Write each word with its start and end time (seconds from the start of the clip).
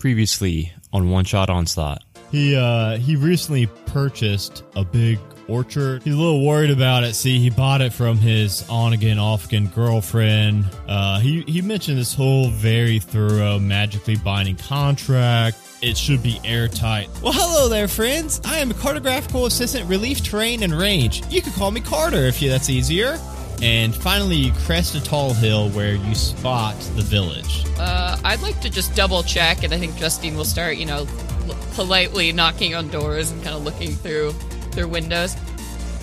Previously 0.00 0.72
on 0.92 1.10
One 1.10 1.24
Shot 1.24 1.50
Onslaught. 1.50 2.02
He 2.32 2.56
uh 2.56 2.96
he 2.96 3.16
recently 3.16 3.66
purchased 3.86 4.64
a 4.74 4.84
big 4.84 5.18
orchard. 5.46 6.02
He's 6.02 6.14
a 6.14 6.16
little 6.16 6.46
worried 6.46 6.70
about 6.70 7.04
it. 7.04 7.14
See, 7.14 7.38
he 7.38 7.50
bought 7.50 7.80
it 7.82 7.92
from 7.92 8.16
his 8.16 8.66
on 8.70 8.92
again, 8.94 9.18
off 9.18 9.44
again 9.44 9.66
girlfriend. 9.68 10.64
Uh 10.88 11.20
he 11.20 11.42
he 11.42 11.60
mentioned 11.60 11.98
this 11.98 12.14
whole 12.14 12.48
very 12.48 12.98
thorough 12.98 13.58
magically 13.58 14.16
binding 14.16 14.56
contract. 14.56 15.58
It 15.82 15.96
should 15.96 16.22
be 16.22 16.40
airtight. 16.44 17.08
Well, 17.22 17.32
hello 17.34 17.68
there, 17.68 17.88
friends. 17.88 18.40
I 18.44 18.58
am 18.58 18.70
a 18.70 18.74
cartographical 18.74 19.46
assistant, 19.46 19.88
relief 19.88 20.22
terrain 20.22 20.62
and 20.62 20.72
range. 20.72 21.22
You 21.30 21.42
could 21.42 21.54
call 21.54 21.70
me 21.70 21.80
Carter 21.80 22.24
if 22.24 22.40
you 22.40 22.48
that's 22.48 22.70
easier. 22.70 23.18
And 23.62 23.94
finally, 23.94 24.36
you 24.36 24.52
crest 24.64 24.94
a 24.94 25.02
tall 25.02 25.34
hill 25.34 25.68
where 25.70 25.94
you 25.94 26.14
spot 26.14 26.74
the 26.96 27.02
village. 27.02 27.64
Uh, 27.78 28.18
I'd 28.24 28.40
like 28.40 28.60
to 28.62 28.70
just 28.70 28.94
double 28.94 29.22
check, 29.22 29.62
and 29.64 29.74
I 29.74 29.78
think 29.78 29.96
Justine 29.96 30.36
will 30.36 30.44
start, 30.46 30.76
you 30.76 30.86
know, 30.86 31.06
l- 31.46 31.56
politely 31.74 32.32
knocking 32.32 32.74
on 32.74 32.88
doors 32.88 33.30
and 33.30 33.42
kind 33.42 33.54
of 33.54 33.62
looking 33.64 33.92
through 33.92 34.32
through 34.72 34.88
windows. 34.88 35.36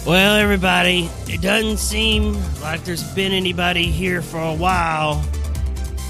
Well, 0.05 0.35
everybody, 0.35 1.09
it 1.27 1.41
doesn't 1.41 1.77
seem 1.77 2.38
like 2.62 2.84
there's 2.84 3.03
been 3.13 3.31
anybody 3.31 3.85
here 3.91 4.21
for 4.21 4.39
a 4.39 4.53
while. 4.55 5.26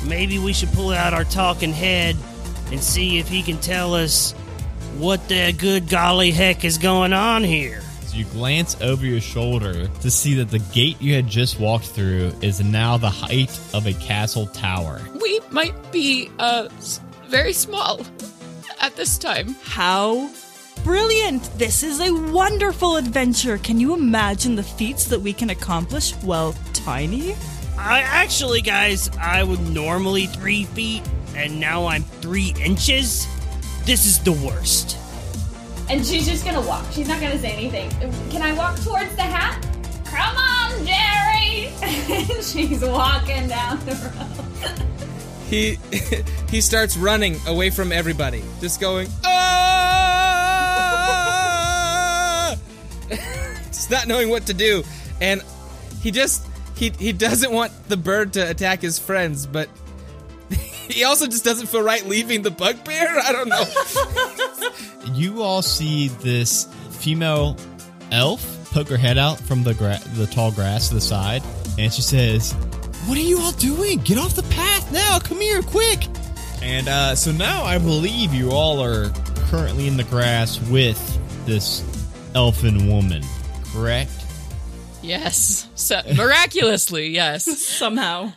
Maybe 0.05 0.37
we 0.39 0.53
should 0.53 0.71
pull 0.73 0.91
out 0.91 1.13
our 1.13 1.23
talking 1.23 1.71
head 1.73 2.15
and 2.71 2.83
see 2.83 3.17
if 3.19 3.27
he 3.27 3.41
can 3.41 3.57
tell 3.57 3.95
us 3.95 4.33
what 4.97 5.27
the 5.29 5.53
good 5.53 5.87
golly 5.89 6.31
heck 6.31 6.63
is 6.65 6.77
going 6.77 7.13
on 7.13 7.43
here. 7.43 7.81
So 8.17 8.21
you 8.21 8.29
glance 8.31 8.75
over 8.81 9.05
your 9.05 9.21
shoulder 9.21 9.87
to 9.87 10.09
see 10.09 10.33
that 10.35 10.49
the 10.49 10.57
gate 10.57 10.99
you 10.99 11.13
had 11.13 11.27
just 11.27 11.59
walked 11.59 11.85
through 11.85 12.31
is 12.41 12.63
now 12.63 12.97
the 12.97 13.11
height 13.11 13.59
of 13.75 13.85
a 13.85 13.93
castle 13.93 14.47
tower. 14.47 14.99
We 15.21 15.39
might 15.51 15.91
be 15.91 16.31
uh 16.39 16.69
very 17.27 17.53
small 17.53 18.01
at 18.81 18.95
this 18.95 19.19
time. 19.19 19.55
How 19.61 20.31
brilliant! 20.83 21.43
This 21.59 21.83
is 21.83 22.01
a 22.01 22.11
wonderful 22.31 22.95
adventure. 22.95 23.59
Can 23.59 23.79
you 23.79 23.93
imagine 23.93 24.55
the 24.55 24.63
feats 24.63 25.05
that 25.05 25.21
we 25.21 25.31
can 25.31 25.51
accomplish 25.51 26.13
while 26.15 26.55
tiny? 26.73 27.35
I 27.77 28.01
actually, 28.01 28.61
guys, 28.61 29.11
I 29.19 29.43
was 29.43 29.59
normally 29.59 30.25
three 30.25 30.63
feet, 30.63 31.03
and 31.35 31.59
now 31.59 31.85
I'm 31.85 32.01
three 32.01 32.55
inches. 32.59 33.27
This 33.85 34.07
is 34.07 34.17
the 34.23 34.31
worst. 34.31 34.97
And 35.89 36.05
she's 36.05 36.27
just 36.27 36.43
gonna 36.43 36.61
walk. 36.61 36.85
She's 36.91 37.07
not 37.07 37.21
gonna 37.21 37.39
say 37.39 37.51
anything. 37.51 37.89
Can 38.29 38.41
I 38.41 38.51
walk 38.53 38.77
towards 38.81 39.15
the 39.15 39.21
hat? 39.21 39.65
Come 40.05 40.35
on, 40.37 40.85
Jerry! 40.85 41.67
and 42.35 42.43
she's 42.43 42.81
walking 42.83 43.47
down 43.47 43.79
the 43.85 43.93
road. 43.93 44.27
He 45.49 45.79
he 46.49 46.59
starts 46.59 46.97
running 46.97 47.37
away 47.47 47.69
from 47.69 47.93
everybody, 47.93 48.43
just 48.59 48.81
going 48.81 49.07
ah! 49.23 49.37
just 53.67 53.89
not 53.89 54.07
knowing 54.07 54.29
what 54.29 54.45
to 54.47 54.53
do, 54.53 54.83
and 55.21 55.41
he 56.01 56.11
just 56.11 56.45
he 56.75 56.89
he 56.99 57.13
doesn't 57.13 57.53
want 57.53 57.71
the 57.87 57.95
bird 57.95 58.33
to 58.33 58.49
attack 58.49 58.81
his 58.81 58.99
friends, 58.99 59.45
but 59.45 59.69
he 60.89 61.03
also 61.03 61.27
just 61.27 61.43
doesn't 61.45 61.67
feel 61.67 61.81
right 61.81 62.05
leaving 62.05 62.41
the 62.41 62.51
bugbear. 62.51 63.19
I 63.19 63.31
don't 63.31 63.47
know. 63.47 63.63
You 65.13 65.41
all 65.41 65.61
see 65.61 66.09
this 66.09 66.67
female 66.91 67.57
elf 68.11 68.71
poke 68.71 68.89
her 68.89 68.97
head 68.97 69.17
out 69.17 69.39
from 69.39 69.63
the 69.63 69.73
gra- 69.73 70.01
the 70.15 70.27
tall 70.27 70.51
grass 70.51 70.89
to 70.89 70.95
the 70.95 71.01
side, 71.01 71.43
and 71.77 71.93
she 71.93 72.01
says, 72.01 72.53
"What 73.05 73.17
are 73.17 73.21
you 73.21 73.39
all 73.39 73.53
doing? 73.53 73.99
Get 73.99 74.17
off 74.17 74.35
the 74.35 74.43
path 74.43 74.91
now! 74.91 75.19
Come 75.19 75.39
here, 75.39 75.61
quick!" 75.61 76.07
And 76.61 76.87
uh, 76.87 77.15
so 77.15 77.31
now 77.31 77.63
I 77.63 77.77
believe 77.77 78.33
you 78.33 78.51
all 78.51 78.83
are 78.83 79.09
currently 79.49 79.87
in 79.87 79.95
the 79.97 80.03
grass 80.05 80.59
with 80.69 80.99
this 81.45 81.83
elfin 82.35 82.87
woman, 82.87 83.23
correct? 83.71 84.11
Yes, 85.01 85.69
so, 85.75 86.01
miraculously, 86.15 87.09
yes. 87.09 87.45
Somehow. 87.65 88.33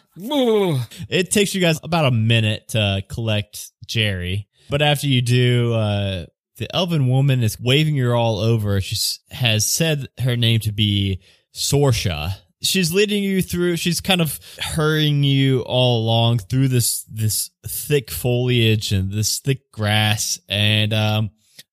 It 1.09 1.31
takes 1.31 1.55
you 1.55 1.61
guys 1.61 1.81
about 1.83 2.05
a 2.05 2.11
minute 2.11 2.69
to 2.69 3.03
collect 3.09 3.73
Jerry, 3.87 4.47
but 4.71 4.83
after 4.83 5.07
you 5.07 5.23
do, 5.23 5.75
uh, 5.75 6.27
the 6.57 6.75
elven 6.75 7.09
woman 7.09 7.43
is 7.43 7.61
waving 7.61 7.97
you 7.97 8.13
all 8.13 8.39
over. 8.39 8.81
She 8.81 8.97
has 9.31 9.67
said 9.67 10.09
her 10.21 10.37
name 10.37 10.61
to 10.61 10.73
be 10.73 11.21
Sorsha. 11.55 12.35
She's 12.63 12.93
leading 12.93 13.23
you 13.23 13.41
through. 13.41 13.77
She's 13.77 14.01
kind 14.01 14.21
of 14.21 14.39
hurrying 14.59 15.23
you 15.23 15.61
all 15.63 16.03
along 16.03 16.39
through 16.39 16.69
this 16.69 17.03
this 17.05 17.51
thick 17.67 18.11
foliage 18.11 18.93
and 18.93 19.11
this 19.11 19.39
thick 19.39 19.73
grass, 19.73 20.39
and 20.49 20.93
um, 20.93 21.31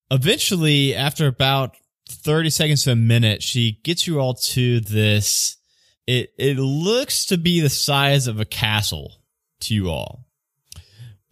eventually, 0.10 0.96
after 0.96 1.28
about 1.28 1.76
thirty 2.10 2.50
seconds 2.50 2.84
to 2.86 2.92
a 2.92 2.96
minute, 2.96 3.44
she 3.44 3.80
gets 3.84 4.08
you 4.08 4.20
all 4.20 4.34
to 4.34 4.80
this 4.80 5.58
it 6.08 6.34
it 6.40 6.58
looks 6.58 7.26
to 7.26 7.38
be 7.38 7.60
the 7.60 7.70
size 7.70 8.28
of 8.28 8.40
a 8.40 8.46
castle 8.46 9.22
to 9.60 9.76
you 9.76 9.90
all 9.90 10.26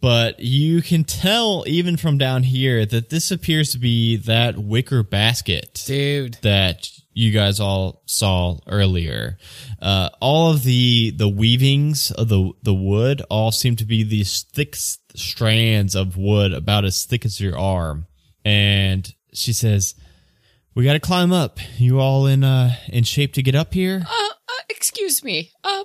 but 0.00 0.38
you 0.40 0.82
can 0.82 1.04
tell 1.04 1.64
even 1.66 1.96
from 1.96 2.18
down 2.18 2.42
here 2.42 2.84
that 2.86 3.08
this 3.10 3.30
appears 3.30 3.72
to 3.72 3.78
be 3.78 4.16
that 4.16 4.56
wicker 4.58 5.02
basket 5.02 5.82
Dude. 5.86 6.34
that 6.42 6.88
you 7.12 7.32
guys 7.32 7.60
all 7.60 8.02
saw 8.06 8.58
earlier 8.66 9.38
uh, 9.80 10.10
all 10.20 10.50
of 10.52 10.64
the 10.64 11.12
the 11.16 11.28
weavings 11.28 12.10
of 12.10 12.28
the 12.28 12.52
the 12.62 12.74
wood 12.74 13.22
all 13.30 13.50
seem 13.52 13.74
to 13.76 13.84
be 13.86 14.02
these 14.04 14.42
thick 14.42 14.76
strands 14.76 15.94
of 15.94 16.16
wood 16.16 16.52
about 16.52 16.84
as 16.84 17.04
thick 17.04 17.24
as 17.24 17.40
your 17.40 17.58
arm 17.58 18.06
and 18.44 19.14
she 19.32 19.52
says 19.52 19.94
we 20.74 20.84
got 20.84 20.92
to 20.92 21.00
climb 21.00 21.32
up 21.32 21.58
you 21.78 21.98
all 22.00 22.26
in 22.26 22.44
uh 22.44 22.74
in 22.88 23.02
shape 23.02 23.32
to 23.32 23.42
get 23.42 23.54
up 23.54 23.72
here 23.72 24.02
Uh, 24.06 24.28
uh, 24.48 24.62
excuse 24.68 25.24
me. 25.24 25.50
Um, 25.64 25.84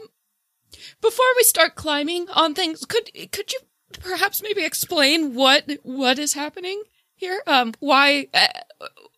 before 1.01 1.25
we 1.35 1.43
start 1.43 1.75
climbing 1.75 2.27
on 2.29 2.53
things, 2.53 2.85
could 2.85 3.09
could 3.31 3.51
you 3.51 3.59
perhaps 3.99 4.41
maybe 4.41 4.63
explain 4.63 5.33
what 5.33 5.69
what 5.83 6.19
is 6.19 6.33
happening 6.33 6.81
here? 7.15 7.41
Um, 7.47 7.73
why 7.79 8.27
uh, 8.33 8.47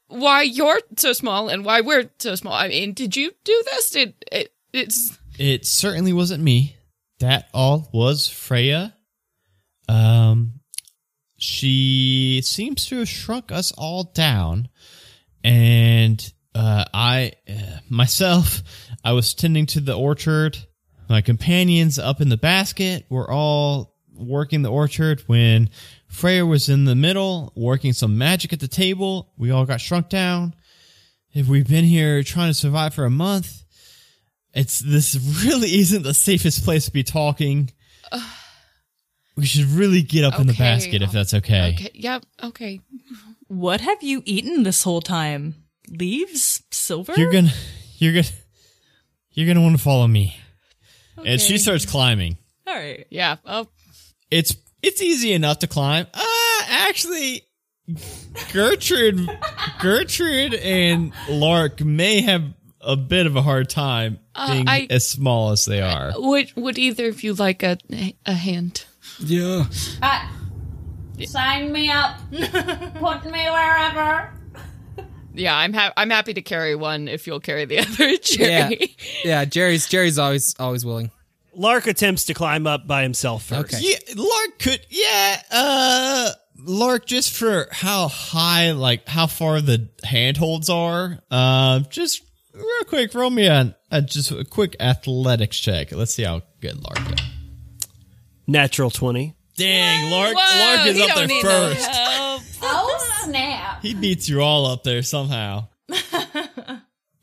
why 0.08 0.44
you're 0.44 0.82
so 0.98 1.14
small 1.14 1.50
and 1.50 1.66
why 1.66 1.82
we're 1.82 2.10
so 2.20 2.36
small? 2.36 2.54
I 2.54 2.68
mean, 2.68 2.94
did 2.94 3.16
you 3.16 3.32
do 3.44 3.64
this? 3.66 3.92
Did 3.92 4.14
it? 4.32 4.54
It's 4.72 5.18
It 5.38 5.66
certainly 5.66 6.14
wasn't 6.14 6.44
me. 6.44 6.78
That 7.20 7.48
all 7.54 7.90
was 7.94 8.28
Freya. 8.28 8.96
Um, 9.88 10.60
she 11.38 12.42
seems 12.44 12.86
to 12.88 13.00
have 13.00 13.10
shrunk 13.10 13.52
us 13.52 13.72
all 13.78 14.06
down, 14.06 14.70
and 15.44 16.34
uh, 16.56 16.86
I 16.94 17.34
uh, 17.50 17.80
myself, 17.90 18.62
I 19.04 19.14
was 19.14 19.34
tending 19.34 19.66
to 19.68 19.80
the 19.80 19.94
orchard. 19.94 20.58
My 21.10 21.22
companions 21.22 22.00
up 22.00 22.22
in 22.22 22.30
the 22.30 22.38
basket 22.38 23.06
were 23.10 23.30
all 23.30 23.93
working 24.16 24.62
the 24.62 24.72
orchard 24.72 25.22
when 25.28 25.70
Freya 26.08 26.46
was 26.46 26.70
in 26.70 26.86
the 26.86 26.96
middle 26.96 27.52
working 27.56 27.94
some 27.94 28.18
magic 28.18 28.54
at 28.54 28.60
the 28.60 28.68
table. 28.68 29.32
We 29.38 29.52
all 29.52 29.66
got 29.66 29.82
shrunk 29.82 30.10
down. 30.10 30.56
If 31.34 31.48
we've 31.48 31.68
been 31.68 31.86
here 31.86 32.22
trying 32.24 32.50
to 32.50 32.54
survive 32.54 32.94
for 32.94 33.06
a 33.06 33.10
month, 33.10 33.64
it's 34.54 34.80
this 34.80 35.16
really 35.46 35.76
isn't 35.80 36.04
the 36.04 36.14
safest 36.14 36.64
place 36.64 36.86
to 36.86 36.92
be 36.92 37.04
talking. 37.04 37.72
We 39.36 39.48
should 39.48 39.66
really 39.66 40.04
get 40.04 40.24
up 40.24 40.40
in 40.40 40.46
the 40.46 40.54
basket 40.54 41.02
if 41.02 41.12
that's 41.12 41.34
okay. 41.34 41.74
okay. 41.74 41.90
Yeah. 41.96 42.20
Okay. 42.44 42.82
What 43.48 43.82
have 43.82 44.04
you 44.04 44.22
eaten 44.26 44.62
this 44.62 44.84
whole 44.84 45.02
time? 45.02 45.56
Leaves? 45.90 46.62
Silver? 46.70 47.14
You're 47.18 47.32
gonna, 47.32 47.52
you're 47.98 48.14
gonna, 48.14 48.28
you're 49.32 49.48
gonna 49.48 49.62
want 49.62 49.76
to 49.76 49.82
follow 49.82 50.06
me. 50.06 50.38
And 51.26 51.42
she 51.42 51.58
starts 51.58 51.84
climbing. 51.84 52.38
All 52.68 52.76
right. 52.76 53.08
Yeah. 53.10 53.38
Oh, 53.44 53.68
It's 54.34 54.56
it's 54.82 55.02
easy 55.02 55.34
enough 55.34 55.60
to 55.60 55.68
climb. 55.68 56.08
Uh 56.14 56.62
actually, 56.68 57.44
Gertrude, 58.52 59.30
Gertrude 59.80 60.54
and 60.56 61.14
Lark 61.30 61.82
may 61.82 62.22
have 62.22 62.44
a 62.82 62.96
bit 62.98 63.26
of 63.28 63.36
a 63.36 63.42
hard 63.42 63.70
time 63.70 64.20
being 64.48 64.68
I- 64.68 64.88
as 64.90 65.08
small 65.08 65.52
as 65.52 65.66
they 65.66 65.82
are. 65.82 66.12
would 66.16 66.52
would 66.56 66.78
either 66.78 67.08
of 67.10 67.24
you 67.24 67.34
like 67.34 67.64
a 67.64 67.78
a 68.26 68.34
hand? 68.34 68.86
Yeah. 69.20 69.66
Uh, 70.02 70.28
sign 71.26 71.72
me 71.72 71.90
up. 71.90 72.18
Put 72.32 73.26
me 73.26 73.50
wherever. 73.50 74.34
Yeah, 75.36 75.56
I'm 75.56 75.74
ha- 75.74 75.94
I'm 75.98 76.10
happy 76.10 76.34
to 76.36 76.42
carry 76.42 76.76
one 76.76 77.08
if 77.08 77.26
you'll 77.28 77.40
carry 77.40 77.66
the 77.66 77.80
other, 77.86 78.10
Yeah. 78.10 78.70
Jerry. 78.70 78.96
Yeah, 79.24 79.46
Jerry's 79.46 79.88
Jerry's 79.88 80.20
always 80.20 80.56
always 80.60 80.86
willing. 80.86 81.12
Lark 81.56 81.88
attempts 81.88 82.26
to 82.26 82.34
climb 82.34 82.68
up 82.68 82.88
by 82.88 83.04
himself 83.04 83.44
first. 83.44 83.74
Okay. 83.74 83.80
Yeah, 83.82 84.16
Lark 84.16 84.60
could. 84.60 84.86
Yeah, 84.90 85.42
uh, 85.52 86.30
Lark, 86.58 87.06
just 87.06 87.34
for 87.34 87.68
how 87.72 88.08
high, 88.08 88.72
like 88.72 89.08
how 89.08 89.28
far 89.28 89.62
the 89.62 89.90
handholds 90.04 90.70
are, 90.70 91.20
uh, 91.30 91.80
just 91.90 92.24
real 92.54 92.84
quick, 92.88 93.14
roll 93.14 93.30
me 93.30 93.48
a, 93.48 93.76
a 93.92 94.02
just 94.02 94.32
a 94.32 94.46
quick 94.46 94.76
athletics 94.80 95.60
check. 95.60 95.92
Let's 95.92 96.14
see 96.14 96.24
how 96.24 96.42
good 96.62 96.82
Lark 96.84 97.20
is. 97.20 97.28
Natural 98.48 98.90
20. 98.90 99.36
Dang, 99.56 100.12
Lark, 100.12 100.36
Whoa, 100.36 100.76
Lark 100.76 100.88
is 100.88 101.00
up 101.02 101.16
there 101.16 101.28
need 101.28 101.44
no 101.44 101.50
first. 101.50 101.90
Oh 102.64 103.20
snap! 103.24 103.82
He 103.82 103.94
beats 103.94 104.28
you 104.28 104.42
all 104.42 104.66
up 104.66 104.84
there 104.84 105.04
somehow. 105.04 105.68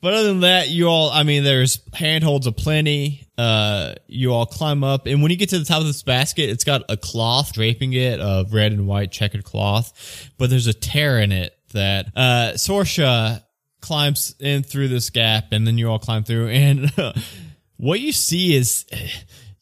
but 0.01 0.13
other 0.13 0.29
than 0.29 0.39
that, 0.41 0.69
you 0.69 0.87
all, 0.87 1.09
I 1.09 1.23
mean, 1.23 1.43
there's 1.43 1.79
handholds 1.93 2.47
aplenty. 2.47 3.27
Uh, 3.37 3.95
you 4.07 4.33
all 4.33 4.45
climb 4.45 4.83
up, 4.83 5.05
and 5.05 5.21
when 5.21 5.31
you 5.31 5.37
get 5.37 5.49
to 5.49 5.59
the 5.59 5.65
top 5.65 5.81
of 5.81 5.87
this 5.87 6.03
basket, 6.03 6.49
it's 6.49 6.63
got 6.63 6.83
a 6.89 6.97
cloth 6.97 7.53
draping 7.53 7.93
it 7.93 8.19
of 8.19 8.53
red 8.53 8.71
and 8.71 8.87
white 8.87 9.11
checkered 9.11 9.43
cloth, 9.43 10.29
but 10.37 10.49
there's 10.49 10.67
a 10.67 10.73
tear 10.73 11.19
in 11.19 11.31
it 11.31 11.55
that, 11.73 12.07
uh, 12.15 12.51
Sorsha 12.55 13.43
climbs 13.79 14.35
in 14.39 14.63
through 14.63 14.89
this 14.89 15.09
gap, 15.09 15.45
and 15.51 15.65
then 15.65 15.77
you 15.77 15.89
all 15.89 15.99
climb 15.99 16.23
through, 16.23 16.49
and 16.49 16.91
what 17.77 17.99
you 17.99 18.11
see 18.11 18.55
is, 18.55 18.85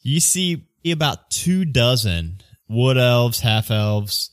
you 0.01 0.19
see 0.19 0.65
about 0.85 1.29
two 1.29 1.65
dozen 1.65 2.41
wood 2.67 2.97
elves, 2.97 3.39
half 3.39 3.71
elves, 3.71 4.29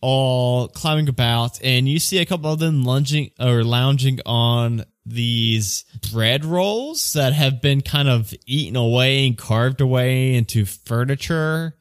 all 0.00 0.68
climbing 0.68 1.08
about, 1.08 1.62
and 1.62 1.88
you 1.88 1.98
see 1.98 2.18
a 2.18 2.26
couple 2.26 2.52
of 2.52 2.58
them 2.58 2.84
lunging 2.84 3.30
or 3.38 3.64
lounging 3.64 4.20
on 4.24 4.84
these 5.08 5.84
bread 6.12 6.44
rolls 6.44 7.12
that 7.14 7.32
have 7.32 7.60
been 7.62 7.80
kind 7.80 8.08
of 8.08 8.32
eaten 8.46 8.76
away 8.76 9.26
and 9.26 9.36
carved 9.36 9.80
away 9.80 10.34
into 10.34 10.64
furniture. 10.64 11.76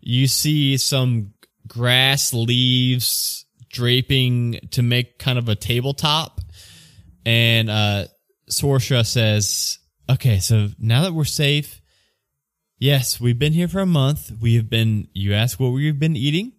You 0.00 0.26
see 0.26 0.76
some 0.76 1.34
grass 1.66 2.32
leaves 2.32 3.44
draping 3.70 4.60
to 4.72 4.82
make 4.82 5.18
kind 5.18 5.38
of 5.38 5.48
a 5.48 5.54
tabletop. 5.54 6.40
And 7.24 7.70
uh 7.70 8.06
Sorsha 8.50 9.06
says, 9.06 9.78
Okay, 10.10 10.38
so 10.38 10.68
now 10.78 11.02
that 11.02 11.14
we're 11.14 11.24
safe, 11.24 11.80
yes, 12.78 13.20
we've 13.20 13.38
been 13.38 13.52
here 13.52 13.68
for 13.68 13.80
a 13.80 13.86
month. 13.86 14.30
We 14.40 14.56
have 14.56 14.68
been 14.68 15.08
you 15.12 15.32
asked 15.32 15.58
what 15.58 15.70
we've 15.70 15.98
been 15.98 16.16
eating. 16.16 16.52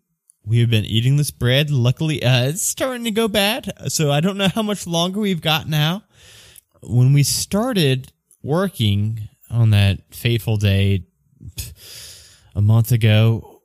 We 0.46 0.60
have 0.60 0.70
been 0.70 0.86
eating 0.86 1.16
this 1.16 1.32
bread. 1.32 1.72
Luckily, 1.72 2.22
uh, 2.24 2.50
it's 2.50 2.62
starting 2.62 3.06
to 3.06 3.12
go 3.12 3.28
bad. 3.28 3.72
So 3.88 4.12
I 4.12 4.20
don't 4.20 4.38
know 4.38 4.50
how 4.50 4.64
much 4.64 4.86
longer 4.86 5.20
we've 5.20 5.42
got 5.42 5.70
now. 5.70 6.04
When 6.82 7.14
we 7.14 7.24
started 7.24 8.12
working 8.42 9.30
on 9.50 9.70
that 9.70 10.14
fateful 10.14 10.58
day 10.58 11.06
a 12.56 12.62
month 12.62 12.92
ago, 12.92 13.62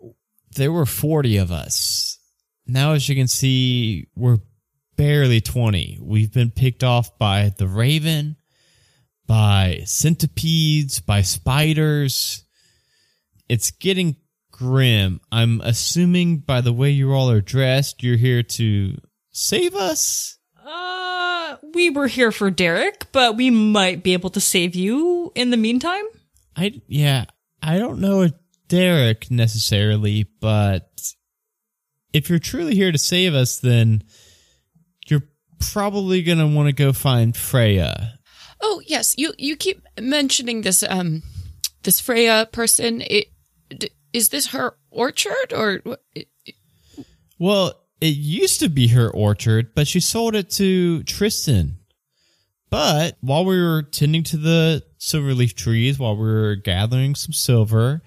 there 0.54 0.70
were 0.70 0.86
40 0.86 1.38
of 1.38 1.50
us. 1.50 2.18
Now, 2.66 2.92
as 2.92 3.08
you 3.08 3.16
can 3.16 3.28
see, 3.28 4.06
we're 4.14 4.38
barely 4.96 5.40
20. 5.40 5.98
We've 6.00 6.32
been 6.32 6.50
picked 6.50 6.84
off 6.84 7.18
by 7.18 7.52
the 7.56 7.66
raven, 7.66 8.36
by 9.26 9.82
centipedes, 9.84 11.00
by 11.00 11.22
spiders. 11.22 12.44
It's 13.48 13.70
getting 13.70 14.16
grim. 14.58 15.20
I'm 15.30 15.60
assuming 15.62 16.38
by 16.38 16.60
the 16.60 16.72
way 16.72 16.90
you 16.90 17.12
all 17.12 17.30
are 17.30 17.40
dressed, 17.40 18.02
you're 18.02 18.16
here 18.16 18.42
to 18.42 18.98
save 19.30 19.74
us. 19.74 20.38
Uh, 20.66 21.56
we 21.72 21.90
were 21.90 22.08
here 22.08 22.32
for 22.32 22.50
Derek, 22.50 23.06
but 23.12 23.36
we 23.36 23.50
might 23.50 24.02
be 24.02 24.12
able 24.12 24.30
to 24.30 24.40
save 24.40 24.74
you 24.74 25.32
in 25.34 25.50
the 25.50 25.56
meantime. 25.56 26.04
I 26.56 26.80
yeah, 26.88 27.26
I 27.62 27.78
don't 27.78 28.00
know 28.00 28.22
a 28.22 28.32
Derek 28.66 29.30
necessarily, 29.30 30.26
but 30.40 31.00
if 32.12 32.28
you're 32.28 32.38
truly 32.40 32.74
here 32.74 32.92
to 32.92 32.98
save 32.98 33.34
us, 33.34 33.60
then 33.60 34.02
you're 35.06 35.22
probably 35.72 36.22
gonna 36.22 36.48
want 36.48 36.66
to 36.68 36.72
go 36.72 36.92
find 36.92 37.36
Freya. 37.36 38.18
Oh 38.60 38.82
yes, 38.86 39.14
you 39.16 39.32
you 39.38 39.56
keep 39.56 39.82
mentioning 40.00 40.62
this 40.62 40.82
um 40.82 41.22
this 41.84 42.00
Freya 42.00 42.48
person. 42.50 43.02
It, 43.02 43.28
d- 43.37 43.37
is 44.12 44.28
this 44.28 44.48
her 44.48 44.76
orchard 44.90 45.52
or 45.52 45.80
Well, 47.38 47.74
it 48.00 48.16
used 48.16 48.60
to 48.60 48.68
be 48.68 48.88
her 48.88 49.10
orchard, 49.10 49.74
but 49.74 49.88
she 49.88 50.00
sold 50.00 50.34
it 50.34 50.50
to 50.52 51.02
Tristan. 51.04 51.78
But 52.70 53.16
while 53.20 53.44
we 53.44 53.60
were 53.60 53.82
tending 53.82 54.22
to 54.24 54.36
the 54.36 54.84
silver 54.98 55.32
leaf 55.32 55.54
trees, 55.54 55.98
while 55.98 56.16
we 56.16 56.26
were 56.26 56.54
gathering 56.56 57.14
some 57.14 57.32
silver, 57.32 58.02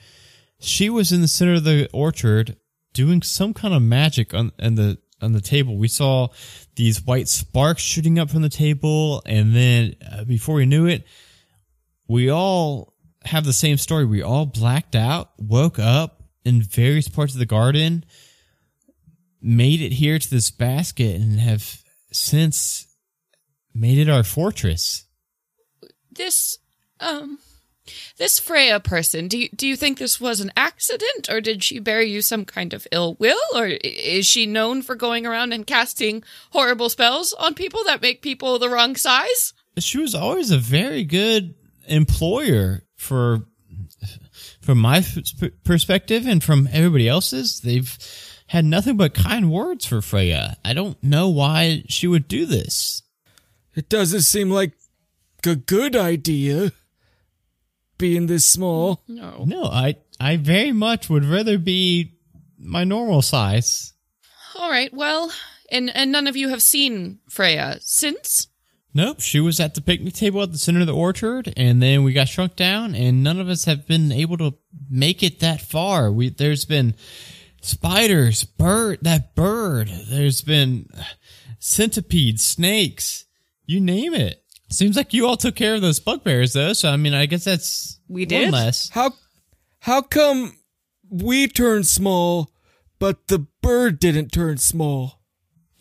she 0.59 0.89
was 0.89 1.11
in 1.11 1.21
the 1.21 1.27
center 1.27 1.55
of 1.55 1.63
the 1.63 1.89
orchard 1.91 2.57
doing 2.93 3.21
some 3.21 3.53
kind 3.53 3.73
of 3.73 3.81
magic 3.81 4.33
on, 4.33 4.51
on 4.61 4.75
the 4.75 4.97
on 5.21 5.33
the 5.33 5.41
table. 5.41 5.77
We 5.77 5.87
saw 5.87 6.29
these 6.75 7.03
white 7.05 7.27
sparks 7.27 7.81
shooting 7.81 8.17
up 8.17 8.29
from 8.29 8.41
the 8.41 8.49
table, 8.49 9.21
and 9.25 9.55
then 9.55 9.95
uh, 10.11 10.23
before 10.23 10.55
we 10.55 10.65
knew 10.65 10.87
it, 10.87 11.05
we 12.07 12.29
all 12.29 12.90
have 13.25 13.45
the 13.45 13.53
same 13.53 13.77
story. 13.77 14.05
We 14.05 14.21
all 14.21 14.45
blacked 14.45 14.95
out, 14.95 15.31
woke 15.37 15.79
up 15.79 16.23
in 16.43 16.61
various 16.61 17.07
parts 17.07 17.33
of 17.33 17.39
the 17.39 17.45
garden, 17.45 18.05
made 19.41 19.81
it 19.81 19.93
here 19.93 20.19
to 20.19 20.29
this 20.29 20.51
basket, 20.51 21.19
and 21.19 21.39
have 21.39 21.81
since 22.11 22.87
made 23.73 23.97
it 23.97 24.09
our 24.09 24.23
fortress. 24.23 25.05
this 26.11 26.57
um 26.99 27.39
this 28.17 28.39
Freya 28.39 28.79
person? 28.79 29.27
Do 29.27 29.37
you 29.37 29.49
do 29.49 29.67
you 29.67 29.75
think 29.75 29.97
this 29.97 30.19
was 30.19 30.39
an 30.39 30.51
accident, 30.55 31.29
or 31.29 31.41
did 31.41 31.63
she 31.63 31.79
bear 31.79 32.01
you 32.01 32.21
some 32.21 32.45
kind 32.45 32.73
of 32.73 32.87
ill 32.91 33.15
will, 33.15 33.39
or 33.55 33.67
is 33.67 34.25
she 34.25 34.45
known 34.45 34.81
for 34.81 34.95
going 34.95 35.25
around 35.25 35.53
and 35.53 35.65
casting 35.65 36.23
horrible 36.51 36.89
spells 36.89 37.33
on 37.33 37.53
people 37.53 37.83
that 37.85 38.01
make 38.01 38.21
people 38.21 38.59
the 38.59 38.69
wrong 38.69 38.95
size? 38.95 39.53
She 39.77 39.97
was 39.97 40.13
always 40.13 40.51
a 40.51 40.57
very 40.57 41.03
good 41.03 41.55
employer 41.87 42.83
for, 42.95 43.45
from 44.61 44.79
my 44.79 45.03
perspective 45.63 46.27
and 46.27 46.43
from 46.43 46.67
everybody 46.71 47.07
else's. 47.07 47.61
They've 47.61 47.97
had 48.47 48.65
nothing 48.65 48.97
but 48.97 49.13
kind 49.13 49.51
words 49.51 49.85
for 49.85 50.01
Freya. 50.01 50.57
I 50.65 50.73
don't 50.73 51.01
know 51.03 51.29
why 51.29 51.83
she 51.87 52.07
would 52.07 52.27
do 52.27 52.45
this. 52.45 53.01
It 53.75 53.87
doesn't 53.87 54.21
seem 54.21 54.49
like 54.49 54.73
a 55.45 55.55
good 55.55 55.95
idea. 55.95 56.71
Being 57.97 58.25
this 58.25 58.47
small. 58.47 59.03
No. 59.07 59.43
No, 59.45 59.65
I 59.65 59.95
I 60.19 60.37
very 60.37 60.71
much 60.71 61.07
would 61.07 61.23
rather 61.23 61.59
be 61.59 62.13
my 62.57 62.83
normal 62.83 63.21
size. 63.21 63.93
All 64.55 64.71
right. 64.71 64.91
Well, 64.91 65.31
and 65.71 65.95
and 65.95 66.11
none 66.11 66.25
of 66.25 66.35
you 66.35 66.49
have 66.49 66.63
seen 66.63 67.19
Freya 67.29 67.77
since. 67.81 68.47
Nope, 68.93 69.21
she 69.21 69.39
was 69.39 69.59
at 69.59 69.73
the 69.75 69.81
picnic 69.81 70.13
table 70.13 70.41
at 70.41 70.51
the 70.51 70.57
center 70.57 70.81
of 70.81 70.87
the 70.87 70.93
orchard, 70.95 71.53
and 71.55 71.81
then 71.81 72.03
we 72.03 72.11
got 72.11 72.27
shrunk 72.27 72.55
down, 72.57 72.93
and 72.93 73.23
none 73.23 73.39
of 73.39 73.47
us 73.47 73.63
have 73.65 73.87
been 73.87 74.11
able 74.11 74.37
to 74.37 74.53
make 74.89 75.23
it 75.23 75.39
that 75.39 75.61
far. 75.61 76.11
We 76.11 76.29
there's 76.29 76.65
been 76.65 76.95
spiders, 77.61 78.43
bird, 78.43 78.99
that 79.03 79.33
bird. 79.33 79.87
There's 80.09 80.41
been 80.41 80.89
centipedes, 81.59 82.43
snakes, 82.45 83.25
you 83.65 83.79
name 83.79 84.13
it. 84.13 84.43
Seems 84.69 84.95
like 84.97 85.13
you 85.13 85.25
all 85.27 85.37
took 85.37 85.55
care 85.55 85.75
of 85.75 85.81
those 85.81 85.99
bugbears, 85.99 86.53
though. 86.53 86.73
So 86.73 86.89
I 86.89 86.97
mean, 86.97 87.13
I 87.13 87.25
guess 87.27 87.45
that's 87.45 87.99
We 88.09 88.21
one 88.23 88.27
did? 88.29 88.51
less. 88.51 88.89
How 88.89 89.13
how 89.79 90.01
come 90.01 90.57
we 91.09 91.47
turned 91.47 91.87
small, 91.87 92.51
but 92.99 93.27
the 93.27 93.47
bird 93.61 93.99
didn't 93.99 94.31
turn 94.33 94.57
small? 94.57 95.20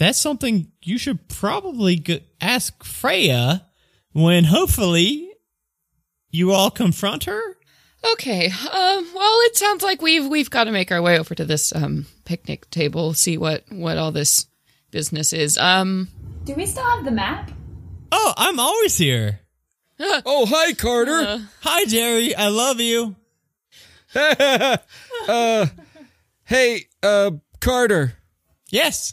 That's 0.00 0.18
something 0.18 0.72
you 0.82 0.96
should 0.96 1.28
probably 1.28 1.96
go 1.96 2.20
ask 2.40 2.82
Freya 2.84 3.66
when 4.12 4.44
hopefully 4.44 5.30
you 6.30 6.52
all 6.52 6.70
confront 6.70 7.24
her. 7.24 7.42
Okay. 8.12 8.46
Um. 8.46 9.10
Well, 9.14 9.38
it 9.42 9.58
sounds 9.58 9.82
like 9.82 10.00
we've 10.00 10.26
we've 10.26 10.48
got 10.48 10.64
to 10.64 10.70
make 10.70 10.90
our 10.90 11.02
way 11.02 11.18
over 11.18 11.34
to 11.34 11.44
this 11.44 11.74
um 11.74 12.06
picnic 12.24 12.70
table, 12.70 13.12
see 13.12 13.36
what 13.36 13.64
what 13.68 13.98
all 13.98 14.10
this 14.10 14.46
business 14.90 15.34
is. 15.34 15.58
Um. 15.58 16.08
Do 16.44 16.54
we 16.54 16.64
still 16.64 16.82
have 16.82 17.04
the 17.04 17.10
map? 17.10 17.50
Oh, 18.10 18.32
I'm 18.38 18.58
always 18.58 18.96
here. 18.96 19.40
Oh, 20.24 20.46
hi, 20.48 20.72
Carter. 20.72 21.46
Hi, 21.60 21.84
Jerry. 21.84 22.34
I 22.34 22.48
love 22.48 22.80
you. 22.80 23.16
hey, 26.44 26.86
uh, 27.02 27.32
Carter. 27.60 28.14
Yes. 28.70 29.12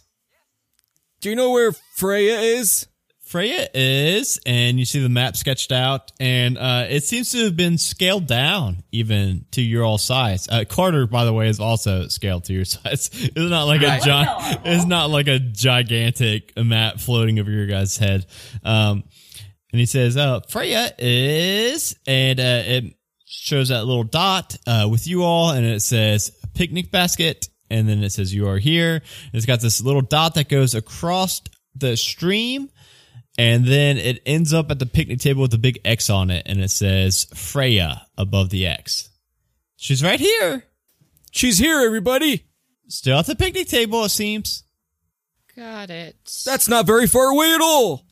Do 1.20 1.30
you 1.30 1.36
know 1.36 1.52
where 1.52 1.72
Freya 1.96 2.40
is? 2.40 2.88
Freya 3.28 3.68
is, 3.74 4.40
and 4.46 4.80
you 4.80 4.86
see 4.86 5.02
the 5.02 5.10
map 5.10 5.36
sketched 5.36 5.74
out, 5.74 6.14
and 6.18 6.58
uh, 6.58 6.86
it 6.88 7.04
seems 7.04 7.32
to 7.32 7.40
have 7.44 7.58
been 7.58 7.78
scaled 7.78 8.26
down 8.26 8.84
even 8.94 9.46
to 9.52 9.62
your 9.62 9.84
all 9.84 9.98
size. 9.98 10.48
Uh, 10.48 10.64
Carter, 10.68 11.08
by 11.08 11.26
the 11.26 11.34
way, 11.34 11.50
is 11.50 11.60
also 11.60 12.08
scaled 12.08 12.46
to 12.46 12.54
your 12.54 12.64
size. 12.66 13.10
It's 13.14 13.36
not 13.36 13.64
like 13.64 13.82
a 13.82 14.00
giant. 14.00 14.62
It's 14.64 14.86
not 14.86 15.10
like 15.10 15.28
a 15.28 15.40
gigantic 15.40 16.54
map 16.58 17.02
floating 17.02 17.38
over 17.40 17.52
your 17.52 17.68
guys' 17.68 17.98
head. 17.98 18.26
Um, 18.64 19.04
and 19.74 19.80
he 19.80 19.86
says, 19.86 20.16
"Uh, 20.16 20.40
Freya 20.48 20.92
is," 20.98 21.98
and 22.08 22.40
uh, 22.40 22.64
it 22.66 22.94
shows 23.26 23.70
that 23.70 23.84
little 23.84 24.06
dot 24.06 24.56
uh, 24.66 24.88
with 24.90 25.06
you 25.06 25.24
all, 25.24 25.50
and 25.52 25.66
it 25.66 25.82
says 25.82 26.32
picnic 26.54 26.92
basket, 26.92 27.50
and 27.70 27.88
then 27.88 28.04
it 28.04 28.12
says 28.12 28.34
you 28.34 28.48
are 28.48 28.58
here. 28.58 29.02
It's 29.34 29.46
got 29.46 29.62
this 29.62 29.82
little 29.82 30.02
dot 30.02 30.36
that 30.36 30.50
goes 30.50 30.76
across 30.76 31.42
the 31.76 31.96
stream, 31.96 32.70
and 33.38 33.66
then 33.66 33.98
it 33.98 34.22
ends 34.26 34.54
up 34.54 34.72
at 34.72 34.80
the 34.80 34.86
picnic 34.86 35.20
table 35.20 35.44
with 35.44 35.54
a 35.54 35.60
big 35.60 35.80
X 35.86 36.10
on 36.10 36.30
it, 36.30 36.44
and 36.46 36.60
it 36.60 36.72
says 36.72 37.26
Freya 37.34 38.08
above 38.18 38.50
the 38.50 38.68
X. 38.68 39.10
She's 39.76 40.04
right 40.04 40.20
here. 40.20 40.64
She's 41.32 41.58
here, 41.58 41.82
everybody. 41.82 42.46
Still 42.88 43.20
at 43.20 43.26
the 43.26 43.36
picnic 43.36 43.68
table, 43.68 44.06
it 44.06 44.10
seems. 44.10 44.64
Got 45.56 45.90
it. 45.90 46.16
That's 46.46 46.68
not 46.68 46.86
very 46.86 47.08
far 47.08 47.26
away 47.32 47.54
at 47.54 47.62
all. 47.62 48.06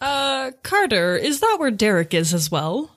Uh, 0.00 0.52
Carter, 0.62 1.16
is 1.16 1.40
that 1.40 1.56
where 1.58 1.70
Derek 1.70 2.14
is 2.14 2.32
as 2.32 2.50
well? 2.50 2.96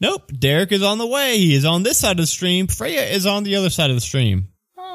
Nope, 0.00 0.30
Derek 0.38 0.72
is 0.72 0.82
on 0.82 0.98
the 0.98 1.06
way. 1.06 1.38
He 1.38 1.54
is 1.54 1.64
on 1.64 1.82
this 1.82 1.98
side 1.98 2.12
of 2.12 2.16
the 2.18 2.26
stream. 2.26 2.66
Freya 2.66 3.02
is 3.02 3.26
on 3.26 3.44
the 3.44 3.56
other 3.56 3.70
side 3.70 3.90
of 3.90 3.96
the 3.96 4.00
stream. 4.00 4.48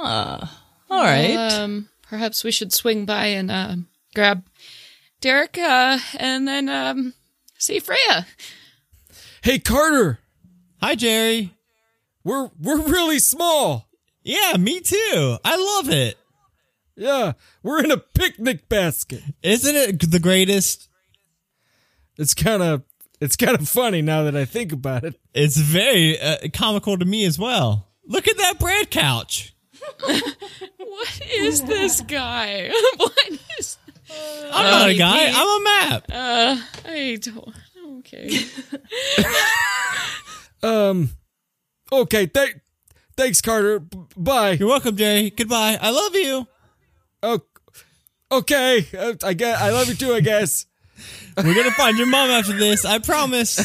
Ah, 0.06 0.64
all 0.90 1.04
right. 1.04 1.36
Um, 1.36 1.90
perhaps 2.02 2.44
we 2.44 2.52
should 2.52 2.74
swing 2.74 3.06
by 3.06 3.28
and 3.28 3.50
um, 3.50 3.88
grab 4.14 4.44
Derek, 5.22 5.58
uh, 5.58 6.00
and 6.18 6.48
then 6.48 6.68
um, 6.70 7.14
see 7.58 7.80
Freya. 7.80 8.28
Hey, 9.42 9.60
Carter. 9.60 10.20
Hi, 10.82 10.96
Jerry. 10.96 11.54
We're 12.24 12.50
we're 12.60 12.82
really 12.82 13.20
small. 13.20 13.88
Yeah, 14.24 14.58
me 14.58 14.80
too. 14.80 15.38
I 15.44 15.56
love 15.56 15.90
it. 15.90 16.18
Yeah, 16.96 17.34
we're 17.64 17.84
in 17.84 17.92
a 17.92 17.98
picnic 17.98 18.70
basket. 18.70 19.22
Isn't 19.42 19.76
it 19.76 20.12
the 20.12 20.20
greatest? 20.20 20.90
It's 22.18 22.34
kind 22.34 22.62
of 22.62 22.84
it's 23.20 23.36
kind 23.36 23.58
of 23.58 23.68
funny 23.68 24.02
now 24.02 24.24
that 24.24 24.36
I 24.36 24.46
think 24.46 24.72
about 24.72 25.04
it. 25.04 25.20
It's 25.34 25.58
very 25.58 26.20
uh, 26.20 26.38
comical 26.54 26.98
to 26.98 27.06
me 27.06 27.26
as 27.26 27.40
well. 27.40 27.88
Look 28.06 28.28
at 28.28 28.38
that 28.38 28.60
bread 28.60 28.92
couch. 28.92 29.53
What 30.78 31.22
is 31.38 31.62
this 31.64 32.02
guy? 32.02 32.70
what 32.98 33.18
is? 33.60 33.78
I'm 34.52 34.66
not 34.66 34.90
a 34.90 34.96
guy. 34.96 35.32
I'm 35.34 35.48
a 35.48 35.64
map. 35.64 36.06
Uh, 36.12 36.62
I 36.86 37.18
don't. 37.22 37.56
Okay. 38.00 38.40
Um. 40.64 41.10
Okay. 41.92 42.26
Thank. 42.28 42.62
Thanks, 43.18 43.42
Carter. 43.42 43.80
B- 43.80 43.98
bye. 44.16 44.52
You're 44.52 44.70
welcome, 44.70 44.96
Jay. 44.96 45.30
Goodbye. 45.30 45.78
I 45.82 45.90
love 45.90 46.16
you. 46.16 46.48
Oh. 47.22 47.42
Okay. 48.32 48.88
Uh, 48.98 49.14
I 49.26 49.34
guess 49.34 49.62
I 49.62 49.72
love 49.72 49.90
you 49.90 49.96
too. 49.96 50.14
I 50.14 50.22
guess. 50.22 50.66
We're 51.36 51.54
gonna 51.54 51.72
find 51.72 51.98
your 51.98 52.08
mom 52.08 52.30
after 52.30 52.54
this. 52.54 52.86
I 52.86 53.00
promise. 53.00 53.60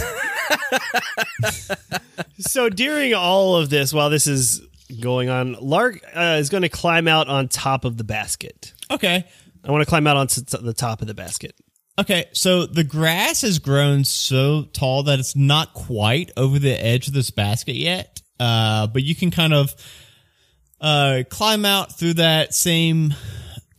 So 2.39 2.69
during 2.69 3.15
all 3.15 3.57
of 3.57 3.71
this, 3.71 3.93
while 3.93 4.11
this 4.11 4.27
is 4.27 4.61
going 5.01 5.29
on, 5.29 5.55
Lark 5.55 6.01
uh, 6.15 6.39
is 6.41 6.49
going 6.49 6.63
to 6.63 6.69
climb 6.69 7.09
out 7.09 7.29
on 7.29 7.49
top 7.49 7.85
of 7.85 7.97
the 7.97 8.05
basket. 8.05 8.73
Okay. 8.91 9.25
I 9.65 9.71
want 9.71 9.83
to 9.83 9.89
climb 9.89 10.07
out 10.07 10.17
onto 10.17 10.41
the 10.43 10.73
top 10.73 11.03
of 11.03 11.09
the 11.09 11.15
basket. 11.15 11.55
Okay, 11.99 12.27
so 12.33 12.65
the 12.65 12.85
grass 12.85 13.43
has 13.43 13.59
grown 13.59 14.05
so 14.05 14.69
tall 14.73 15.03
that 15.05 15.19
it's 15.19 15.35
not 15.35 15.75
quite 15.75 16.31
over 16.37 16.61
the 16.61 16.73
edge 16.73 17.09
of 17.09 17.13
this 17.13 17.31
basket 17.31 17.75
yet. 17.75 18.23
Uh, 18.39 18.87
but 18.87 19.03
you 19.03 19.17
can 19.17 19.33
kind 19.33 19.53
of 19.53 19.75
uh, 20.81 21.25
climb 21.29 21.65
out 21.65 21.99
through 21.99 22.15
that 22.15 22.55
same 22.55 23.15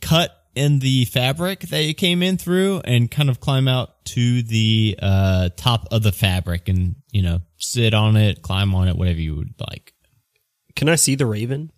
cut 0.02 0.36
in 0.54 0.80
the 0.80 1.06
fabric 1.06 1.60
that 1.60 1.84
you 1.84 1.94
came 1.94 2.22
in 2.22 2.36
through 2.36 2.82
and 2.84 3.10
kind 3.10 3.30
of 3.30 3.40
climb 3.40 3.66
out 3.66 4.04
to 4.04 4.42
the 4.42 4.98
uh, 5.00 5.48
top 5.56 5.86
of 5.90 6.02
the 6.02 6.12
fabric 6.12 6.68
and, 6.68 6.96
you 7.12 7.22
know, 7.22 7.40
sit 7.56 7.94
on 7.94 8.16
it, 8.16 8.42
climb 8.42 8.74
on 8.74 8.88
it, 8.88 8.96
whatever 8.96 9.20
you 9.20 9.36
would 9.36 9.54
like. 9.70 9.94
Can 10.80 10.88
I 10.88 10.94
see 10.94 11.14
the 11.14 11.26
raven? 11.26 11.70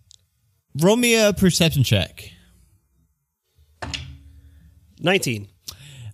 Roll 0.81 0.95
me 0.95 1.21
a 1.21 1.33
perception 1.33 1.83
check. 1.83 2.31
19. 5.01 5.49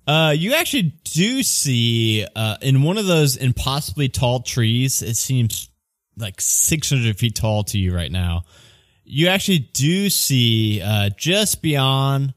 Uh, 0.08 0.34
you 0.36 0.56
actually 0.56 0.96
do 1.04 1.44
see 1.44 2.26
uh, 2.36 2.58
in 2.64 2.82
one 2.82 2.98
of 2.98 3.06
those 3.06 3.38
impossibly 3.38 4.10
tall 4.10 4.40
trees. 4.40 5.04
It 5.04 5.18
seems 5.18 5.70
like 6.18 6.42
600 6.42 7.16
feet 7.16 7.36
tall 7.36 7.64
to 7.66 7.78
you 7.78 7.96
right 7.96 8.12
now. 8.12 8.42
You 9.04 9.28
actually 9.28 9.70
do 9.72 10.10
see 10.10 10.82
uh, 10.82 11.12
just 11.16 11.62
beyond 11.62 12.34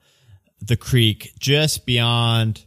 the 0.60 0.76
creek, 0.76 1.32
just 1.38 1.86
beyond 1.86 2.66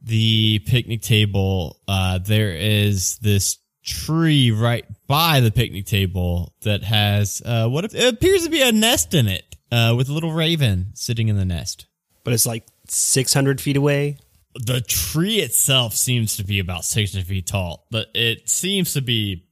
the 0.00 0.60
picnic 0.60 1.02
table. 1.02 1.82
Uh, 1.86 2.16
there 2.16 2.52
is 2.52 3.18
this 3.18 3.58
tree 3.86 4.50
right 4.50 4.84
by 5.06 5.40
the 5.40 5.50
picnic 5.50 5.86
table 5.86 6.52
that 6.62 6.82
has 6.82 7.40
uh, 7.46 7.68
what 7.68 7.84
it 7.84 7.94
appears 8.14 8.44
to 8.44 8.50
be 8.50 8.60
a 8.60 8.72
nest 8.72 9.14
in 9.14 9.28
it, 9.28 9.56
uh, 9.72 9.94
with 9.96 10.08
a 10.08 10.12
little 10.12 10.32
raven 10.32 10.88
sitting 10.94 11.28
in 11.28 11.36
the 11.36 11.44
nest 11.44 11.86
But 12.24 12.34
it's 12.34 12.46
like 12.46 12.66
600 12.88 13.60
feet 13.60 13.76
away. 13.76 14.18
the 14.54 14.80
tree 14.80 15.36
itself 15.40 15.94
seems 15.94 16.36
to 16.36 16.44
be 16.44 16.58
about 16.58 16.84
600 16.84 17.26
feet 17.26 17.46
tall, 17.46 17.86
but 17.90 18.08
it 18.14 18.48
seems 18.50 18.92
to 18.94 19.00
be, 19.02 19.44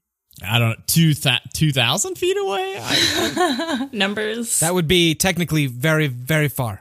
I 0.44 0.58
don't 0.58 0.70
know, 0.70 1.44
2,000 1.52 2.16
feet 2.16 2.36
away? 2.36 2.76
I, 2.80 3.88
Numbers. 3.92 4.60
That 4.60 4.74
would 4.74 4.88
be 4.88 5.14
technically 5.14 5.66
very, 5.66 6.06
very 6.08 6.48
far. 6.48 6.80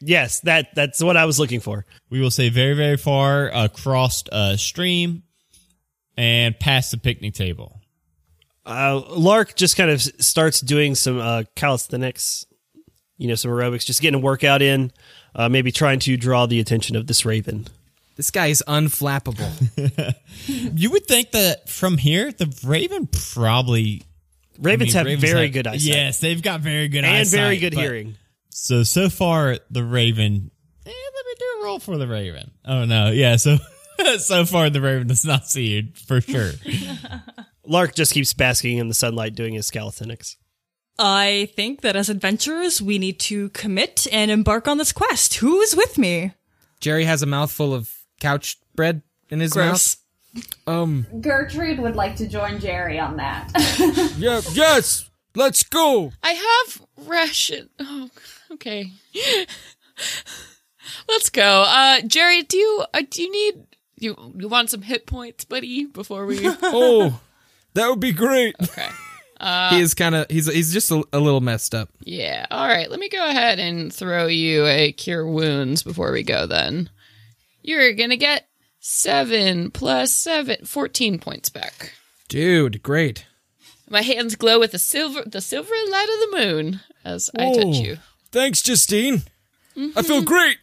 Yes, 0.00 0.40
that 0.40 0.74
that's 0.74 1.02
what 1.02 1.16
I 1.16 1.24
was 1.24 1.38
looking 1.38 1.60
for. 1.60 1.86
we 2.10 2.20
will 2.20 2.30
say 2.30 2.50
very, 2.50 2.74
very 2.74 2.98
far 2.98 3.48
across 3.48 4.24
a 4.30 4.58
stream 4.58 5.22
and 6.16 6.58
past 6.58 6.90
the 6.90 6.98
picnic 6.98 7.34
table. 7.34 7.80
Uh, 8.64 9.00
Lark 9.10 9.54
just 9.54 9.76
kind 9.76 9.90
of 9.90 10.00
starts 10.02 10.60
doing 10.60 10.94
some 10.94 11.18
uh, 11.20 11.44
calisthenics, 11.54 12.46
you 13.16 13.28
know, 13.28 13.34
some 13.36 13.50
aerobics, 13.50 13.84
just 13.86 14.00
getting 14.02 14.20
a 14.20 14.22
workout 14.22 14.60
in, 14.62 14.90
uh, 15.34 15.48
maybe 15.48 15.70
trying 15.70 16.00
to 16.00 16.16
draw 16.16 16.46
the 16.46 16.58
attention 16.58 16.96
of 16.96 17.06
this 17.06 17.24
raven. 17.24 17.66
This 18.16 18.30
guy 18.30 18.46
is 18.46 18.62
unflappable. 18.66 20.14
You 20.48 20.90
would 20.90 21.06
think 21.06 21.32
that 21.32 21.68
from 21.68 21.98
here, 21.98 22.30
the 22.30 22.52
Raven 22.64 23.08
probably. 23.32 24.02
Ravens 24.60 24.94
I 24.94 24.98
mean, 25.04 25.12
have 25.12 25.22
Ravens 25.22 25.32
very 25.32 25.44
have- 25.46 25.52
good 25.54 25.66
eyesight. 25.66 25.80
Yes, 25.82 26.20
they've 26.20 26.40
got 26.42 26.60
very 26.60 26.88
good 26.88 26.98
and 27.04 27.06
eyesight. 27.06 27.20
And 27.40 27.46
very 27.46 27.56
good 27.58 27.74
but- 27.74 27.80
hearing. 27.82 28.14
So, 28.50 28.82
so 28.84 29.08
far, 29.08 29.58
the 29.70 29.82
Raven. 29.84 30.50
Eh, 30.86 30.88
let 30.90 31.26
me 31.26 31.32
do 31.38 31.44
a 31.60 31.64
roll 31.64 31.78
for 31.78 31.96
the 31.98 32.06
Raven. 32.06 32.50
Oh, 32.64 32.84
no. 32.84 33.10
Yeah, 33.10 33.36
so. 33.36 33.56
So 34.18 34.44
far, 34.44 34.70
the 34.70 34.80
Raven 34.80 35.06
does 35.08 35.24
not 35.24 35.48
see 35.48 35.66
you 35.66 35.88
for 36.06 36.20
sure. 36.20 36.52
Lark 37.66 37.94
just 37.94 38.12
keeps 38.12 38.32
basking 38.32 38.78
in 38.78 38.88
the 38.88 38.94
sunlight 38.94 39.34
doing 39.34 39.54
his 39.54 39.70
calisthenics. 39.70 40.36
I 40.98 41.50
think 41.54 41.82
that 41.82 41.96
as 41.96 42.08
adventurers, 42.08 42.80
we 42.80 42.98
need 42.98 43.18
to 43.20 43.50
commit 43.50 44.06
and 44.12 44.30
embark 44.30 44.66
on 44.68 44.78
this 44.78 44.92
quest. 44.92 45.34
Who 45.36 45.60
is 45.60 45.76
with 45.76 45.98
me? 45.98 46.32
Jerry 46.80 47.04
has 47.04 47.22
a 47.22 47.26
mouthful 47.26 47.74
of 47.74 47.92
couch 48.20 48.56
bread 48.74 49.02
in 49.28 49.40
his 49.40 49.52
Gross. 49.52 49.98
mouth. 50.34 50.46
Um. 50.66 51.06
Gertrude 51.20 51.78
would 51.80 51.96
like 51.96 52.16
to 52.16 52.28
join 52.28 52.60
Jerry 52.60 52.98
on 52.98 53.16
that. 53.16 53.50
Yeah. 54.18 54.40
Yes. 54.52 55.10
Let's 55.34 55.62
go. 55.62 56.12
I 56.22 56.30
have 56.32 56.82
ration. 57.06 57.68
Oh, 57.78 58.08
okay. 58.52 58.90
Let's 61.08 61.30
go. 61.30 61.64
Uh, 61.66 62.00
Jerry, 62.06 62.42
do 62.42 62.56
you 62.56 62.84
uh, 62.94 63.02
do 63.08 63.22
you 63.22 63.30
need 63.30 63.66
you 63.98 64.16
you 64.36 64.48
want 64.48 64.70
some 64.70 64.82
hit 64.82 65.06
points, 65.06 65.44
buddy? 65.44 65.86
Before 65.86 66.26
we 66.26 66.40
Oh, 66.62 67.20
that 67.74 67.88
would 67.88 68.00
be 68.00 68.12
great. 68.12 68.54
okay. 68.62 68.88
he 69.70 69.80
is 69.80 69.94
kind 69.94 70.14
of 70.14 70.26
he's 70.30 70.52
he's 70.52 70.72
just 70.72 70.90
a, 70.90 71.02
a 71.12 71.20
little 71.20 71.40
messed 71.40 71.74
up. 71.74 71.90
Yeah. 72.00 72.46
All 72.50 72.66
right. 72.66 72.90
Let 72.90 73.00
me 73.00 73.08
go 73.08 73.26
ahead 73.28 73.58
and 73.58 73.92
throw 73.92 74.26
you 74.26 74.66
a 74.66 74.92
cure 74.92 75.26
wounds 75.26 75.82
before 75.82 76.12
we 76.12 76.22
go. 76.22 76.46
Then 76.46 76.90
you're 77.62 77.92
gonna 77.92 78.16
get 78.16 78.48
seven 78.80 79.70
plus 79.70 80.12
seven, 80.12 80.64
14 80.64 81.18
points 81.18 81.48
back. 81.48 81.92
Dude, 82.28 82.82
great. 82.82 83.26
My 83.88 84.02
hands 84.02 84.36
glow 84.36 84.58
with 84.58 84.72
the 84.72 84.78
silver 84.78 85.22
the 85.26 85.40
silver 85.40 85.74
light 85.90 86.08
of 86.12 86.30
the 86.30 86.38
moon 86.38 86.80
as 87.04 87.30
I 87.38 87.52
touch 87.52 87.76
you. 87.76 87.98
Thanks, 88.32 88.62
Justine. 88.62 89.22
I 89.76 90.02
feel 90.02 90.16
mm-hmm. 90.16 90.24
great. 90.24 90.58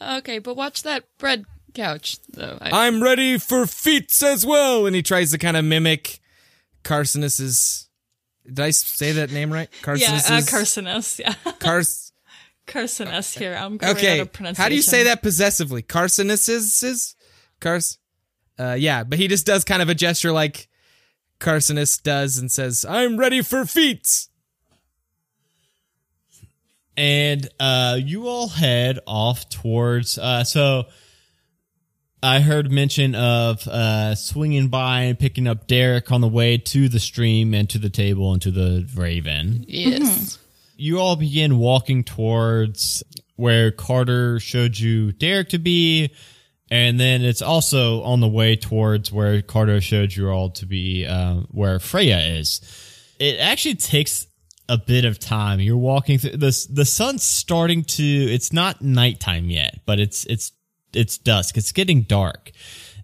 Okay, 0.00 0.38
but 0.40 0.56
watch 0.56 0.82
that 0.82 1.04
bread 1.18 1.46
couch 1.74 2.18
though. 2.32 2.58
I, 2.60 2.86
I'm 2.86 3.02
ready 3.02 3.38
for 3.38 3.66
feats 3.66 4.22
as 4.22 4.44
well. 4.46 4.86
And 4.86 4.94
he 4.96 5.02
tries 5.02 5.30
to 5.32 5.38
kind 5.38 5.56
of 5.56 5.64
mimic 5.64 6.20
Carcinus's. 6.84 7.88
Did 8.46 8.60
I 8.60 8.70
say 8.70 9.12
that 9.12 9.30
name 9.30 9.52
right? 9.52 9.68
Yeah, 9.86 10.18
Carcinus's. 10.18 10.30
uh, 10.30 10.40
Carcinus. 10.56 11.18
Yeah, 11.18 11.34
Cars. 11.60 12.12
Carcinus. 12.66 13.36
Here, 13.38 13.54
I'm 13.54 13.76
going 13.76 13.96
Okay. 13.96 14.20
out 14.20 14.40
of 14.40 14.56
How 14.56 14.68
do 14.68 14.74
you 14.74 14.82
say 14.82 15.04
that 15.04 15.22
possessively? 15.22 15.82
Carcinus's. 15.82 17.14
Cars. 17.60 17.98
Uh, 18.58 18.76
yeah, 18.78 19.02
but 19.04 19.18
he 19.18 19.28
just 19.28 19.46
does 19.46 19.64
kind 19.64 19.82
of 19.82 19.88
a 19.88 19.94
gesture 19.94 20.30
like 20.32 20.68
Carcinus 21.40 22.00
does 22.02 22.36
and 22.38 22.50
says, 22.52 22.84
"I'm 22.88 23.16
ready 23.16 23.42
for 23.42 23.64
feats." 23.64 24.28
and 26.96 27.48
uh, 27.58 27.98
you 28.00 28.28
all 28.28 28.48
head 28.48 28.98
off 29.06 29.48
towards. 29.48 30.18
Uh, 30.18 30.44
so 30.44 30.84
I 32.22 32.40
heard 32.40 32.70
mention 32.70 33.14
of 33.16 33.66
uh, 33.66 34.14
swinging 34.14 34.68
by 34.68 35.02
and 35.02 35.18
picking 35.18 35.48
up 35.48 35.66
Derek 35.66 36.12
on 36.12 36.20
the 36.20 36.28
way 36.28 36.56
to 36.56 36.88
the 36.88 37.00
stream 37.00 37.52
and 37.52 37.68
to 37.70 37.78
the 37.78 37.90
table 37.90 38.32
and 38.32 38.40
to 38.42 38.50
the 38.50 38.88
Raven. 38.94 39.64
yes. 39.66 40.38
You 40.76 40.98
all 40.98 41.16
begin 41.16 41.58
walking 41.58 42.02
towards 42.02 43.04
where 43.36 43.70
Carter 43.70 44.40
showed 44.40 44.78
you 44.78 45.12
Derek 45.12 45.50
to 45.50 45.58
be. 45.58 46.12
And 46.70 46.98
then 46.98 47.22
it's 47.22 47.42
also 47.42 48.02
on 48.02 48.20
the 48.20 48.28
way 48.28 48.56
towards 48.56 49.12
where 49.12 49.42
Carter 49.42 49.80
showed 49.80 50.14
you 50.16 50.30
all 50.30 50.50
to 50.52 50.66
be, 50.66 51.06
uh, 51.06 51.40
where 51.50 51.78
Freya 51.78 52.18
is. 52.18 52.60
It 53.18 53.38
actually 53.38 53.74
takes 53.74 54.26
a 54.68 54.78
bit 54.78 55.04
of 55.04 55.18
time. 55.18 55.60
You're 55.60 55.76
walking 55.76 56.18
through 56.18 56.38
the 56.38 56.66
the 56.70 56.84
sun's 56.84 57.22
starting 57.22 57.84
to. 57.84 58.02
It's 58.02 58.52
not 58.52 58.80
nighttime 58.80 59.50
yet, 59.50 59.80
but 59.84 60.00
it's 60.00 60.24
it's 60.24 60.52
it's 60.94 61.18
dusk. 61.18 61.56
It's 61.56 61.72
getting 61.72 62.02
dark, 62.02 62.50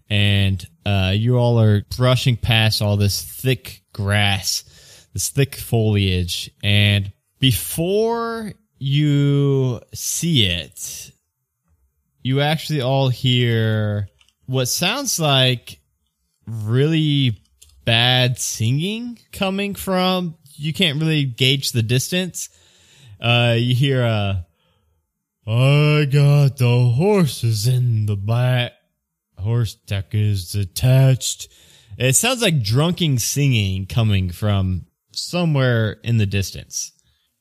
and 0.09 0.65
uh, 0.85 1.13
you 1.15 1.37
all 1.37 1.59
are 1.59 1.83
brushing 1.97 2.37
past 2.37 2.81
all 2.81 2.97
this 2.97 3.21
thick 3.21 3.83
grass, 3.93 5.07
this 5.13 5.29
thick 5.29 5.55
foliage, 5.55 6.51
and 6.63 7.11
before 7.39 8.53
you 8.77 9.81
see 9.93 10.45
it, 10.45 11.11
you 12.21 12.41
actually 12.41 12.81
all 12.81 13.09
hear 13.09 14.09
what 14.45 14.67
sounds 14.67 15.19
like 15.19 15.79
really 16.47 17.39
bad 17.85 18.39
singing 18.39 19.19
coming 19.31 19.75
from 19.75 20.35
you 20.55 20.73
can't 20.73 20.99
really 20.99 21.23
gauge 21.23 21.71
the 21.71 21.81
distance. 21.81 22.49
Uh 23.19 23.55
you 23.57 23.73
hear 23.75 24.03
a 24.03 24.45
i 25.49 26.05
got 26.05 26.57
the 26.57 26.93
horses 26.95 27.67
in 27.67 28.05
the 28.05 28.15
back 28.15 28.73
horse 29.39 29.73
deck 29.73 30.07
is 30.11 30.53
attached 30.55 31.47
it 31.97 32.15
sounds 32.15 32.41
like 32.41 32.61
drunken 32.61 33.17
singing 33.17 33.85
coming 33.85 34.29
from 34.29 34.85
somewhere 35.11 35.93
in 36.03 36.17
the 36.17 36.25
distance 36.25 36.91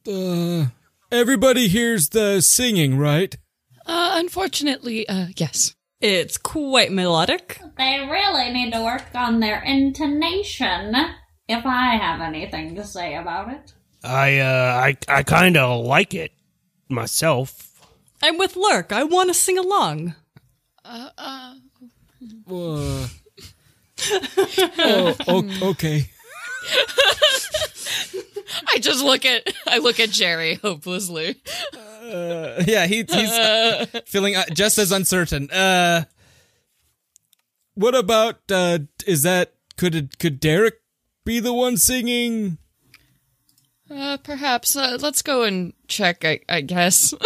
Uh, 0.08 0.68
everybody 1.12 1.68
hears 1.68 2.08
the 2.10 2.40
singing, 2.40 2.96
right? 2.96 3.36
Uh, 3.84 4.12
unfortunately, 4.14 5.06
uh, 5.06 5.26
yes. 5.36 5.74
It's 6.00 6.38
quite 6.38 6.90
melodic. 6.92 7.60
They 7.76 8.08
really 8.10 8.50
need 8.52 8.72
to 8.72 8.82
work 8.82 9.04
on 9.14 9.40
their 9.40 9.60
intonation. 9.62 10.94
If 11.46 11.66
I 11.66 11.96
have 11.96 12.20
anything 12.22 12.74
to 12.76 12.84
say 12.84 13.16
about 13.16 13.52
it. 13.52 13.74
I 14.02 14.38
uh 14.38 14.80
I 14.86 14.96
I 15.08 15.22
kind 15.24 15.56
of 15.58 15.84
like 15.84 16.14
it 16.14 16.32
myself. 16.88 17.67
I'm 18.22 18.38
with 18.38 18.56
Lark. 18.56 18.92
I 18.92 19.04
want 19.04 19.28
to 19.30 19.34
sing 19.34 19.58
along. 19.58 20.14
Uh, 20.84 21.10
uh, 21.18 21.54
oh, 22.48 23.08
okay. 25.62 26.10
I 28.74 28.78
just 28.80 29.04
look 29.04 29.24
at 29.24 29.46
I 29.66 29.78
look 29.78 30.00
at 30.00 30.10
Jerry 30.10 30.54
hopelessly. 30.54 31.40
Uh, 31.74 32.62
yeah, 32.66 32.86
he, 32.86 33.04
he's 33.08 33.30
feeling 34.06 34.36
uh, 34.36 34.44
just 34.52 34.78
as 34.78 34.92
uncertain. 34.92 35.50
Uh, 35.50 36.04
What 37.74 37.94
about 37.94 38.40
uh 38.50 38.80
is 39.06 39.22
that 39.22 39.52
could 39.76 39.94
it 39.94 40.18
could 40.18 40.40
Derek 40.40 40.80
be 41.24 41.40
the 41.40 41.52
one 41.52 41.76
singing? 41.76 42.58
Uh, 43.90 44.16
perhaps 44.18 44.76
uh, 44.76 44.98
let's 45.00 45.22
go 45.22 45.44
and 45.44 45.72
check. 45.86 46.24
I, 46.24 46.40
I 46.48 46.60
guess. 46.62 47.14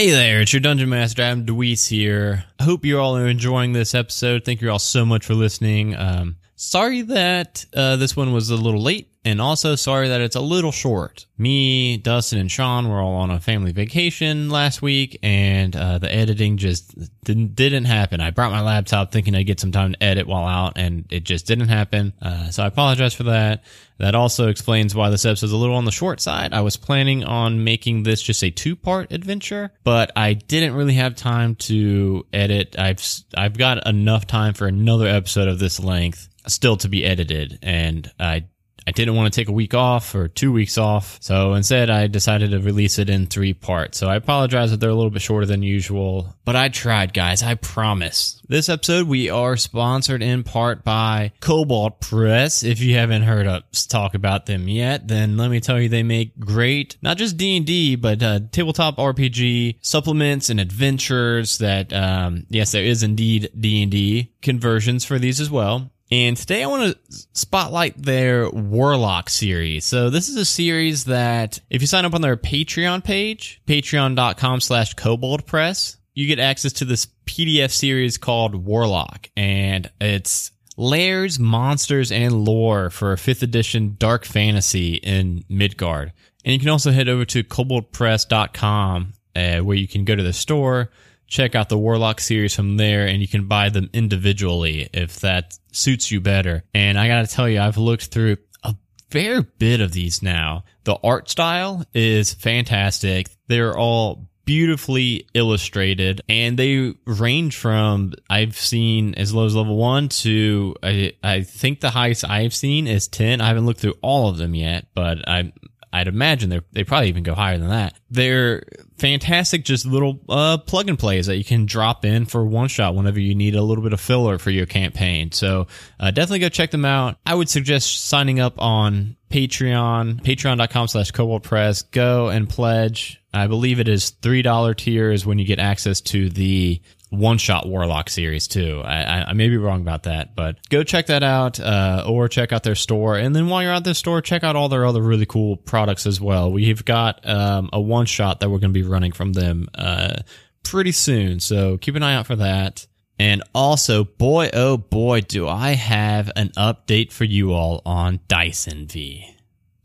Hey 0.00 0.12
there, 0.12 0.40
it's 0.40 0.50
your 0.50 0.60
Dungeon 0.60 0.88
Master, 0.88 1.20
Adam 1.20 1.44
DeWeese 1.44 1.86
here. 1.86 2.46
I 2.58 2.64
hope 2.64 2.86
you 2.86 2.98
all 2.98 3.18
are 3.18 3.26
enjoying 3.26 3.74
this 3.74 3.94
episode. 3.94 4.46
Thank 4.46 4.62
you 4.62 4.70
all 4.70 4.78
so 4.78 5.04
much 5.04 5.26
for 5.26 5.34
listening. 5.34 5.94
Um, 5.94 6.36
sorry 6.56 7.02
that 7.02 7.66
uh, 7.74 7.96
this 7.96 8.16
one 8.16 8.32
was 8.32 8.48
a 8.48 8.56
little 8.56 8.80
late, 8.80 9.09
and 9.24 9.40
also 9.40 9.74
sorry 9.74 10.08
that 10.08 10.20
it's 10.20 10.36
a 10.36 10.40
little 10.40 10.72
short. 10.72 11.26
Me, 11.36 11.98
Dustin, 11.98 12.38
and 12.38 12.50
Sean 12.50 12.88
were 12.88 13.00
all 13.00 13.14
on 13.14 13.30
a 13.30 13.40
family 13.40 13.72
vacation 13.72 14.48
last 14.48 14.80
week, 14.80 15.18
and 15.22 15.76
uh, 15.76 15.98
the 15.98 16.12
editing 16.12 16.56
just 16.56 16.94
didn't 17.24 17.54
didn't 17.54 17.84
happen. 17.84 18.20
I 18.20 18.30
brought 18.30 18.50
my 18.50 18.62
laptop 18.62 19.12
thinking 19.12 19.34
I'd 19.34 19.46
get 19.46 19.60
some 19.60 19.72
time 19.72 19.92
to 19.92 20.02
edit 20.02 20.26
while 20.26 20.46
out, 20.46 20.74
and 20.76 21.04
it 21.10 21.24
just 21.24 21.46
didn't 21.46 21.68
happen. 21.68 22.14
Uh, 22.20 22.50
so 22.50 22.62
I 22.62 22.66
apologize 22.66 23.12
for 23.12 23.24
that. 23.24 23.64
That 23.98 24.14
also 24.14 24.48
explains 24.48 24.94
why 24.94 25.10
this 25.10 25.26
episode's 25.26 25.52
a 25.52 25.56
little 25.58 25.76
on 25.76 25.84
the 25.84 25.92
short 25.92 26.22
side. 26.22 26.54
I 26.54 26.62
was 26.62 26.78
planning 26.78 27.22
on 27.22 27.62
making 27.62 28.04
this 28.04 28.22
just 28.22 28.42
a 28.42 28.50
two 28.50 28.74
part 28.74 29.12
adventure, 29.12 29.72
but 29.84 30.12
I 30.16 30.32
didn't 30.32 30.74
really 30.74 30.94
have 30.94 31.14
time 31.14 31.56
to 31.56 32.26
edit. 32.32 32.78
I've 32.78 33.04
I've 33.36 33.58
got 33.58 33.86
enough 33.86 34.26
time 34.26 34.54
for 34.54 34.66
another 34.66 35.06
episode 35.06 35.48
of 35.48 35.58
this 35.58 35.78
length 35.78 36.28
still 36.46 36.78
to 36.78 36.88
be 36.88 37.04
edited, 37.04 37.58
and 37.62 38.10
I 38.18 38.44
I 38.86 38.92
didn't 38.92 39.14
want 39.14 39.32
to 39.32 39.40
take 39.40 39.48
a 39.48 39.52
week 39.52 39.74
off 39.74 40.14
or 40.14 40.28
two 40.28 40.52
weeks 40.52 40.78
off. 40.78 41.18
So 41.20 41.54
instead, 41.54 41.90
I 41.90 42.06
decided 42.06 42.50
to 42.50 42.60
release 42.60 42.98
it 42.98 43.10
in 43.10 43.26
three 43.26 43.54
parts. 43.54 43.98
So 43.98 44.08
I 44.08 44.16
apologize 44.16 44.70
that 44.70 44.80
they're 44.80 44.90
a 44.90 44.94
little 44.94 45.10
bit 45.10 45.22
shorter 45.22 45.46
than 45.46 45.62
usual, 45.62 46.34
but 46.44 46.56
I 46.56 46.68
tried, 46.68 47.12
guys. 47.12 47.42
I 47.42 47.54
promise. 47.54 48.40
This 48.48 48.68
episode, 48.68 49.06
we 49.06 49.30
are 49.30 49.56
sponsored 49.56 50.22
in 50.22 50.42
part 50.42 50.82
by 50.82 51.32
Kobold 51.40 52.00
Press. 52.00 52.64
If 52.64 52.80
you 52.80 52.96
haven't 52.96 53.22
heard 53.22 53.46
us 53.46 53.86
talk 53.86 54.14
about 54.14 54.46
them 54.46 54.66
yet, 54.68 55.06
then 55.06 55.36
let 55.36 55.50
me 55.50 55.60
tell 55.60 55.80
you, 55.80 55.88
they 55.88 56.02
make 56.02 56.38
great, 56.38 56.96
not 57.00 57.16
just 57.16 57.36
D&D, 57.36 57.96
but 57.96 58.22
uh, 58.22 58.40
tabletop 58.50 58.96
RPG 58.96 59.76
supplements 59.82 60.50
and 60.50 60.58
adventures 60.58 61.58
that, 61.58 61.92
um, 61.92 62.46
yes, 62.48 62.72
there 62.72 62.84
is 62.84 63.02
indeed 63.02 63.50
D&D 63.58 64.32
conversions 64.42 65.04
for 65.04 65.18
these 65.18 65.40
as 65.40 65.50
well. 65.50 65.90
And 66.10 66.36
today 66.36 66.64
I 66.64 66.66
want 66.66 66.92
to 66.92 67.26
spotlight 67.34 67.96
their 68.02 68.50
Warlock 68.50 69.30
series. 69.30 69.84
So 69.84 70.10
this 70.10 70.28
is 70.28 70.36
a 70.36 70.44
series 70.44 71.04
that 71.04 71.60
if 71.70 71.80
you 71.82 71.86
sign 71.86 72.04
up 72.04 72.14
on 72.14 72.20
their 72.20 72.36
Patreon 72.36 73.04
page, 73.04 73.62
patreon.com 73.66 74.60
slash 74.60 74.94
kobold 74.94 75.46
press, 75.46 75.98
you 76.14 76.26
get 76.26 76.40
access 76.40 76.72
to 76.74 76.84
this 76.84 77.06
PDF 77.26 77.70
series 77.70 78.18
called 78.18 78.56
Warlock. 78.56 79.30
And 79.36 79.88
it's 80.00 80.50
layers, 80.76 81.38
monsters, 81.38 82.10
and 82.10 82.44
lore 82.44 82.90
for 82.90 83.12
a 83.12 83.18
fifth 83.18 83.44
edition 83.44 83.94
dark 83.96 84.24
fantasy 84.24 84.94
in 84.94 85.44
Midgard. 85.48 86.12
And 86.44 86.52
you 86.52 86.58
can 86.58 86.70
also 86.70 86.90
head 86.90 87.08
over 87.08 87.24
to 87.26 87.44
koboldpress.com 87.44 89.12
uh, 89.36 89.58
where 89.58 89.76
you 89.76 89.86
can 89.86 90.04
go 90.04 90.16
to 90.16 90.22
the 90.22 90.32
store, 90.32 90.90
check 91.30 91.54
out 91.54 91.70
the 91.70 91.78
Warlock 91.78 92.20
series 92.20 92.54
from 92.54 92.76
there, 92.76 93.06
and 93.06 93.22
you 93.22 93.28
can 93.28 93.46
buy 93.46 93.70
them 93.70 93.88
individually 93.94 94.90
if 94.92 95.20
that 95.20 95.56
suits 95.72 96.10
you 96.10 96.20
better. 96.20 96.64
And 96.74 96.98
I 96.98 97.08
gotta 97.08 97.28
tell 97.28 97.48
you, 97.48 97.60
I've 97.60 97.78
looked 97.78 98.06
through 98.06 98.36
a 98.62 98.74
fair 99.10 99.42
bit 99.42 99.80
of 99.80 99.92
these 99.92 100.22
now. 100.22 100.64
The 100.84 100.98
art 101.02 101.30
style 101.30 101.84
is 101.94 102.34
fantastic. 102.34 103.30
They're 103.46 103.78
all 103.78 104.26
beautifully 104.46 105.28
illustrated 105.32 106.22
and 106.28 106.58
they 106.58 106.92
range 107.06 107.56
from 107.56 108.12
I've 108.28 108.56
seen 108.56 109.14
as 109.14 109.32
low 109.32 109.46
as 109.46 109.54
level 109.54 109.76
one 109.76 110.08
to 110.08 110.74
I, 110.82 111.12
I 111.22 111.42
think 111.42 111.78
the 111.78 111.90
highest 111.90 112.24
I've 112.24 112.52
seen 112.52 112.88
is 112.88 113.06
10. 113.06 113.40
I 113.40 113.46
haven't 113.46 113.66
looked 113.66 113.78
through 113.78 113.94
all 114.02 114.28
of 114.28 114.38
them 114.38 114.56
yet, 114.56 114.86
but 114.92 115.28
I 115.28 115.52
I'd 115.92 116.08
imagine 116.08 116.50
they 116.50 116.60
they 116.72 116.84
probably 116.84 117.08
even 117.08 117.22
go 117.22 117.34
higher 117.34 117.58
than 117.58 117.68
that. 117.68 117.98
They're 118.10 118.62
fantastic, 118.98 119.64
just 119.64 119.86
little 119.86 120.20
uh, 120.28 120.58
plug 120.58 120.88
and 120.88 120.98
plays 120.98 121.26
that 121.26 121.36
you 121.36 121.44
can 121.44 121.66
drop 121.66 122.04
in 122.04 122.26
for 122.26 122.44
one 122.44 122.68
shot 122.68 122.94
whenever 122.94 123.18
you 123.18 123.34
need 123.34 123.54
a 123.56 123.62
little 123.62 123.82
bit 123.82 123.92
of 123.92 124.00
filler 124.00 124.38
for 124.38 124.50
your 124.50 124.66
campaign. 124.66 125.32
So 125.32 125.66
uh, 125.98 126.10
definitely 126.10 126.40
go 126.40 126.48
check 126.48 126.70
them 126.70 126.84
out. 126.84 127.16
I 127.26 127.34
would 127.34 127.48
suggest 127.48 128.06
signing 128.06 128.38
up 128.38 128.60
on 128.60 129.16
Patreon, 129.30 130.22
patreon.com 130.22 130.88
slash 130.88 131.10
Kobold 131.10 131.42
Press. 131.42 131.82
Go 131.82 132.28
and 132.28 132.48
pledge. 132.48 133.20
I 133.32 133.46
believe 133.46 133.80
it 133.80 133.88
is 133.88 134.12
$3 134.22 134.76
tiers 134.76 135.24
when 135.24 135.38
you 135.38 135.44
get 135.44 135.58
access 135.58 136.00
to 136.02 136.28
the 136.30 136.80
one 137.10 137.38
shot 137.38 137.68
warlock 137.68 138.08
series 138.08 138.48
too. 138.48 138.80
I, 138.84 139.02
I, 139.02 139.24
I 139.30 139.32
may 139.34 139.48
be 139.48 139.56
wrong 139.56 139.80
about 139.80 140.04
that, 140.04 140.34
but 140.34 140.56
go 140.68 140.82
check 140.82 141.06
that 141.06 141.22
out, 141.22 141.60
uh, 141.60 142.04
or 142.08 142.28
check 142.28 142.52
out 142.52 142.62
their 142.62 142.76
store. 142.76 143.16
And 143.16 143.34
then 143.34 143.48
while 143.48 143.62
you're 143.62 143.72
at 143.72 143.84
their 143.84 143.94
store, 143.94 144.22
check 144.22 144.44
out 144.44 144.56
all 144.56 144.68
their 144.68 144.86
other 144.86 145.02
really 145.02 145.26
cool 145.26 145.56
products 145.56 146.06
as 146.06 146.20
well. 146.20 146.52
We've 146.52 146.84
got, 146.84 147.28
um, 147.28 147.68
a 147.72 147.80
one 147.80 148.06
shot 148.06 148.40
that 148.40 148.48
we're 148.48 148.58
going 148.58 148.72
to 148.72 148.80
be 148.80 148.86
running 148.86 149.12
from 149.12 149.32
them, 149.32 149.68
uh, 149.74 150.22
pretty 150.62 150.92
soon. 150.92 151.40
So 151.40 151.78
keep 151.78 151.96
an 151.96 152.02
eye 152.02 152.14
out 152.14 152.26
for 152.26 152.36
that. 152.36 152.86
And 153.18 153.42
also, 153.54 154.04
boy, 154.04 154.50
oh 154.54 154.78
boy, 154.78 155.20
do 155.20 155.46
I 155.46 155.72
have 155.72 156.30
an 156.36 156.50
update 156.56 157.12
for 157.12 157.24
you 157.24 157.52
all 157.52 157.82
on 157.84 158.20
Dice 158.28 158.66
Envy. 158.66 159.36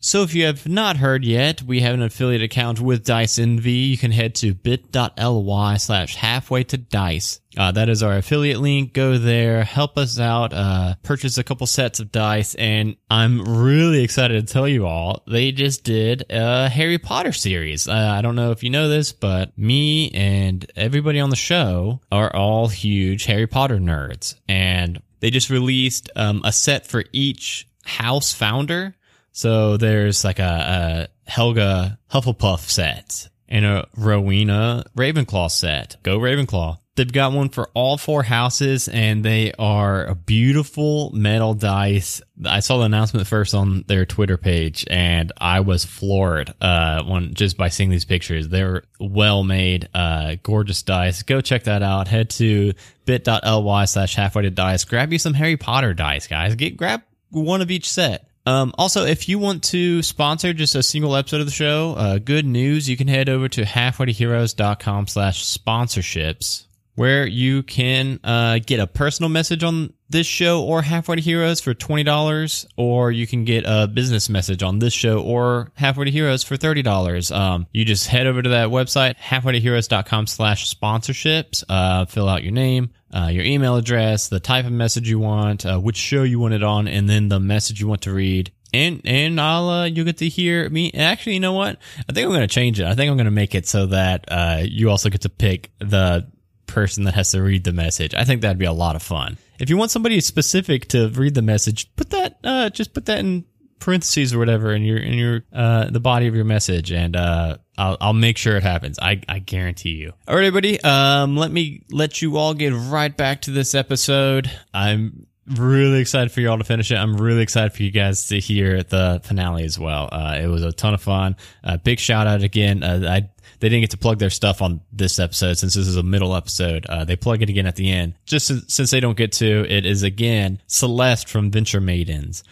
So 0.06 0.22
if 0.22 0.36
you 0.36 0.46
have 0.46 0.68
not 0.68 0.98
heard 0.98 1.26
yet, 1.26 1.64
we 1.64 1.80
have 1.80 1.96
an 1.96 2.04
affiliate 2.04 2.44
account 2.44 2.80
with 2.80 3.04
Dice 3.04 3.40
Envy. 3.40 3.72
You 3.72 3.98
can 3.98 4.12
head 4.12 4.36
to 4.36 4.54
bit.ly 4.54 5.78
slash 5.78 6.16
halfway 6.16 6.64
to 6.66 6.78
dice. 6.78 7.40
Uh, 7.58 7.72
that 7.72 7.90
is 7.90 8.04
our 8.04 8.18
affiliate 8.18 8.60
link. 8.60 8.94
Go 8.94 9.18
there, 9.18 9.64
help 9.64 9.98
us 9.98 10.20
out, 10.20 10.54
uh, 10.54 10.94
purchase 11.02 11.40
a 11.40 11.44
couple 11.44 11.66
sets 11.66 12.00
of 12.00 12.12
dice, 12.12 12.54
and 12.54 12.98
I'm 13.10 13.64
really 13.64 14.04
excited 14.04 14.46
to 14.46 14.54
tell 14.54 14.68
you 14.68 14.86
all, 14.86 15.24
they 15.26 15.52
just 15.52 15.84
did 15.84 16.24
a 16.30 16.70
Harry 16.70 17.00
Potter 17.00 17.32
series. 17.32 17.88
Uh, 17.88 18.14
I 18.16 18.22
don't 18.22 18.36
know 18.36 18.52
if 18.52 18.62
you 18.64 18.70
know 18.70 18.88
this, 18.88 19.12
but 19.12 19.58
me 19.58 20.12
and 20.12 20.72
everybody 20.76 21.20
on 21.20 21.32
the 21.32 21.36
show 21.36 22.00
are 22.12 22.32
all 22.32 22.68
huge 22.68 23.26
Harry 23.26 23.48
Potter 23.48 23.80
nerds, 23.80 24.36
and 24.48 25.02
they 25.22 25.32
just 25.32 25.50
released 25.50 26.12
um, 26.16 26.44
a 26.46 26.52
set 26.52 26.86
for 26.86 27.06
each 27.12 27.68
house 27.86 28.36
founder. 28.36 28.96
So 29.36 29.76
there's 29.76 30.24
like 30.24 30.40
a, 30.40 31.10
a 31.28 31.30
Helga 31.30 32.00
Hufflepuff 32.10 32.60
set 32.60 33.28
and 33.50 33.66
a 33.66 33.86
Rowena 33.98 34.86
Ravenclaw 34.96 35.52
set. 35.52 35.98
Go 36.04 36.20
Ravenclaw. 36.20 36.78
They've 36.96 37.12
got 37.12 37.34
one 37.34 37.50
for 37.50 37.70
all 37.74 37.98
four 37.98 38.24
houses 38.24 38.88
and 38.88 39.26
they 39.26 39.52
are 39.60 40.06
a 40.06 40.16
beautiful 40.16 41.12
metal 41.12 41.54
dice. 41.54 42.22
I 42.46 42.62
saw 42.62 42.78
the 42.78 42.86
announcement 42.86 43.28
first 43.28 43.54
on 43.54 43.84
their 43.88 44.06
Twitter 44.06 44.38
page 44.38 44.86
and 44.90 45.34
I 45.36 45.60
was 45.60 45.84
floored, 45.84 46.54
uh, 46.62 47.04
when 47.04 47.34
just 47.34 47.58
by 47.58 47.68
seeing 47.68 47.90
these 47.90 48.06
pictures. 48.06 48.48
They're 48.48 48.84
well 49.02 49.44
made, 49.44 49.90
uh, 49.94 50.38
gorgeous 50.44 50.82
dice. 50.82 51.24
Go 51.24 51.42
check 51.42 51.66
that 51.66 51.84
out. 51.84 52.08
Head 52.08 52.30
to 52.32 52.72
bit.ly 53.04 53.84
slash 53.84 54.16
halfway 54.16 54.44
to 54.44 54.50
dice. 54.50 54.86
Grab 54.86 55.12
you 55.12 55.20
some 55.20 55.34
Harry 55.34 55.58
Potter 55.58 55.94
dice, 55.94 56.28
guys. 56.28 56.56
Get, 56.56 56.78
grab 56.78 57.02
one 57.32 57.62
of 57.62 57.70
each 57.70 57.90
set. 57.90 58.30
Um, 58.46 58.74
also, 58.78 59.06
if 59.06 59.28
you 59.28 59.40
want 59.40 59.64
to 59.66 60.04
sponsor 60.04 60.54
just 60.54 60.76
a 60.76 60.84
single 60.84 61.16
episode 61.16 61.42
of 61.42 61.48
the 61.48 61.52
show, 61.52 61.96
uh, 61.98 62.20
good 62.20 62.46
news, 62.46 62.88
you 62.88 62.96
can 62.96 63.08
head 63.08 63.28
over 63.28 63.50
to 63.50 63.64
halfwaytoheroes.com 63.64 65.08
slash 65.08 65.44
sponsorships 65.44 66.66
where 66.96 67.26
you 67.26 67.62
can 67.62 68.20
uh, 68.24 68.60
get 68.66 68.80
a 68.80 68.88
personal 68.88 69.30
message 69.30 69.64
on 69.64 69.94
this 70.10 70.26
show 70.26 70.64
or 70.64 70.82
Halfway 70.82 71.18
to 71.18 71.22
Heroes 71.22 71.60
for 71.60 71.74
$20, 71.74 72.66
or 72.78 73.12
you 73.12 73.28
can 73.28 73.44
get 73.44 73.66
a 73.68 73.88
business 73.88 74.30
message 74.30 74.64
on 74.64 74.80
this 74.80 74.94
show 74.94 75.22
or 75.22 75.72
Halfway 75.76 76.06
to 76.06 76.12
Heroes 76.12 76.44
for 76.44 76.56
$30. 76.56 77.36
Um, 77.36 77.68
you 77.74 77.84
just 77.86 78.08
head 78.08 78.28
over 78.28 78.42
to 78.42 78.50
that 78.50 78.70
website, 78.70 79.18
halfwaytoheroes.com 79.18 80.28
slash 80.28 80.74
sponsorships, 80.74 81.64
uh, 81.68 82.06
fill 82.06 82.30
out 82.30 82.44
your 82.44 82.54
name, 82.54 82.92
uh, 83.16 83.28
your 83.28 83.44
email 83.44 83.78
address, 83.78 84.28
the 84.28 84.40
type 84.40 84.66
of 84.66 84.72
message 84.72 85.10
you 85.10 85.20
want, 85.20 85.66
uh, 85.66 85.80
which 85.80 85.96
show 85.96 86.24
you 86.24 86.40
want 86.40 86.54
it 86.54 86.64
on, 86.64 86.88
and 86.88 87.10
then 87.10 87.30
the 87.30 87.40
message 87.40 87.80
you 87.80 87.88
want 87.88 88.02
to 88.02 88.14
read. 88.14 88.52
And, 88.74 89.02
and 89.06 89.40
I'll, 89.40 89.70
uh, 89.70 89.86
you'll 89.86 90.06
get 90.06 90.18
to 90.18 90.28
hear 90.28 90.70
me. 90.70 90.92
Actually, 90.92 91.36
you 91.36 91.40
know 91.40 91.54
what? 91.54 91.80
I 92.10 92.12
think 92.12 92.26
I'm 92.26 92.32
going 92.32 92.42
to 92.42 92.48
change 92.48 92.80
it. 92.80 92.86
I 92.86 92.94
think 92.94 93.10
I'm 93.10 93.16
going 93.16 93.26
to 93.26 93.32
make 93.32 93.56
it 93.56 93.68
so 93.68 93.86
that, 93.86 94.26
uh, 94.28 94.64
you 94.64 94.90
also 94.90 95.10
get 95.10 95.22
to 95.22 95.30
pick 95.30 95.72
the 95.80 96.28
person 96.68 97.06
that 97.06 97.14
has 97.14 97.32
to 97.32 97.42
read 97.42 97.64
the 97.64 97.72
message. 97.72 98.14
I 98.14 98.26
think 98.26 98.42
that'd 98.42 98.58
be 98.58 98.66
a 98.66 98.74
lot 98.74 98.98
of 98.98 99.02
fun. 99.02 99.38
If 99.60 99.70
you 99.70 99.78
want 99.78 99.92
somebody 99.92 100.20
specific 100.20 100.90
to 100.90 101.08
read 101.10 101.36
the 101.36 101.42
message, 101.42 101.96
put 101.96 102.10
that, 102.10 102.38
uh, 102.44 102.70
just 102.70 102.94
put 102.94 103.06
that 103.06 103.20
in 103.20 103.46
parentheses 103.80 104.34
or 104.34 104.40
whatever 104.40 104.74
in 104.74 104.84
your, 104.84 104.98
in 104.98 105.14
your, 105.14 105.44
uh, 105.54 105.90
the 105.90 106.00
body 106.00 106.28
of 106.28 106.36
your 106.36 106.46
message 106.46 106.92
and, 106.92 107.16
uh, 107.16 107.58
I'll, 107.78 107.98
I'll 108.00 108.14
make 108.14 108.38
sure 108.38 108.56
it 108.56 108.64
happens. 108.64 108.98
I, 109.00 109.22
I 109.28 109.40
guarantee 109.40 109.96
you. 109.96 110.14
All 110.28 110.36
right, 110.36 110.46
everybody. 110.46 110.82
Um, 110.82 111.36
let 111.36 111.52
me 111.52 111.84
let 111.92 112.22
you 112.22 112.38
all 112.38 112.54
get 112.54 112.72
right 112.74 113.16
back 113.16 113.42
to 113.44 113.52
this 113.52 113.76
episode. 113.76 114.50
I'm 114.74 115.28
really 115.46 116.00
excited 116.00 116.32
for 116.32 116.42
y'all 116.42 116.58
to 116.58 116.64
finish 116.64 116.90
it. 116.92 116.96
I'm 116.96 117.18
really 117.18 117.42
excited 117.42 117.74
for 117.74 117.84
you 117.84 117.92
guys 117.92 118.28
to 118.28 118.40
hear 118.40 118.82
the 118.82 119.22
finale 119.24 119.64
as 119.64 119.78
well. 119.78 120.10
Uh, 120.12 120.40
it 120.42 120.48
was 120.48 120.64
a 120.64 120.72
ton 120.72 120.94
of 120.94 121.02
fun. 121.02 121.36
Uh, 121.64 121.78
big 121.78 122.00
shout 122.00 122.28
out 122.28 122.42
again. 122.44 122.82
Uh, 122.82 123.02
I, 123.08 123.30
they 123.60 123.70
didn't 123.70 123.82
get 123.82 123.92
to 123.92 123.98
plug 123.98 124.20
their 124.20 124.30
stuff 124.30 124.62
on 124.62 124.82
this 124.92 125.20
episode 125.20 125.58
since 125.58 125.74
this 125.74 125.88
is 125.88 125.98
a 125.98 126.04
middle 126.04 126.36
episode. 126.36 126.86
Uh, 126.88 127.06
they 127.06 127.16
plug 127.16 127.42
it 127.42 127.50
again 127.50 127.68
at 127.68 127.76
the 127.76 127.92
end. 127.92 128.14
Just 128.26 128.72
since 128.72 128.92
they 128.92 129.00
don't 129.00 129.18
get 129.18 129.34
to, 129.34 129.66
it 129.70 129.86
is 129.86 130.04
again 130.04 130.62
Celeste 130.68 131.30
from 131.30 131.52
Venture 131.52 131.82
Maidens, 131.82 132.44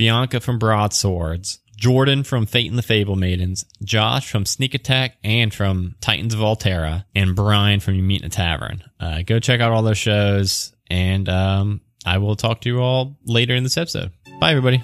Bianca 0.00 0.40
from 0.40 0.58
Broadswords, 0.58 1.58
Jordan 1.76 2.24
from 2.24 2.46
Fate 2.46 2.70
and 2.70 2.78
the 2.78 2.82
Fable 2.82 3.16
Maidens, 3.16 3.66
Josh 3.84 4.30
from 4.30 4.46
Sneak 4.46 4.72
Attack 4.72 5.18
and 5.22 5.52
from 5.52 5.94
Titans 6.00 6.32
of 6.32 6.40
Altera, 6.40 7.04
and 7.14 7.36
Brian 7.36 7.80
from 7.80 7.96
You 7.96 8.02
Meet 8.02 8.22
in 8.22 8.28
a 8.28 8.30
Tavern. 8.30 8.82
Uh, 8.98 9.20
go 9.20 9.38
check 9.40 9.60
out 9.60 9.72
all 9.72 9.82
those 9.82 9.98
shows, 9.98 10.74
and 10.88 11.28
um, 11.28 11.82
I 12.06 12.16
will 12.16 12.34
talk 12.34 12.62
to 12.62 12.70
you 12.70 12.80
all 12.80 13.18
later 13.26 13.54
in 13.54 13.62
this 13.62 13.76
episode. 13.76 14.10
Bye, 14.40 14.52
everybody. 14.52 14.82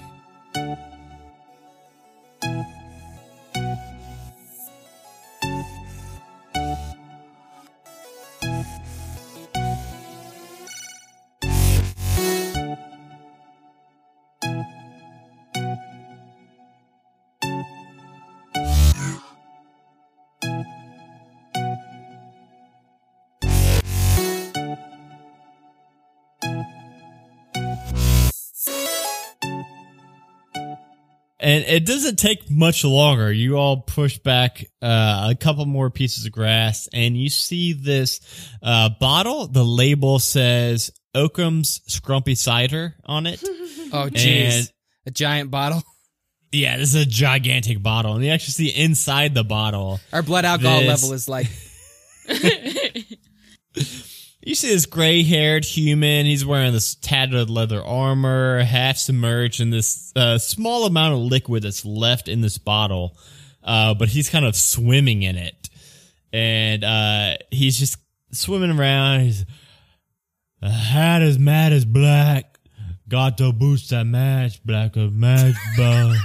It 31.67 31.85
doesn't 31.85 32.17
take 32.17 32.49
much 32.49 32.83
longer. 32.83 33.31
You 33.31 33.57
all 33.57 33.81
push 33.81 34.17
back 34.17 34.65
uh, 34.81 35.29
a 35.31 35.35
couple 35.35 35.65
more 35.65 35.89
pieces 35.89 36.25
of 36.25 36.31
grass, 36.31 36.87
and 36.93 37.17
you 37.17 37.29
see 37.29 37.73
this 37.73 38.19
uh, 38.63 38.89
bottle. 38.99 39.47
The 39.47 39.63
label 39.65 40.19
says 40.19 40.91
Oakham's 41.13 41.81
Scrumpy 41.89 42.37
Cider 42.37 42.95
on 43.05 43.25
it. 43.27 43.43
Oh, 43.93 44.09
jeez. 44.11 44.69
A 45.05 45.11
giant 45.11 45.49
bottle. 45.49 45.81
yeah, 46.51 46.75
this 46.75 46.93
is 46.93 47.01
a 47.03 47.05
gigantic 47.05 47.81
bottle, 47.81 48.15
and 48.15 48.25
you 48.25 48.31
actually 48.31 48.51
see 48.51 48.69
inside 48.83 49.33
the 49.33 49.45
bottle. 49.45 50.01
Our 50.11 50.21
blood 50.21 50.43
alcohol 50.43 50.79
This- 50.81 50.87
level 51.03 51.13
is 51.13 51.29
like 51.29 51.47
You 54.47 54.55
see 54.55 54.69
this 54.69 54.85
gray 54.85 55.23
haired 55.23 55.65
human. 55.65 56.25
He's 56.25 56.45
wearing 56.45 56.71
this 56.71 56.95
tattered 56.95 57.49
leather 57.49 57.83
armor, 57.83 58.63
half 58.63 58.95
submerged 58.95 59.59
in 59.59 59.71
this 59.71 60.13
uh, 60.15 60.37
small 60.37 60.85
amount 60.85 61.15
of 61.15 61.19
liquid 61.19 61.63
that's 61.63 61.83
left 61.83 62.29
in 62.29 62.39
this 62.39 62.57
bottle. 62.57 63.17
Uh, 63.61 63.93
but 63.93 64.07
he's 64.07 64.29
kind 64.29 64.45
of 64.45 64.55
swimming 64.55 65.21
in 65.23 65.35
it. 65.35 65.69
And 66.31 66.85
uh, 66.85 67.35
he's 67.51 67.77
just 67.77 67.97
swimming 68.31 68.71
around. 68.71 69.25
He's 69.25 69.45
a 70.61 70.69
hat 70.69 71.21
as 71.23 71.37
mad 71.37 71.73
as 71.73 71.83
black. 71.83 72.57
Got 73.09 73.35
the 73.35 73.51
boots 73.51 73.89
that 73.89 74.05
match, 74.05 74.63
black 74.63 74.95
as 74.95 75.11
match, 75.11 75.55
uh, 75.77 76.15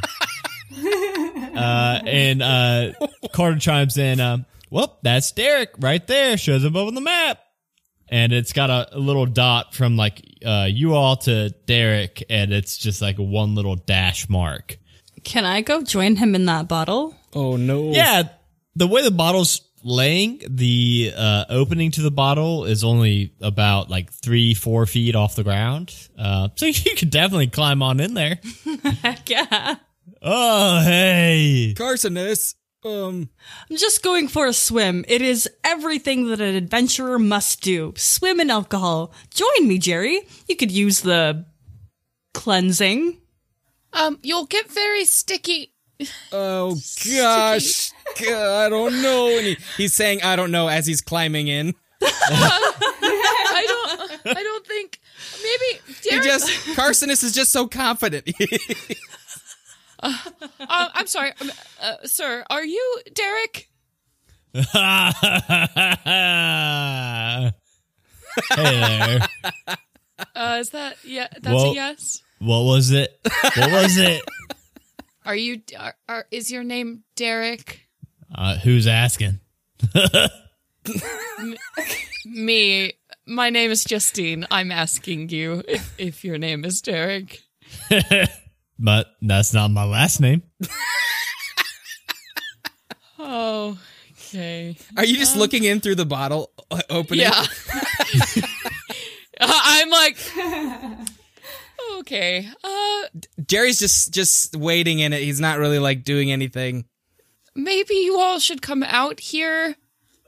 and 2.06 2.40
uh, 2.40 2.92
Carter 3.32 3.58
chimes 3.58 3.98
in, 3.98 4.20
um, 4.20 4.46
well, 4.70 5.00
that's 5.02 5.32
Derek 5.32 5.70
right 5.80 6.06
there. 6.06 6.36
Shows 6.36 6.64
up 6.64 6.76
on 6.76 6.94
the 6.94 7.00
map 7.00 7.40
and 8.12 8.30
it's 8.30 8.52
got 8.52 8.68
a, 8.68 8.96
a 8.96 8.98
little 8.98 9.24
dot 9.24 9.74
from 9.74 9.96
like 9.96 10.22
uh, 10.44 10.68
you 10.70 10.94
all 10.94 11.16
to 11.16 11.48
Derek, 11.66 12.22
and 12.28 12.52
it's 12.52 12.76
just 12.76 13.00
like 13.00 13.16
one 13.16 13.54
little 13.54 13.74
dash 13.74 14.28
mark. 14.28 14.78
Can 15.24 15.46
I 15.46 15.62
go 15.62 15.82
join 15.82 16.16
him 16.16 16.34
in 16.34 16.46
that 16.46 16.68
bottle? 16.68 17.16
oh 17.34 17.56
no. 17.56 17.90
Yeah, 17.92 18.24
the 18.76 18.86
way 18.86 19.02
the 19.02 19.10
bottle's 19.10 19.62
laying, 19.82 20.42
the 20.46 21.12
uh, 21.16 21.46
opening 21.48 21.90
to 21.92 22.02
the 22.02 22.10
bottle 22.10 22.66
is 22.66 22.84
only 22.84 23.32
about 23.40 23.88
like 23.88 24.12
three, 24.12 24.52
four 24.52 24.84
feet 24.84 25.16
off 25.16 25.34
the 25.34 25.42
ground. 25.42 25.94
Uh, 26.18 26.50
so 26.56 26.66
you 26.66 26.94
could 26.94 27.10
definitely 27.10 27.46
climb 27.48 27.82
on 27.82 27.98
in 27.98 28.12
there. 28.12 28.38
Heck 29.00 29.28
yeah. 29.30 29.76
Oh, 30.20 30.80
hey. 30.84 31.74
Carsonus. 31.76 32.54
Um 32.84 33.30
I'm 33.70 33.76
just 33.76 34.02
going 34.02 34.28
for 34.28 34.46
a 34.46 34.52
swim. 34.52 35.04
It 35.08 35.22
is 35.22 35.48
everything 35.64 36.28
that 36.28 36.40
an 36.40 36.54
adventurer 36.54 37.18
must 37.18 37.60
do. 37.60 37.92
Swim 37.96 38.40
in 38.40 38.50
alcohol. 38.50 39.12
Join 39.32 39.68
me, 39.68 39.78
Jerry. 39.78 40.20
You 40.48 40.56
could 40.56 40.72
use 40.72 41.00
the 41.00 41.46
cleansing. 42.34 43.18
Um, 43.92 44.18
you'll 44.22 44.46
get 44.46 44.70
very 44.70 45.04
sticky. 45.04 45.74
oh 46.32 46.76
gosh. 47.16 47.92
I 48.20 48.68
don't 48.68 49.02
know. 49.02 49.28
And 49.28 49.46
he, 49.46 49.56
he's 49.76 49.94
saying 49.94 50.22
I 50.22 50.34
don't 50.36 50.50
know 50.50 50.68
as 50.68 50.86
he's 50.86 51.00
climbing 51.00 51.48
in. 51.48 51.74
I 52.02 53.64
don't. 53.68 54.36
I 54.36 54.42
don't 54.42 54.66
think. 54.66 55.00
Maybe 55.42 55.80
He 56.02 56.20
just 56.28 56.48
Carsonus 56.76 57.22
is 57.22 57.32
just 57.32 57.52
so 57.52 57.68
confident. 57.68 58.28
uh, 60.02 60.88
I'm 60.94 61.06
sorry, 61.06 61.32
um, 61.40 61.50
uh, 61.80 61.96
sir. 62.04 62.44
Are 62.50 62.64
you 62.64 63.00
Derek? 63.14 63.68
hey 64.54 64.72
there. 68.56 69.28
Uh, 70.34 70.58
is 70.60 70.70
that 70.70 70.96
yeah? 71.04 71.28
That's 71.40 71.62
a 71.62 71.72
yes. 71.74 72.22
What 72.38 72.64
was 72.64 72.90
it? 72.90 73.18
What 73.56 73.72
was 73.72 73.96
it? 73.96 74.22
Are 75.24 75.36
you? 75.36 75.62
Are, 75.78 75.94
are, 76.08 76.26
is 76.32 76.50
your 76.50 76.64
name 76.64 77.04
Derek? 77.14 77.82
Uh, 78.34 78.56
who's 78.56 78.88
asking? 78.88 79.38
Me. 82.24 82.92
My 83.24 83.50
name 83.50 83.70
is 83.70 83.84
Justine. 83.84 84.48
I'm 84.50 84.72
asking 84.72 85.28
you 85.28 85.62
if, 85.68 85.94
if 85.96 86.24
your 86.24 86.38
name 86.38 86.64
is 86.64 86.82
Derek. 86.82 87.40
But 88.84 89.06
that's 89.22 89.54
not 89.54 89.70
my 89.70 89.84
last 89.84 90.20
name. 90.20 90.42
Oh, 93.18 93.78
okay. 94.12 94.76
Are 94.96 95.04
you 95.04 95.16
just 95.16 95.36
looking 95.36 95.62
in 95.62 95.80
through 95.80 95.94
the 95.94 96.04
bottle, 96.04 96.50
uh, 96.70 96.82
opening? 96.90 97.20
Yeah. 97.20 97.44
I'm 99.40 99.88
like, 99.90 100.16
okay. 101.98 102.48
Uh, 102.64 103.02
Jerry's 103.46 103.78
just 103.78 104.12
just 104.12 104.56
waiting 104.56 104.98
in 104.98 105.12
it. 105.12 105.22
He's 105.22 105.40
not 105.40 105.58
really 105.58 105.78
like 105.78 106.02
doing 106.04 106.32
anything. 106.32 106.84
maybe 107.54 107.94
you 107.94 108.18
all 108.18 108.38
should 108.40 108.62
come 108.62 108.82
out 108.82 109.20
here. 109.20 109.76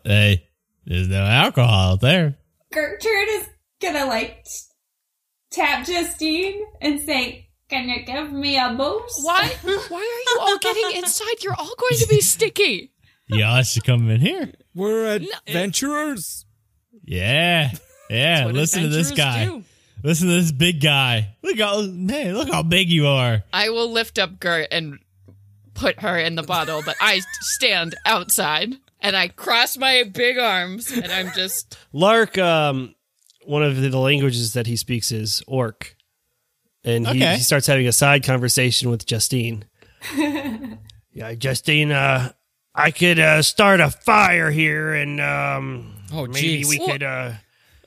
Hey, 0.04 0.46
there's 0.84 1.08
no 1.08 1.24
alcohol 1.24 1.92
out 1.94 2.00
there. 2.00 2.36
Gertrude 2.72 3.28
is 3.28 3.46
gonna 3.82 4.06
like 4.06 4.46
tap 5.50 5.86
Justine 5.86 6.64
and 6.80 7.00
say, 7.00 7.43
"Can 7.68 7.88
you 7.88 8.04
give 8.04 8.32
me 8.32 8.58
a 8.58 8.74
boost?" 8.74 9.20
Why? 9.24 9.48
Why 9.62 9.98
are 9.98 10.00
you 10.00 10.36
all 10.40 10.58
getting 10.58 10.90
inside? 11.02 11.42
You're 11.42 11.54
all 11.54 11.74
going 11.76 11.98
to 12.00 12.06
be 12.08 12.20
sticky. 12.20 12.92
Y'all 13.28 13.62
should 13.62 13.84
come 13.84 14.10
in 14.10 14.20
here. 14.20 14.52
We're 14.74 15.18
adventurers. 15.48 16.44
Yeah. 17.04 17.70
Yeah. 18.10 18.46
Listen 18.46 18.82
to 18.82 18.88
this 18.88 19.10
guy. 19.10 19.46
do. 19.46 19.64
Listen 20.02 20.28
to 20.28 20.34
this 20.34 20.52
big 20.52 20.80
guy. 20.82 21.34
Look 21.42 21.58
how 21.58 21.82
man, 21.82 22.34
look 22.34 22.50
how 22.50 22.62
big 22.62 22.90
you 22.90 23.06
are. 23.06 23.42
I 23.52 23.70
will 23.70 23.90
lift 23.90 24.18
up 24.18 24.38
Gert 24.38 24.68
and 24.70 24.98
put 25.72 26.00
her 26.00 26.18
in 26.18 26.34
the 26.34 26.42
bottle, 26.42 26.82
but 26.84 26.96
I 27.00 27.22
stand 27.40 27.94
outside 28.04 28.74
and 29.00 29.16
I 29.16 29.28
cross 29.28 29.76
my 29.78 30.04
big 30.12 30.38
arms 30.38 30.90
and 30.90 31.10
I'm 31.10 31.32
just 31.34 31.78
Lark, 31.92 32.36
um, 32.36 32.94
one 33.44 33.62
of 33.62 33.80
the 33.80 33.98
languages 33.98 34.52
that 34.52 34.66
he 34.66 34.76
speaks 34.76 35.10
is 35.10 35.42
Orc, 35.46 35.96
and 36.84 37.06
he, 37.08 37.22
Okay. 37.22 37.36
he 37.36 37.42
starts 37.42 37.66
having 37.66 37.86
a 37.86 37.92
side 37.92 38.24
conversation 38.24 38.90
with 38.90 39.06
Justine. 39.06 39.64
yeah, 41.12 41.34
Justine, 41.34 41.92
uh, 41.92 42.32
I 42.74 42.90
could 42.90 43.18
uh, 43.18 43.42
start 43.42 43.80
a 43.80 43.90
fire 43.90 44.50
here, 44.50 44.92
and 44.94 45.20
um, 45.20 45.94
Oh, 46.12 46.26
maybe 46.26 46.62
jeez. 46.62 46.68
we 46.68 46.78
could 46.78 47.02
uh, 47.02 47.32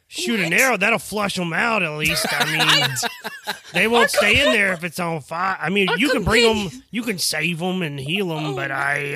shoot 0.07 0.39
an 0.39 0.53
arrow. 0.53 0.77
That'll 0.77 0.97
flush 0.99 1.35
them 1.35 1.53
out 1.53 1.83
at 1.83 1.91
least. 1.97 2.25
I 2.29 2.45
mean, 3.47 3.55
they 3.73 3.87
won't 3.87 4.09
stay 4.09 4.39
in 4.45 4.51
there 4.53 4.73
if 4.73 4.83
it's 4.83 4.99
on 4.99 5.19
fire. 5.21 5.57
I 5.59 5.69
mean, 5.69 5.89
you 5.97 6.09
can 6.09 6.23
bring 6.23 6.43
them, 6.43 6.83
you 6.91 7.03
can 7.03 7.17
save 7.19 7.59
them 7.59 7.81
and 7.81 7.99
heal 7.99 8.29
them, 8.29 8.55
but 8.55 8.71
I, 8.71 9.15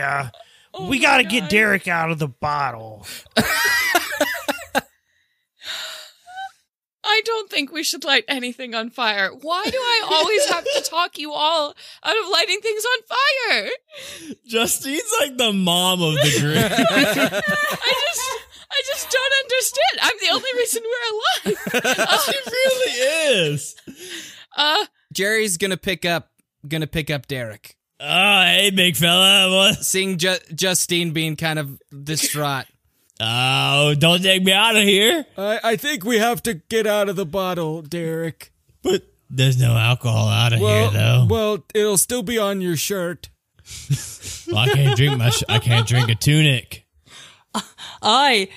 uh, 0.75 0.87
we 0.87 0.99
got 0.99 1.17
to 1.17 1.23
get 1.23 1.49
Derek 1.49 1.87
out 1.87 2.11
of 2.11 2.19
the 2.19 2.27
bottle. 2.27 3.05
I 7.21 7.23
don't 7.23 7.51
think 7.51 7.71
we 7.71 7.84
should 7.84 8.03
light 8.03 8.25
anything 8.27 8.73
on 8.73 8.89
fire. 8.89 9.29
Why 9.29 9.63
do 9.65 9.77
I 9.77 10.10
always 10.12 10.49
have 10.49 10.63
to 10.63 10.81
talk 10.89 11.19
you 11.19 11.31
all 11.31 11.75
out 12.03 12.17
of 12.17 12.29
lighting 12.31 12.60
things 12.62 12.84
on 12.84 13.17
fire? 13.53 13.69
Justine's 14.47 15.13
like 15.19 15.38
the 15.38 15.53
mom 15.53 16.01
of 16.01 16.15
the 16.15 16.39
group. 16.39 16.55
I 16.57 17.93
just 18.07 18.31
I 18.71 18.81
just 18.88 19.12
don't 19.12 19.34
understand. 19.43 19.99
I'm 20.01 20.17
the 20.19 20.34
only 20.34 20.49
reason 20.57 20.81
we're 20.84 21.12
alive. 21.13 22.23
she 22.25 22.51
really 22.51 22.91
is. 23.51 23.75
Uh 24.57 24.86
Jerry's 25.13 25.57
gonna 25.57 25.77
pick 25.77 26.03
up 26.03 26.31
gonna 26.67 26.88
pick 26.88 27.12
up 27.12 27.27
Derek. 27.27 27.75
Oh, 27.99 28.41
hey, 28.41 28.71
big 28.71 28.95
fella. 28.95 29.55
What? 29.55 29.86
Seeing 29.86 30.17
Ju- 30.17 30.39
Justine 30.55 31.12
being 31.12 31.36
kind 31.36 31.60
of 31.60 31.79
distraught. 32.03 32.65
Oh, 33.23 33.93
don't 33.97 34.21
take 34.23 34.43
me 34.43 34.51
out 34.51 34.75
of 34.75 34.84
here. 34.84 35.25
I, 35.38 35.60
I 35.63 35.75
think 35.75 36.03
we 36.03 36.17
have 36.17 36.41
to 36.43 36.55
get 36.55 36.88
out 36.88 37.07
of 37.07 37.15
the 37.15 37.25
bottle, 37.25 37.81
Derek. 37.84 38.51
But 38.81 39.03
there's 39.29 39.60
no 39.62 39.73
alcohol 39.77 40.27
out 40.27 40.53
of 40.53 40.60
Well, 40.60 40.89
here, 40.89 40.99
though. 40.99 41.27
well, 41.29 41.63
it'll 41.75 41.97
still 41.99 42.23
be 42.23 42.39
on 42.39 42.62
your 42.62 42.75
shirt. 42.75 43.29
Well, 44.47 44.57
I 44.57 44.69
can't 44.69 44.97
drink 44.97 45.17
my. 45.17 45.29
Sh- 45.29 45.43
I 45.47 45.60
can't 45.60 45.88
drink 45.88 46.10
a 46.10 46.15
tunic. 46.15 46.86
I 48.01 48.49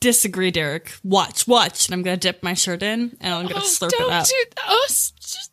disagree, 0.00 0.50
Derek. 0.50 0.92
Watch, 1.02 1.48
watch. 1.48 1.86
And 1.88 1.94
I'm 1.94 2.02
gonna 2.02 2.16
dip 2.18 2.42
my 2.42 2.54
shirt 2.54 2.82
in 2.82 3.16
and 3.20 3.34
I'm 3.34 3.46
gonna 3.46 3.56
oh, 3.60 3.66
slurp 3.66 3.90
don't 3.90 4.10
it 4.10 4.12
up. 4.12 4.26
do 4.26 4.34
that. 4.56 4.64
Oh, 4.68 4.86
s- 4.88 5.12
just 5.18 5.50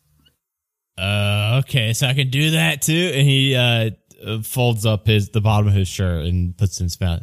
Uh, 0.98 1.62
okay, 1.64 1.92
so 1.94 2.06
I 2.06 2.14
can 2.14 2.28
do 2.30 2.50
that 2.52 2.82
too. 2.82 3.12
And 3.14 3.26
he 3.26 3.56
uh 3.56 3.90
uh, 4.24 4.42
folds 4.42 4.84
up 4.84 5.06
his 5.06 5.30
the 5.30 5.40
bottom 5.40 5.68
of 5.68 5.74
his 5.74 5.88
shirt 5.88 6.26
and 6.26 6.56
puts 6.56 6.76
it 6.78 6.82
in 6.82 6.86
his 6.86 7.00
mouth. 7.00 7.22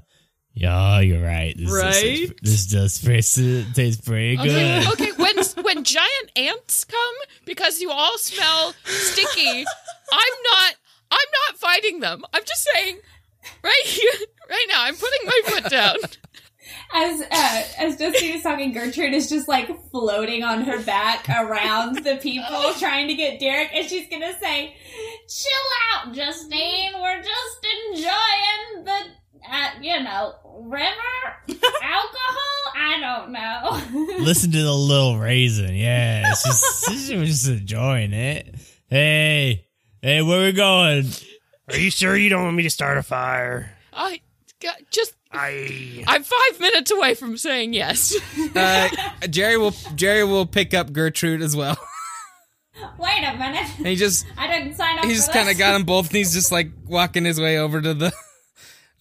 Yeah, 0.55 1.01
you're 1.01 1.23
right. 1.23 1.53
This 1.57 1.69
Right? 1.71 2.33
This, 2.41 2.65
does 2.67 3.01
taste 3.01 4.05
pretty 4.05 4.37
good. 4.37 4.47
Okay, 4.47 4.87
okay. 4.89 5.11
When 5.17 5.35
when 5.63 5.83
giant 5.83 6.31
ants 6.35 6.85
come 6.85 7.15
because 7.45 7.81
you 7.81 7.91
all 7.91 8.17
smell 8.17 8.73
sticky, 8.85 9.65
I'm 10.11 10.35
not 10.43 10.75
I'm 11.11 11.29
not 11.49 11.57
fighting 11.57 11.99
them. 11.99 12.23
I'm 12.33 12.43
just 12.45 12.65
saying 12.73 12.99
right 13.63 13.83
here 13.83 14.27
right 14.49 14.65
now 14.69 14.83
I'm 14.83 14.95
putting 14.95 15.25
my 15.25 15.41
foot 15.45 15.69
down. 15.69 15.95
As 16.93 17.21
uh, 17.21 17.63
as 17.77 17.97
Justine 17.97 18.35
is 18.35 18.43
talking, 18.43 18.71
Gertrude 18.71 19.13
is 19.13 19.27
just 19.29 19.47
like 19.47 19.69
floating 19.91 20.43
on 20.43 20.61
her 20.61 20.81
back 20.81 21.27
around 21.29 22.03
the 22.03 22.15
people 22.17 22.73
trying 22.79 23.07
to 23.07 23.15
get 23.15 23.39
Derek, 23.39 23.69
and 23.73 23.87
she's 23.87 24.07
gonna 24.09 24.33
say, 24.39 24.75
"Chill 25.27 25.51
out, 25.93 26.13
Justine. 26.13 26.93
We're 27.01 27.21
just 27.21 27.67
enjoying 27.89 28.85
the, 28.85 28.99
uh, 29.51 29.69
you 29.81 30.01
know, 30.01 30.34
river 30.62 30.91
alcohol. 31.81 32.73
I 32.75 32.97
don't 32.99 33.31
know." 33.31 34.17
Listen 34.23 34.51
to 34.51 34.63
the 34.63 34.73
little 34.73 35.17
raisin. 35.17 35.75
Yeah, 35.75 36.31
it's 36.31 36.43
just, 36.43 36.86
she's 36.89 37.08
just 37.10 37.47
enjoying 37.47 38.13
it. 38.13 38.55
Hey, 38.88 39.65
hey, 40.01 40.21
where 40.21 40.43
we 40.43 40.51
going? 40.51 41.05
Are 41.69 41.77
you 41.77 41.89
sure 41.89 42.15
you 42.15 42.29
don't 42.29 42.43
want 42.43 42.55
me 42.55 42.63
to 42.63 42.69
start 42.69 42.97
a 42.97 43.03
fire? 43.03 43.71
I 43.91 44.21
got 44.62 44.75
just 44.91 45.13
I 45.31 46.03
I'm 46.08 46.23
five 46.23 46.60
minutes 46.60 46.91
away 46.91 47.13
from 47.15 47.38
saying 47.38 47.73
yes. 47.73 48.15
Uh, 48.55 48.89
Jerry 49.29 49.58
will 49.58 49.73
Jerry 49.95 50.23
will 50.23 50.45
pick 50.45 50.73
up 50.73 50.93
Gertrude 50.93 51.41
as 51.41 51.55
well. 51.55 51.77
Wait 52.99 53.23
a 53.23 53.36
minute. 53.38 53.69
And 53.77 53.88
he 53.88 53.95
just 53.95 54.25
I 54.38 54.47
didn't 54.47 54.75
sign 54.75 54.99
up. 54.99 55.05
he 55.05 55.13
just 55.13 55.31
kind 55.31 55.49
of 55.49 55.58
got 55.58 55.73
them 55.73 55.84
both, 55.84 56.08
and 56.08 56.17
he's 56.17 56.34
just 56.34 56.51
like 56.51 56.71
walking 56.86 57.25
his 57.25 57.39
way 57.39 57.58
over 57.58 57.81
to 57.81 57.93
the. 57.93 58.13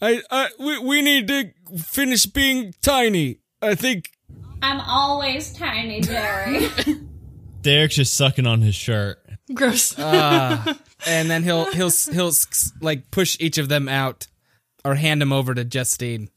I, 0.04 0.20
I, 0.30 0.48
we, 0.58 0.78
we 0.80 1.02
need 1.02 1.28
to 1.28 1.50
finish 1.78 2.26
being 2.26 2.74
tiny. 2.82 3.38
I 3.62 3.74
think 3.74 4.10
I'm 4.60 4.80
always 4.82 5.50
tiny, 5.54 6.02
Jerry. 6.02 6.68
Derek's 7.62 7.96
just 7.96 8.14
sucking 8.14 8.46
on 8.46 8.60
his 8.60 8.74
shirt. 8.74 9.18
Gross. 9.54 9.98
Uh, 9.98 10.74
and 11.06 11.30
then 11.30 11.42
he'll 11.42 11.72
he'll 11.72 11.90
he'll 12.12 12.32
like 12.82 13.10
push 13.10 13.38
each 13.40 13.56
of 13.56 13.70
them 13.70 13.88
out, 13.88 14.26
or 14.84 14.94
hand 14.94 15.22
them 15.22 15.32
over 15.32 15.54
to 15.54 15.64
Justine. 15.64 16.28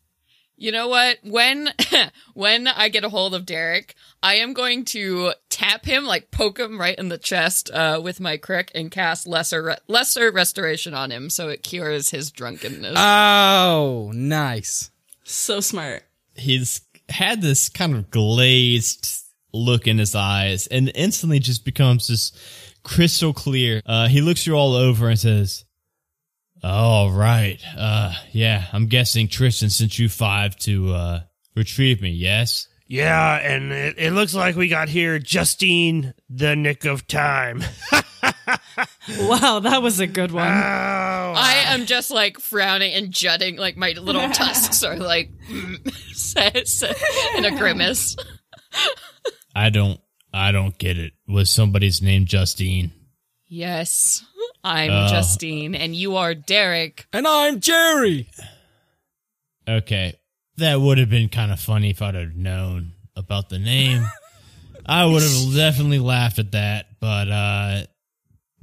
You 0.56 0.72
know 0.72 0.88
what? 0.88 1.18
When 1.24 1.70
when 2.36 2.68
I 2.68 2.88
get 2.88 3.04
a 3.04 3.10
hold 3.10 3.36
of 3.36 3.46
Derek, 3.46 3.96
I 4.24 4.36
am 4.36 4.54
going 4.54 4.86
to 4.86 5.34
tap 5.58 5.86
him, 5.86 6.06
like 6.06 6.30
poke 6.30 6.60
him 6.60 6.80
right 6.80 6.98
in 6.98 7.10
the 7.10 7.18
chest 7.18 7.72
uh, 7.72 8.00
with 8.04 8.20
my 8.20 8.38
crick, 8.38 8.72
and 8.76 8.92
cast 8.92 9.26
lesser 9.26 9.64
re- 9.64 9.78
lesser 9.88 10.32
restoration 10.32 10.94
on 10.94 11.12
him, 11.12 11.30
so 11.30 11.50
it 11.50 11.64
cures 11.64 12.10
his 12.10 12.30
drunkenness. 12.32 12.96
Oh, 12.96 14.12
nice. 14.14 14.92
so 15.24 15.60
smart. 15.60 16.04
He's 16.36 16.82
had 17.10 17.42
this 17.42 17.70
kind 17.70 17.96
of 17.96 18.12
glazed 18.12 19.24
look 19.52 19.88
in 19.88 19.98
his 19.98 20.14
eyes 20.14 20.68
and 20.68 20.92
instantly 20.94 21.40
just 21.40 21.66
becomes 21.66 22.08
this 22.08 22.32
crystal 22.84 23.34
clear. 23.34 23.82
Uh, 23.86 24.08
he 24.08 24.22
looks 24.22 24.46
you 24.46 24.54
all 24.54 24.76
over 24.76 25.10
and 25.10 25.18
says, 25.18 25.66
All 26.64 27.10
right. 27.12 27.60
Uh, 27.76 28.14
yeah, 28.32 28.66
I'm 28.72 28.88
guessing 28.88 29.28
Tristan 29.28 29.70
sent 29.72 29.98
you 29.98 30.10
five 30.10 30.56
to, 30.58 30.94
uh, 30.94 31.20
retrieve 31.56 32.02
me, 32.02 32.10
yes? 32.12 32.68
Yeah, 32.88 33.36
and 33.38 33.72
it, 33.72 33.96
it 33.98 34.12
looks 34.12 34.34
like 34.34 34.56
we 34.56 34.68
got 34.68 34.90
here 34.90 35.20
Justine 35.20 36.14
the 36.30 36.56
nick 36.56 36.86
of 36.86 37.08
time. 37.08 37.64
Wow, 39.20 39.60
that 39.60 39.82
was 39.82 40.00
a 40.00 40.08
good 40.08 40.32
one. 40.32 40.48
Oh, 40.48 40.52
I 40.52 41.64
am 41.68 41.86
just 41.86 42.12
like 42.12 42.40
frowning 42.40 42.94
and 42.94 43.12
jutting, 43.12 43.58
like 43.58 43.76
my 43.78 43.92
little 43.92 44.30
tusks 44.34 44.84
are 44.84 44.96
like 44.98 45.30
says 46.14 46.84
in 47.38 47.46
a 47.46 47.58
grimace. 47.58 48.16
I 49.56 49.70
don't, 49.70 50.00
I 50.34 50.52
don't 50.52 50.78
get 50.78 50.98
it. 50.98 51.14
Was 51.28 51.50
somebody's 51.50 52.02
name 52.02 52.26
Justine? 52.26 52.92
Yes, 53.48 54.24
I'm 54.64 54.92
Uh. 54.92 55.10
Justine, 55.10 55.76
and 55.76 55.96
you 55.96 56.16
are 56.18 56.34
Derek. 56.36 57.08
and 57.14 57.28
I'm 57.28 57.60
Jerry. 57.60 58.30
Okay. 59.68 60.16
That 60.58 60.82
would 60.82 60.98
have 60.98 61.10
been 61.10 61.30
kind 61.30 61.52
of 61.52 61.60
funny 61.60 61.92
if 61.92 62.02
I'd 62.02 62.16
have 62.16 62.36
known 62.36 62.94
about 63.16 63.50
the 63.50 63.60
name. 63.60 64.04
I 64.86 65.06
would 65.06 65.22
have 65.22 65.56
definitely 65.56 66.00
laughed 66.00 66.40
at 66.40 66.52
that, 66.52 67.00
but 67.00 67.30
uh 67.30 67.82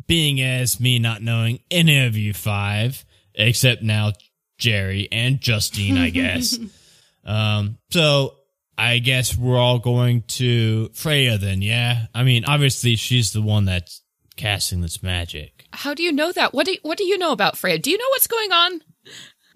being 0.06 0.40
as 0.40 0.80
me 0.80 0.98
not 0.98 1.22
knowing 1.22 1.60
any 1.70 2.04
of 2.06 2.16
you 2.16 2.34
five, 2.34 3.04
except 3.34 3.82
now 3.82 4.12
Jerry 4.58 5.08
and 5.10 5.40
Justine, 5.40 5.98
I 5.98 6.10
guess. 6.10 6.58
um, 7.24 7.78
so 7.90 8.36
I 8.76 8.98
guess 8.98 9.36
we're 9.36 9.58
all 9.58 9.78
going 9.78 10.22
to 10.22 10.90
Freya 10.94 11.38
then, 11.38 11.62
yeah? 11.62 12.06
I 12.14 12.22
mean, 12.22 12.44
obviously 12.44 12.96
she's 12.96 13.32
the 13.32 13.42
one 13.42 13.64
that's 13.64 14.02
casting 14.36 14.80
this 14.80 15.02
magic. 15.02 15.64
How 15.72 15.94
do 15.94 16.02
you 16.02 16.12
know 16.12 16.32
that? 16.32 16.52
What 16.52 16.66
do 16.66 16.76
what 16.82 16.98
do 16.98 17.04
you 17.04 17.18
know 17.18 17.32
about 17.32 17.56
Freya? 17.56 17.78
Do 17.78 17.90
you 17.90 17.98
know 17.98 18.08
what's 18.10 18.26
going 18.26 18.52
on? 18.52 18.80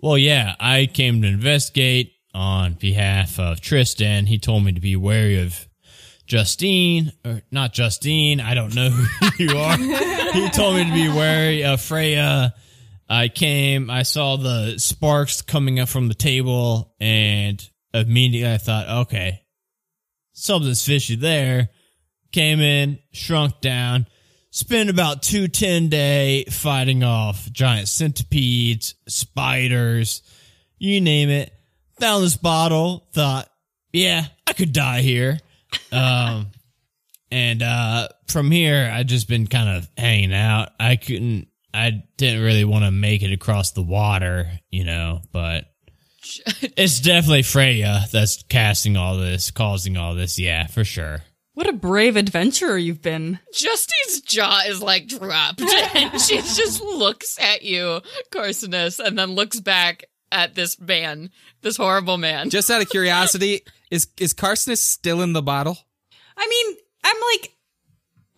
Well, 0.01 0.19
yeah, 0.19 0.55
I 0.61 0.87
came 0.87 1.23
to 1.23 1.29
investigate 1.29 2.13
on 2.39 2.75
behalf 2.75 3.41
of 3.41 3.61
Tristan. 3.61 4.27
He 4.27 4.39
told 4.39 4.65
me 4.65 4.73
to 4.73 4.81
be 4.81 4.95
wary 4.95 5.43
of 5.43 5.69
Justine, 6.25 7.13
or 7.25 7.43
not 7.51 7.73
Justine. 7.73 8.41
I 8.41 8.55
don't 8.55 8.75
know 8.77 8.91
who 8.91 9.29
you 9.45 9.57
are. 9.57 9.77
he 9.77 10.49
told 10.51 10.77
me 10.77 10.85
to 10.85 10.93
be 10.93 11.09
wary 11.09 11.65
of 11.65 11.81
Freya. 11.81 12.55
I 13.09 13.29
came, 13.29 13.91
I 13.91 14.03
saw 14.05 14.37
the 14.37 14.79
sparks 14.79 15.43
coming 15.43 15.81
up 15.81 15.89
from 15.89 16.07
the 16.09 16.15
table, 16.15 16.95
and 17.01 17.69
immediately 17.93 18.53
I 18.55 18.59
thought, 18.59 18.89
okay, 19.07 19.43
something's 20.33 20.85
fishy 20.85 21.17
there. 21.17 21.71
Came 22.31 22.61
in, 22.61 22.99
shrunk 23.11 23.61
down, 23.61 24.07
spent 24.51 24.91
about 24.91 25.23
two 25.23 25.49
ten 25.49 25.89
day 25.89 26.45
fighting 26.45 27.03
off 27.03 27.51
giant 27.51 27.89
centipedes, 27.89 28.95
spiders, 29.09 30.23
you 30.77 31.01
name 31.01 31.31
it. 31.31 31.53
Found 32.01 32.25
this 32.25 32.37
bottle, 32.37 33.07
thought, 33.13 33.49
yeah, 33.93 34.27
I 34.47 34.53
could 34.53 34.73
die 34.73 35.01
here. 35.01 35.39
Um, 35.93 36.49
and 37.31 37.63
uh, 37.63 38.09
from 38.29 38.51
here, 38.51 38.91
I 38.93 39.03
just 39.03 39.29
been 39.29 39.47
kind 39.47 39.77
of 39.77 39.89
hanging 39.97 40.33
out. 40.33 40.71
I 40.79 40.97
couldn't, 40.97 41.49
I 41.75 42.05
didn't 42.17 42.43
really 42.43 42.65
want 42.65 42.85
to 42.85 42.91
make 42.91 43.23
it 43.23 43.33
across 43.33 43.73
the 43.73 43.83
water, 43.83 44.51
you 44.71 44.85
know, 44.85 45.23
but 45.33 45.65
it's 46.77 47.01
definitely 47.01 47.43
Freya 47.43 48.05
that's 48.13 48.43
casting 48.45 48.97
all 48.97 49.17
this, 49.17 49.51
causing 49.51 49.97
all 49.97 50.15
this. 50.15 50.39
Yeah, 50.39 50.67
for 50.67 50.85
sure. 50.85 51.23
What 51.55 51.69
a 51.69 51.73
brave 51.73 52.17
adventurer 52.17 52.79
you've 52.79 53.03
been. 53.03 53.41
Justy's 53.53 54.21
jaw 54.21 54.61
is 54.69 54.81
like 54.81 55.09
dropped, 55.09 55.61
and 55.61 56.21
she 56.21 56.37
just 56.37 56.81
looks 56.81 57.37
at 57.41 57.63
you, 57.63 58.01
Carcinus, 58.31 59.05
and 59.05 59.19
then 59.19 59.33
looks 59.33 59.59
back 59.59 60.05
at 60.31 60.55
this 60.55 60.79
man, 60.81 61.31
this 61.63 61.77
horrible 61.77 62.19
man. 62.19 62.51
Just 62.51 62.71
out 62.71 62.83
of 62.83 62.89
curiosity, 62.91 63.63
is 63.91 64.09
is 64.19 64.35
Carcinus 64.35 64.79
still 64.79 65.23
in 65.23 65.33
the 65.33 65.43
bottle? 65.43 65.79
I 66.37 66.47
mean, 66.47 66.77
I'm 67.05 67.17
like, 67.35 67.53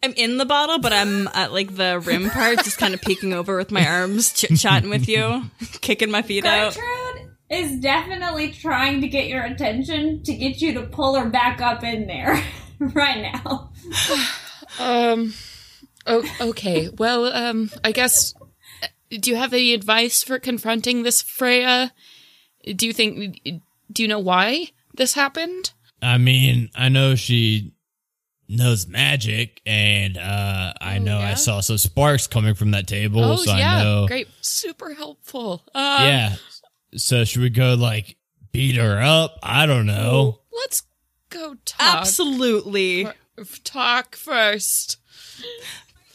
I'm 0.02 0.12
in 0.14 0.38
the 0.38 0.46
bottle, 0.46 0.78
but 0.78 0.92
I'm 0.92 1.28
at 1.28 1.52
like 1.52 1.76
the 1.76 2.00
rim 2.00 2.30
part, 2.30 2.58
just 2.64 2.78
kind 2.78 2.94
of 2.94 3.00
peeking 3.06 3.32
over 3.32 3.56
with 3.56 3.70
my 3.70 3.86
arms, 3.86 4.32
chit 4.32 4.58
chatting 4.58 4.90
with 4.90 5.08
you, 5.08 5.44
kicking 5.80 6.10
my 6.10 6.22
feet 6.22 6.44
out. 6.44 6.74
Gertrude 6.74 7.30
is 7.50 7.80
definitely 7.80 8.52
trying 8.52 9.00
to 9.00 9.08
get 9.08 9.26
your 9.28 9.42
attention 9.42 10.22
to 10.22 10.34
get 10.34 10.60
you 10.60 10.72
to 10.74 10.82
pull 10.82 11.16
her 11.16 11.28
back 11.28 11.60
up 11.60 11.82
in 11.82 12.06
there 12.06 12.42
right 12.78 13.32
now. 13.32 13.72
Um. 14.78 15.34
Oh, 16.06 16.24
okay. 16.40 16.88
Well, 16.96 17.26
um. 17.26 17.70
I 17.82 17.90
guess. 17.90 18.34
Do 19.10 19.30
you 19.30 19.36
have 19.36 19.52
any 19.52 19.74
advice 19.74 20.22
for 20.22 20.38
confronting 20.38 21.02
this 21.02 21.20
Freya? 21.22 21.92
Do 22.76 22.86
you 22.86 22.92
think? 22.92 23.40
Do 23.92 24.02
you 24.02 24.08
know 24.08 24.18
why 24.20 24.68
this 24.94 25.14
happened? 25.14 25.72
I 26.02 26.16
mean, 26.18 26.70
I 26.74 26.88
know 26.88 27.14
she 27.14 27.72
knows 28.48 28.86
magic, 28.86 29.60
and 29.66 30.16
uh, 30.16 30.72
I 30.80 30.98
know 30.98 31.18
I 31.18 31.34
saw 31.34 31.60
some 31.60 31.78
sparks 31.78 32.26
coming 32.26 32.54
from 32.54 32.70
that 32.72 32.86
table, 32.86 33.22
oh 33.22 33.36
so 33.36 33.54
yeah, 33.54 33.76
I 33.78 33.82
know. 33.82 34.06
great, 34.06 34.28
super 34.40 34.94
helpful. 34.94 35.62
Uh, 35.74 35.98
Yeah. 36.02 36.36
So 36.96 37.24
should 37.24 37.42
we 37.42 37.50
go 37.50 37.74
like 37.74 38.16
beat 38.52 38.76
her 38.76 39.00
up? 39.00 39.38
I 39.42 39.66
don't 39.66 39.86
know. 39.86 40.40
Let's 40.52 40.82
go 41.28 41.54
talk. 41.64 41.80
Absolutely. 41.98 43.06
F- 43.38 43.62
Talk 43.64 44.16
first. 44.16 44.96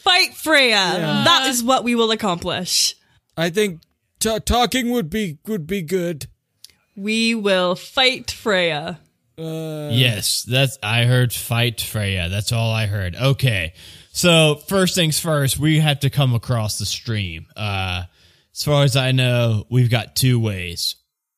Fight 0.06 0.34
Freya. 0.34 0.76
That 1.24 1.48
is 1.48 1.64
what 1.64 1.82
we 1.82 1.96
will 1.96 2.12
accomplish. 2.12 2.94
I 3.36 3.50
think 3.50 3.82
ta 4.20 4.38
talking 4.38 4.90
would 4.92 5.10
be 5.10 5.38
would 5.46 5.66
be 5.66 5.82
good. 5.82 6.28
We 6.94 7.34
will 7.34 7.74
fight 7.74 8.30
Freya. 8.30 9.00
Uh, 9.36 9.90
Yes, 9.92 10.44
that's 10.44 10.78
I 10.80 11.04
heard 11.06 11.32
fight 11.32 11.80
Freya. 11.80 12.28
That's 12.28 12.52
all 12.52 12.70
I 12.70 12.86
heard. 12.86 13.16
Okay. 13.16 13.74
So 14.12 14.54
first 14.68 14.94
things 14.94 15.18
first, 15.18 15.58
we 15.58 15.80
have 15.80 16.00
to 16.00 16.08
come 16.10 16.34
across 16.34 16.78
the 16.78 16.86
stream. 16.86 17.46
Uh 17.56 18.04
as 18.54 18.62
far 18.62 18.84
as 18.84 18.96
I 18.96 19.10
know, 19.10 19.66
we've 19.70 19.90
got 19.90 20.14
two 20.14 20.38
ways. 20.38 20.94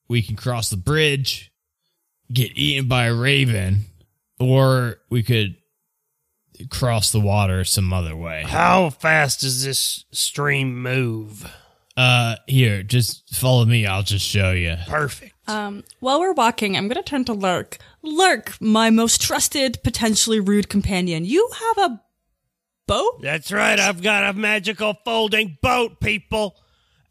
We 0.09 0.21
can 0.23 0.37
cross 0.37 0.69
the 0.69 0.77
bridge, 0.77 1.51
get 2.31 2.53
eaten 2.55 2.87
by 2.87 3.07
a 3.07 3.15
raven, 3.15 3.87
or 4.39 4.99
we 5.11 5.23
could 5.23 5.57
cross 6.71 7.13
the 7.13 7.21
water 7.21 7.65
some 7.65 7.93
other 7.93 8.17
way. 8.17 8.45
How 8.47 8.91
fast 8.91 9.41
does 9.41 9.65
this 9.65 10.05
stream 10.13 10.81
move? 10.83 11.51
Uh 11.97 12.37
here, 12.47 12.83
just 12.83 13.35
follow 13.35 13.65
me, 13.65 13.87
I'll 13.87 14.03
just 14.03 14.25
show 14.25 14.53
you. 14.53 14.77
Perfect. 14.87 15.35
Um, 15.49 15.83
while 16.01 16.21
we're 16.21 16.35
walking, 16.35 16.77
I'm 16.77 16.89
going 16.89 17.03
to 17.03 17.03
turn 17.03 17.25
to 17.25 17.33
Lark. 17.33 17.79
Lark, 18.03 18.61
my 18.61 18.91
most 18.91 19.23
trusted, 19.23 19.83
potentially 19.83 20.41
rude 20.41 20.69
companion. 20.69 21.25
You 21.25 21.49
have 21.59 21.91
a 21.91 22.03
boat? 22.87 23.23
That's 23.23 23.51
right. 23.51 23.81
I've 23.81 24.03
got 24.03 24.25
a 24.25 24.35
magical 24.35 24.95
folding 25.07 25.57
boat, 25.63 26.01
people, 26.01 26.55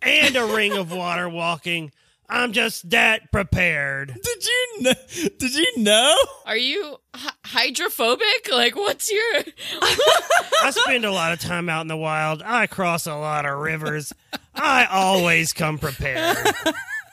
and 0.03 0.35
a 0.35 0.45
ring 0.45 0.73
of 0.73 0.91
water 0.91 1.27
walking. 1.27 1.91
I'm 2.29 2.51
just 2.51 2.89
that 2.89 3.31
prepared. 3.31 4.09
Did 4.21 4.45
you 4.45 4.81
know? 4.81 4.93
Did 5.39 5.55
you 5.55 5.77
know? 5.77 6.15
Are 6.45 6.57
you 6.57 6.97
hy- 7.13 7.31
hydrophobic? 7.45 8.49
Like, 8.51 8.75
what's 8.75 9.09
your? 9.11 9.33
I 9.81 10.71
spend 10.71 11.05
a 11.05 11.11
lot 11.11 11.31
of 11.31 11.39
time 11.39 11.69
out 11.69 11.81
in 11.81 11.87
the 11.87 11.97
wild. 11.97 12.41
I 12.43 12.67
cross 12.67 13.07
a 13.07 13.15
lot 13.15 13.45
of 13.45 13.57
rivers. 13.59 14.11
I 14.53 14.85
always 14.85 15.53
come 15.53 15.77
prepared. 15.79 16.37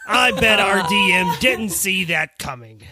I 0.07 0.33
bet 0.33 0.59
our 0.61 0.81
DM 0.81 1.41
didn't 1.41 1.71
see 1.71 2.05
that 2.07 2.39
coming. 2.39 2.83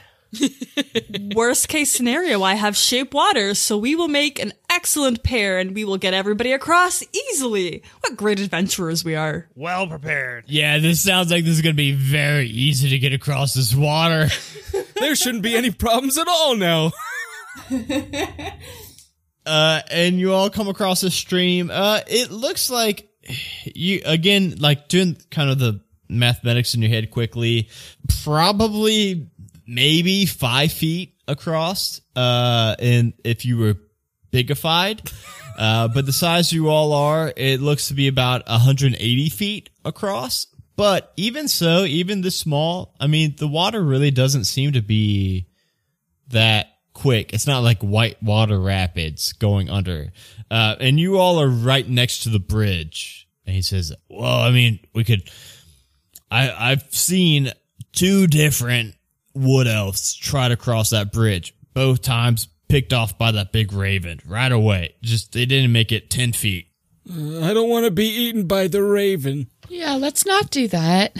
Worst 1.34 1.68
case 1.68 1.90
scenario, 1.90 2.42
I 2.42 2.54
have 2.54 2.76
shape 2.76 3.12
water, 3.12 3.54
so 3.54 3.76
we 3.76 3.94
will 3.94 4.08
make 4.08 4.38
an 4.38 4.52
excellent 4.74 5.22
pair 5.22 5.58
and 5.58 5.74
we 5.74 5.84
will 5.84 5.98
get 5.98 6.14
everybody 6.14 6.52
across 6.52 7.02
easily. 7.12 7.82
What 8.00 8.16
great 8.16 8.40
adventurers 8.40 9.04
we 9.04 9.14
are. 9.14 9.48
Well 9.54 9.86
prepared. 9.86 10.44
Yeah, 10.46 10.78
this 10.78 11.00
sounds 11.00 11.30
like 11.30 11.44
this 11.44 11.54
is 11.54 11.62
going 11.62 11.74
to 11.74 11.76
be 11.76 11.92
very 11.92 12.48
easy 12.48 12.88
to 12.90 12.98
get 12.98 13.12
across 13.12 13.54
this 13.54 13.74
water. 13.74 14.28
there 15.00 15.14
shouldn't 15.14 15.42
be 15.42 15.54
any 15.56 15.70
problems 15.70 16.18
at 16.18 16.28
all 16.28 16.56
now. 16.56 16.92
uh, 19.46 19.80
and 19.90 20.18
you 20.18 20.32
all 20.32 20.50
come 20.50 20.68
across 20.68 21.02
a 21.02 21.10
stream. 21.10 21.70
Uh, 21.70 22.00
it 22.06 22.30
looks 22.30 22.70
like 22.70 23.08
you 23.64 24.00
again, 24.04 24.56
like 24.58 24.88
doing 24.88 25.16
kind 25.30 25.50
of 25.50 25.58
the 25.58 25.80
mathematics 26.08 26.74
in 26.74 26.82
your 26.82 26.90
head 26.90 27.10
quickly. 27.10 27.68
Probably, 28.24 29.28
maybe 29.66 30.26
five 30.26 30.72
feet 30.72 31.14
across. 31.28 32.00
Uh, 32.16 32.74
and 32.78 33.14
if 33.24 33.44
you 33.44 33.58
were 33.58 33.76
bigified. 34.32 35.12
Uh, 35.56 35.88
but 35.88 36.06
the 36.06 36.12
size 36.12 36.52
you 36.52 36.68
all 36.68 36.92
are, 36.92 37.32
it 37.36 37.60
looks 37.60 37.88
to 37.88 37.94
be 37.94 38.08
about 38.08 38.46
180 38.48 39.28
feet 39.28 39.70
across. 39.84 40.46
But 40.76 41.12
even 41.16 41.48
so, 41.48 41.84
even 41.84 42.22
this 42.22 42.38
small, 42.38 42.94
I 42.98 43.06
mean, 43.06 43.36
the 43.36 43.48
water 43.48 43.82
really 43.82 44.10
doesn't 44.10 44.44
seem 44.44 44.72
to 44.72 44.80
be 44.80 45.46
that 46.28 46.68
quick. 46.94 47.32
It's 47.32 47.46
not 47.46 47.60
like 47.60 47.82
white 47.82 48.22
water 48.22 48.58
rapids 48.58 49.32
going 49.34 49.68
under. 49.68 50.12
Uh, 50.50 50.76
and 50.80 50.98
you 50.98 51.18
all 51.18 51.40
are 51.40 51.48
right 51.48 51.86
next 51.86 52.22
to 52.22 52.30
the 52.30 52.38
bridge. 52.38 53.28
And 53.46 53.54
he 53.54 53.62
says, 53.62 53.92
well, 54.08 54.40
I 54.40 54.50
mean, 54.50 54.80
we 54.94 55.04
could, 55.04 55.30
I, 56.30 56.50
I've 56.50 56.84
seen 56.94 57.52
two 57.92 58.26
different 58.26 58.94
wood 59.34 59.66
elves 59.66 60.14
try 60.14 60.48
to 60.48 60.56
cross 60.56 60.90
that 60.90 61.12
bridge. 61.12 61.54
Both 61.74 62.02
times 62.02 62.48
picked 62.72 62.94
off 62.94 63.18
by 63.18 63.30
that 63.30 63.52
big 63.52 63.70
raven 63.70 64.18
right 64.24 64.50
away. 64.50 64.94
Just, 65.02 65.32
they 65.32 65.44
didn't 65.44 65.72
make 65.72 65.92
it 65.92 66.08
10 66.08 66.32
feet. 66.32 66.68
I 67.06 67.52
don't 67.52 67.68
want 67.68 67.84
to 67.84 67.90
be 67.90 68.06
eaten 68.06 68.46
by 68.46 68.66
the 68.66 68.82
raven. 68.82 69.48
Yeah, 69.68 69.96
let's 69.96 70.24
not 70.24 70.48
do 70.48 70.68
that. 70.68 71.14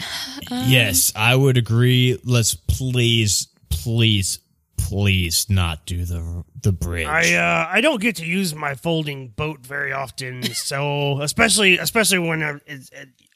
yes, 0.49 1.13
I 1.15 1.35
would 1.35 1.55
agree. 1.55 2.19
Let's 2.23 2.55
please, 2.55 3.49
please, 3.69 4.39
please 4.77 5.47
not 5.47 5.85
do 5.85 6.05
the 6.05 6.43
the 6.59 6.71
bridge. 6.71 7.05
I 7.05 7.35
uh, 7.35 7.67
I 7.69 7.81
don't 7.81 8.01
get 8.01 8.15
to 8.15 8.25
use 8.25 8.55
my 8.55 8.73
folding 8.75 9.27
boat 9.27 9.59
very 9.59 9.91
often, 9.91 10.41
so 10.53 11.21
especially 11.21 11.77
especially 11.77 12.19
when 12.19 12.41
uh, 12.41 12.59
it's, 12.65 12.89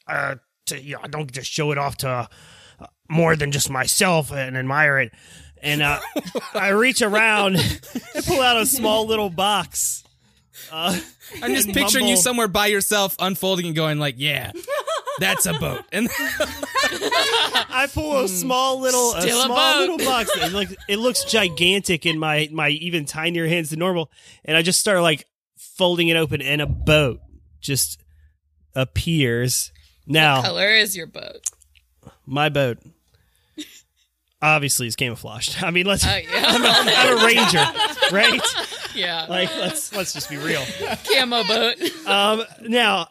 uh 0.06 0.36
to, 0.66 0.80
you 0.80 0.94
know, 0.94 1.00
I 1.02 1.08
don't 1.08 1.26
get 1.30 1.34
to 1.34 1.44
show 1.44 1.70
it 1.70 1.78
off 1.78 1.98
to 1.98 2.08
uh, 2.80 2.86
more 3.10 3.36
than 3.36 3.52
just 3.52 3.70
myself 3.70 4.32
and 4.32 4.56
admire 4.56 4.98
it. 4.98 5.12
And 5.62 5.82
uh, 5.82 6.00
I 6.54 6.68
reach 6.68 7.02
around 7.02 7.56
and 7.56 8.24
pull 8.26 8.40
out 8.40 8.56
a 8.56 8.66
small 8.66 9.06
little 9.06 9.30
box 9.30 10.04
Uh, 10.72 10.98
I'm 11.42 11.54
just 11.54 11.72
picturing 11.72 12.06
you 12.08 12.16
somewhere 12.16 12.48
by 12.48 12.66
yourself, 12.66 13.16
unfolding 13.18 13.66
and 13.66 13.76
going 13.76 13.98
like, 13.98 14.16
"Yeah, 14.18 14.52
that's 15.18 15.46
a 15.46 15.54
boat." 15.54 15.82
And 15.92 16.08
I 16.10 17.88
pull 17.92 18.18
a 18.18 18.28
small 18.28 18.80
little, 18.80 19.14
a 19.14 19.22
Still 19.22 19.40
a 19.40 19.44
small 19.44 19.56
boat. 19.56 19.78
little 19.80 19.98
box. 19.98 20.30
It, 20.36 20.52
like 20.52 20.68
it 20.88 20.98
looks 20.98 21.24
gigantic 21.24 22.04
in 22.06 22.18
my 22.18 22.48
my 22.52 22.68
even 22.70 23.04
tinier 23.04 23.46
hands 23.46 23.70
than 23.70 23.78
normal, 23.78 24.10
and 24.44 24.56
I 24.56 24.62
just 24.62 24.80
start 24.80 25.00
like 25.02 25.26
folding 25.56 26.08
it 26.08 26.16
open, 26.16 26.42
and 26.42 26.60
a 26.60 26.66
boat 26.66 27.20
just 27.60 28.02
appears. 28.74 29.72
Now 30.06 30.42
Color 30.42 30.70
is 30.70 30.96
your 30.96 31.06
boat. 31.06 31.40
my 32.26 32.48
boat 32.48 32.78
obviously 34.42 34.86
is 34.86 34.96
camouflaged. 34.96 35.56
I 35.62 35.70
mean, 35.70 35.86
let's. 35.86 36.06
Uh, 36.06 36.20
yeah. 36.32 36.42
I'm 36.46 37.18
a 37.18 37.24
ranger, 37.26 37.64
right? 38.12 38.40
yeah. 38.94 39.26
Like 39.28 39.54
let's 39.56 39.94
let's 39.94 40.12
just 40.12 40.30
be 40.30 40.36
real. 40.36 40.62
Camo 41.12 41.44
boat. 41.44 42.06
Um, 42.06 42.42
now 42.68 43.08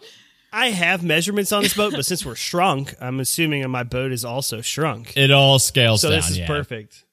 I 0.51 0.69
have 0.69 1.03
measurements 1.03 1.51
on 1.51 1.63
this 1.63 1.73
boat, 1.73 1.93
but 1.95 2.05
since 2.05 2.25
we're 2.25 2.35
shrunk, 2.35 2.95
I'm 3.01 3.19
assuming 3.19 3.69
my 3.69 3.83
boat 3.83 4.11
is 4.11 4.23
also 4.25 4.61
shrunk. 4.61 5.15
It 5.17 5.31
all 5.31 5.59
scales 5.59 6.01
So 6.01 6.09
down. 6.09 6.17
this 6.19 6.29
is 6.31 6.37
yeah. 6.39 6.47
perfect. 6.47 7.03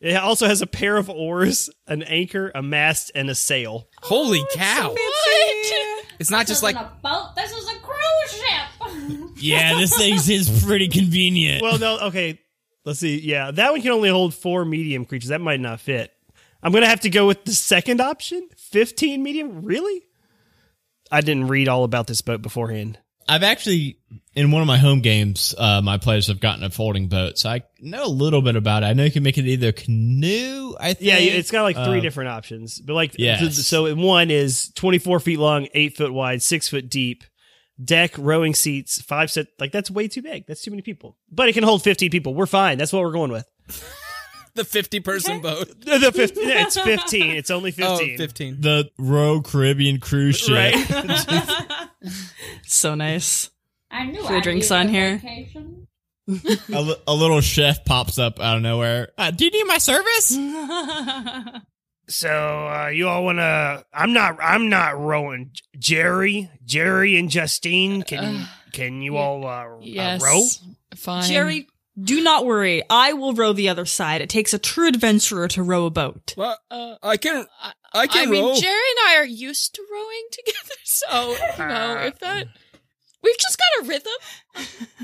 It 0.00 0.14
also 0.16 0.46
has 0.46 0.62
a 0.62 0.66
pair 0.66 0.96
of 0.96 1.10
oars, 1.10 1.68
an 1.88 2.04
anchor, 2.04 2.52
a 2.54 2.62
mast, 2.62 3.10
and 3.16 3.28
a 3.28 3.34
sail. 3.34 3.88
holy 4.00 4.40
cow! 4.54 4.90
What? 4.90 6.04
It's 6.20 6.30
not 6.30 6.46
just 6.46 6.62
like 6.62 6.76
a 6.76 6.92
boat. 7.02 7.30
This 7.36 7.50
is 7.52 7.68
a 7.68 7.78
cruise 7.80 8.42
ship. 8.42 9.28
Yeah, 9.40 9.74
this 9.78 9.96
thing 9.96 10.14
is 10.14 10.64
pretty 10.64 10.88
convenient. 10.88 11.62
Well, 11.62 11.78
no, 11.78 11.98
okay. 12.08 12.40
Let's 12.88 13.00
see. 13.00 13.20
Yeah, 13.20 13.50
that 13.50 13.70
one 13.70 13.82
can 13.82 13.90
only 13.90 14.08
hold 14.08 14.34
four 14.34 14.64
medium 14.64 15.04
creatures. 15.04 15.28
That 15.28 15.42
might 15.42 15.60
not 15.60 15.78
fit. 15.78 16.10
I'm 16.62 16.72
gonna 16.72 16.88
have 16.88 17.00
to 17.00 17.10
go 17.10 17.26
with 17.26 17.44
the 17.44 17.52
second 17.52 18.00
option. 18.00 18.48
Fifteen 18.56 19.22
medium. 19.22 19.60
Really? 19.62 20.04
I 21.12 21.20
didn't 21.20 21.48
read 21.48 21.68
all 21.68 21.84
about 21.84 22.06
this 22.06 22.22
boat 22.22 22.40
beforehand. 22.40 22.98
I've 23.28 23.42
actually, 23.42 23.98
in 24.34 24.52
one 24.52 24.62
of 24.62 24.66
my 24.68 24.78
home 24.78 25.00
games, 25.02 25.54
uh, 25.58 25.82
my 25.82 25.98
players 25.98 26.28
have 26.28 26.40
gotten 26.40 26.64
a 26.64 26.70
folding 26.70 27.08
boat, 27.08 27.36
so 27.38 27.50
I 27.50 27.62
know 27.78 28.06
a 28.06 28.08
little 28.08 28.40
bit 28.40 28.56
about 28.56 28.82
it. 28.82 28.86
I 28.86 28.94
know 28.94 29.04
you 29.04 29.10
can 29.10 29.22
make 29.22 29.36
it 29.36 29.44
either 29.46 29.70
canoe. 29.70 30.74
I 30.80 30.94
think. 30.94 31.00
Yeah, 31.06 31.16
it's 31.18 31.50
got 31.50 31.64
like 31.64 31.76
three 31.76 31.98
Uh, 31.98 32.00
different 32.02 32.30
options. 32.30 32.80
But 32.80 32.94
like, 32.94 33.16
Yes. 33.18 33.66
so 33.66 33.94
one 33.94 34.30
is 34.30 34.70
24 34.76 35.20
feet 35.20 35.38
long, 35.38 35.68
eight 35.74 35.94
foot 35.94 36.14
wide, 36.14 36.40
six 36.42 36.68
foot 36.68 36.88
deep. 36.88 37.22
Deck, 37.82 38.16
rowing 38.18 38.54
seats, 38.54 39.00
five 39.00 39.30
set. 39.30 39.46
Like 39.58 39.72
that's 39.72 39.90
way 39.90 40.08
too 40.08 40.22
big. 40.22 40.46
That's 40.46 40.62
too 40.62 40.70
many 40.70 40.82
people. 40.82 41.16
But 41.30 41.48
it 41.48 41.52
can 41.52 41.62
hold 41.64 41.82
15 41.82 42.10
people. 42.10 42.34
We're 42.34 42.46
fine. 42.46 42.78
That's 42.78 42.92
what 42.92 43.02
we're 43.02 43.12
going 43.12 43.30
with. 43.30 43.48
the 44.54 44.64
50 44.64 45.00
person 45.00 45.40
boat. 45.40 45.68
The, 45.88 45.98
the 45.98 46.12
15, 46.12 46.48
it's 46.50 46.78
15. 46.78 47.30
It's 47.30 47.50
only 47.50 47.70
15. 47.70 48.14
Oh, 48.14 48.16
15. 48.18 48.60
the 48.60 48.90
row 48.98 49.40
Caribbean 49.40 50.00
cruise 50.00 50.36
ship. 50.36 50.74
Right. 50.74 51.88
So 52.64 52.94
nice. 52.94 53.50
I 53.90 54.04
knew 54.06 54.22
Free 54.24 54.36
I'd 54.36 54.42
drinks 54.42 54.70
on 54.70 54.82
on 54.82 54.88
here. 54.88 55.16
Vacation. 55.16 55.88
a, 56.28 56.94
a 57.08 57.14
little 57.14 57.40
chef 57.40 57.84
pops 57.84 58.18
up 58.18 58.38
out 58.38 58.56
of 58.56 58.62
nowhere. 58.62 59.08
Uh, 59.18 59.30
do 59.30 59.44
you 59.46 59.50
need 59.50 59.64
my 59.64 59.78
service? 59.78 60.36
So 62.08 62.28
uh, 62.30 62.88
you 62.88 63.06
all 63.08 63.24
want 63.24 63.38
to? 63.38 63.84
I'm 63.92 64.12
not. 64.12 64.38
I'm 64.42 64.68
not 64.68 64.98
rowing. 64.98 65.50
Jerry, 65.78 66.50
Jerry, 66.64 67.18
and 67.18 67.28
Justine. 67.30 68.02
Can 68.02 68.46
can 68.72 69.02
you 69.02 69.14
yeah. 69.14 69.20
all 69.20 69.46
uh, 69.46 69.66
Yes. 69.80 70.22
uh, 70.22 70.26
row? 70.26 70.42
Fine. 70.96 71.24
Jerry, 71.24 71.66
do 72.02 72.22
not 72.22 72.46
worry. 72.46 72.82
I 72.88 73.12
will 73.12 73.34
row 73.34 73.52
the 73.52 73.68
other 73.68 73.84
side. 73.84 74.22
It 74.22 74.30
takes 74.30 74.54
a 74.54 74.58
true 74.58 74.88
adventurer 74.88 75.48
to 75.48 75.62
row 75.62 75.84
a 75.84 75.90
boat. 75.90 76.32
Well, 76.36 76.58
Uh, 76.70 76.96
I 77.02 77.18
can. 77.18 77.46
I, 77.62 77.72
I 77.94 78.06
can 78.06 78.28
I 78.28 78.30
mean. 78.30 78.60
Jerry 78.60 78.72
and 78.72 79.08
I 79.08 79.16
are 79.16 79.26
used 79.26 79.74
to 79.74 79.82
rowing 79.92 80.26
together, 80.32 80.74
so 80.84 81.32
you 81.62 81.68
know 81.68 81.96
if 82.06 82.18
that 82.20 82.46
we've 83.22 83.38
just 83.38 83.58
got 83.58 83.84
a 83.84 83.88
rhythm. 83.88 84.12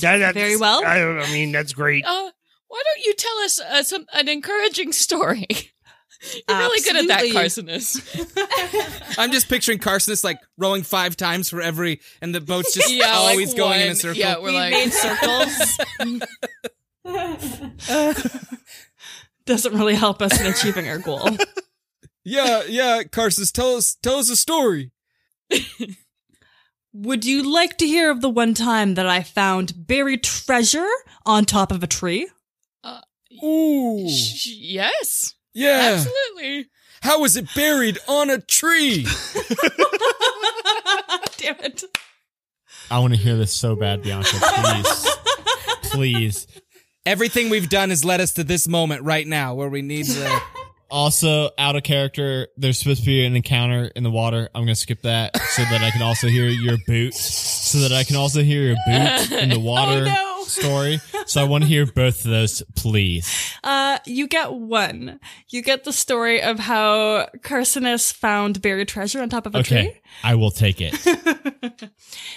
That- 0.00 0.18
that's- 0.18 0.34
Very 0.34 0.56
well. 0.56 0.82
I, 0.84 1.02
I 1.02 1.30
mean, 1.32 1.52
that's 1.52 1.74
great. 1.74 2.06
Uh, 2.06 2.30
why 2.68 2.82
don't 2.84 3.04
you 3.04 3.12
tell 3.14 3.36
us 3.40 3.60
uh, 3.60 3.82
some 3.82 4.06
an 4.14 4.28
encouraging 4.28 4.92
story? 4.92 5.46
You're 6.48 6.58
really 6.58 6.80
good 6.82 6.96
at 6.96 7.08
that, 7.08 7.24
Absolutely. 7.34 7.76
Carcinus. 7.78 9.14
I'm 9.18 9.32
just 9.32 9.48
picturing 9.48 9.78
Carson 9.78 10.12
is 10.12 10.22
like 10.22 10.38
rowing 10.58 10.82
five 10.82 11.16
times 11.16 11.48
for 11.48 11.62
every, 11.62 12.00
and 12.20 12.34
the 12.34 12.40
boat's 12.40 12.74
just 12.74 12.90
Yeah, 12.92 13.06
like 13.06 13.30
always 13.30 13.54
going 13.54 13.80
in 13.80 13.88
a 13.92 13.94
circle. 13.94 14.18
Yeah, 14.20 14.36
we're 14.38 14.46
We 14.46 14.52
like 14.52 14.72
made 14.72 14.92
circles. 14.92 15.78
Doesn't 19.46 19.74
really 19.74 19.94
help 19.94 20.20
us 20.22 20.38
in 20.40 20.46
achieving 20.46 20.88
our 20.88 20.98
goal. 20.98 21.28
Yeah, 22.24 22.62
yeah, 22.68 23.02
Carson, 23.04 23.44
tell 23.52 23.76
us 23.76 23.94
tell 24.02 24.16
us 24.18 24.28
a 24.30 24.36
story. 24.36 24.92
Would 26.92 27.24
you 27.24 27.50
like 27.52 27.78
to 27.78 27.86
hear 27.86 28.10
of 28.10 28.20
the 28.20 28.28
one 28.28 28.52
time 28.52 28.94
that 28.94 29.06
I 29.06 29.22
found 29.22 29.86
buried 29.86 30.22
treasure 30.22 30.88
on 31.24 31.44
top 31.44 31.72
of 31.72 31.82
a 31.82 31.86
tree? 31.86 32.28
Uh, 32.84 33.00
Ooh. 33.44 34.08
Sh- 34.08 34.48
yes, 34.58 35.34
Yeah. 35.54 35.92
absolutely. 35.94 36.66
How 37.02 37.20
was 37.20 37.36
it 37.36 37.46
buried 37.54 37.98
on 38.08 38.30
a 38.30 38.38
tree? 38.38 39.04
Damn 41.38 41.56
it. 41.60 41.84
I 42.90 42.98
want 42.98 43.14
to 43.14 43.18
hear 43.18 43.36
this 43.36 43.52
so 43.52 43.76
bad, 43.76 44.02
Bianca. 44.02 44.36
Please. 44.40 45.16
Please. 45.84 46.46
Everything 47.06 47.48
we've 47.48 47.70
done 47.70 47.90
has 47.90 48.04
led 48.04 48.20
us 48.20 48.32
to 48.34 48.44
this 48.44 48.68
moment 48.68 49.04
right 49.04 49.26
now 49.26 49.54
where 49.54 49.68
we 49.68 49.82
need 49.82 50.06
to. 50.06 50.40
Also, 50.92 51.50
out 51.56 51.76
of 51.76 51.84
character, 51.84 52.48
there's 52.56 52.76
supposed 52.76 52.98
to 52.98 53.06
be 53.06 53.24
an 53.24 53.36
encounter 53.36 53.92
in 53.94 54.02
the 54.02 54.10
water. 54.10 54.48
I'm 54.52 54.64
going 54.64 54.74
to 54.74 54.80
skip 54.80 55.02
that 55.02 55.36
so 55.36 55.62
that 55.62 55.82
I 55.82 55.92
can 55.92 56.02
also 56.02 56.26
hear 56.26 56.48
your 56.48 56.78
boot. 56.84 57.14
So 57.14 57.78
that 57.78 57.92
I 57.92 58.02
can 58.02 58.16
also 58.16 58.42
hear 58.42 58.62
your 58.62 58.76
boot 58.86 59.30
in 59.30 59.50
the 59.50 59.56
oh, 59.56 59.60
water 59.60 60.06
no. 60.06 60.29
Story. 60.50 61.00
So 61.26 61.40
I 61.40 61.44
want 61.44 61.64
to 61.64 61.68
hear 61.68 61.86
both 61.86 62.24
of 62.24 62.30
those, 62.30 62.62
please. 62.76 63.28
Uh, 63.64 63.98
you 64.06 64.26
get 64.28 64.52
one. 64.52 65.18
You 65.48 65.62
get 65.62 65.84
the 65.84 65.92
story 65.92 66.42
of 66.42 66.58
how 66.58 67.28
Carcinus 67.38 68.12
found 68.12 68.60
buried 68.62 68.88
treasure 68.88 69.20
on 69.22 69.28
top 69.28 69.46
of 69.46 69.54
a 69.54 69.58
Okay. 69.58 69.82
tree. 69.90 70.00
I 70.24 70.34
will 70.34 70.50
take 70.50 70.80
it. 70.80 70.94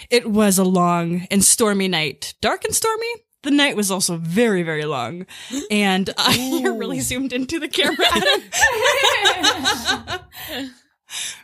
It 0.10 0.30
was 0.30 0.58
a 0.60 0.64
long 0.64 1.28
and 1.32 1.44
stormy 1.44 1.88
night. 1.88 2.34
Dark 2.42 2.64
and 2.66 2.76
stormy. 2.76 3.08
The 3.42 3.52
night 3.52 3.76
was 3.76 3.90
also 3.92 4.18
very, 4.18 4.64
very 4.64 4.86
long. 4.86 5.26
And 5.72 6.10
I 6.18 6.64
really 6.78 7.00
zoomed 7.00 7.34
into 7.34 7.60
the 7.60 7.68
camera. 7.68 8.06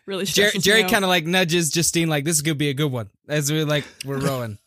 really 0.05 0.25
Jerry, 0.25 0.59
Jerry 0.59 0.83
kind 0.83 1.03
of 1.03 1.09
like 1.09 1.25
nudges 1.25 1.71
Justine, 1.71 2.09
like, 2.09 2.25
this 2.25 2.41
could 2.41 2.57
be 2.57 2.69
a 2.69 2.73
good 2.73 2.91
one. 2.91 3.09
As 3.27 3.51
we're 3.51 3.65
like, 3.65 3.85
we're 4.05 4.19
rowing. 4.19 4.57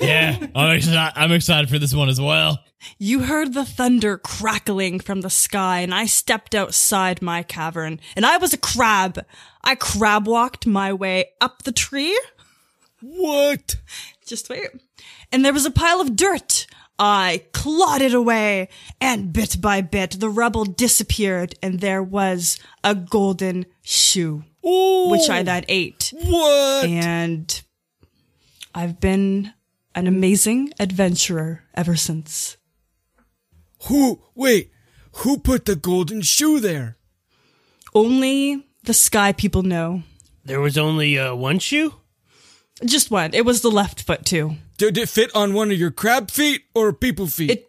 Yeah. 0.00 0.46
I'm 0.54 0.76
excited, 0.76 1.12
I'm 1.16 1.32
excited 1.32 1.70
for 1.70 1.78
this 1.78 1.94
one 1.94 2.08
as 2.08 2.20
well. 2.20 2.58
You 2.98 3.20
heard 3.24 3.52
the 3.52 3.64
thunder 3.64 4.16
crackling 4.16 5.00
from 5.00 5.20
the 5.20 5.30
sky, 5.30 5.80
and 5.80 5.94
I 5.94 6.06
stepped 6.06 6.54
outside 6.54 7.20
my 7.20 7.42
cavern, 7.42 8.00
and 8.16 8.24
I 8.24 8.38
was 8.38 8.52
a 8.52 8.58
crab. 8.58 9.24
I 9.62 9.74
crab 9.74 10.26
walked 10.26 10.66
my 10.66 10.92
way 10.92 11.26
up 11.40 11.62
the 11.62 11.72
tree. 11.72 12.18
What? 13.02 13.76
Just 14.26 14.48
wait. 14.48 14.68
And 15.30 15.44
there 15.44 15.52
was 15.52 15.66
a 15.66 15.70
pile 15.70 16.00
of 16.00 16.16
dirt. 16.16 16.66
I 16.98 17.44
clawed 17.52 18.02
it 18.02 18.12
away, 18.12 18.68
and 19.00 19.32
bit 19.32 19.60
by 19.60 19.80
bit, 19.80 20.20
the 20.20 20.28
rubble 20.28 20.64
disappeared, 20.64 21.54
and 21.62 21.80
there 21.80 22.02
was 22.02 22.58
a 22.84 22.94
golden 22.94 23.64
shoe, 23.82 24.44
Ooh. 24.66 25.08
which 25.10 25.30
I 25.30 25.42
then 25.42 25.64
ate. 25.68 26.12
What? 26.14 26.84
And 26.86 27.62
I've 28.74 29.00
been 29.00 29.54
an 29.94 30.06
amazing 30.06 30.72
adventurer 30.78 31.64
ever 31.74 31.96
since. 31.96 32.56
Who? 33.84 34.22
Wait. 34.34 34.70
Who 35.16 35.38
put 35.38 35.64
the 35.64 35.76
golden 35.76 36.22
shoe 36.22 36.60
there? 36.60 36.96
Only 37.94 38.64
the 38.84 38.94
sky 38.94 39.32
people 39.32 39.62
know. 39.62 40.02
There 40.44 40.60
was 40.60 40.78
only 40.78 41.18
uh, 41.18 41.34
one 41.34 41.58
shoe. 41.58 41.94
Just 42.84 43.10
one. 43.10 43.34
It 43.34 43.44
was 43.44 43.60
the 43.60 43.70
left 43.70 44.02
foot 44.02 44.24
too. 44.24 44.56
Did 44.78 44.96
it 44.96 45.08
fit 45.08 45.30
on 45.34 45.52
one 45.52 45.70
of 45.70 45.78
your 45.78 45.90
crab 45.90 46.30
feet 46.30 46.62
or 46.74 46.92
people 46.92 47.26
feet? 47.26 47.50
It- 47.50 47.66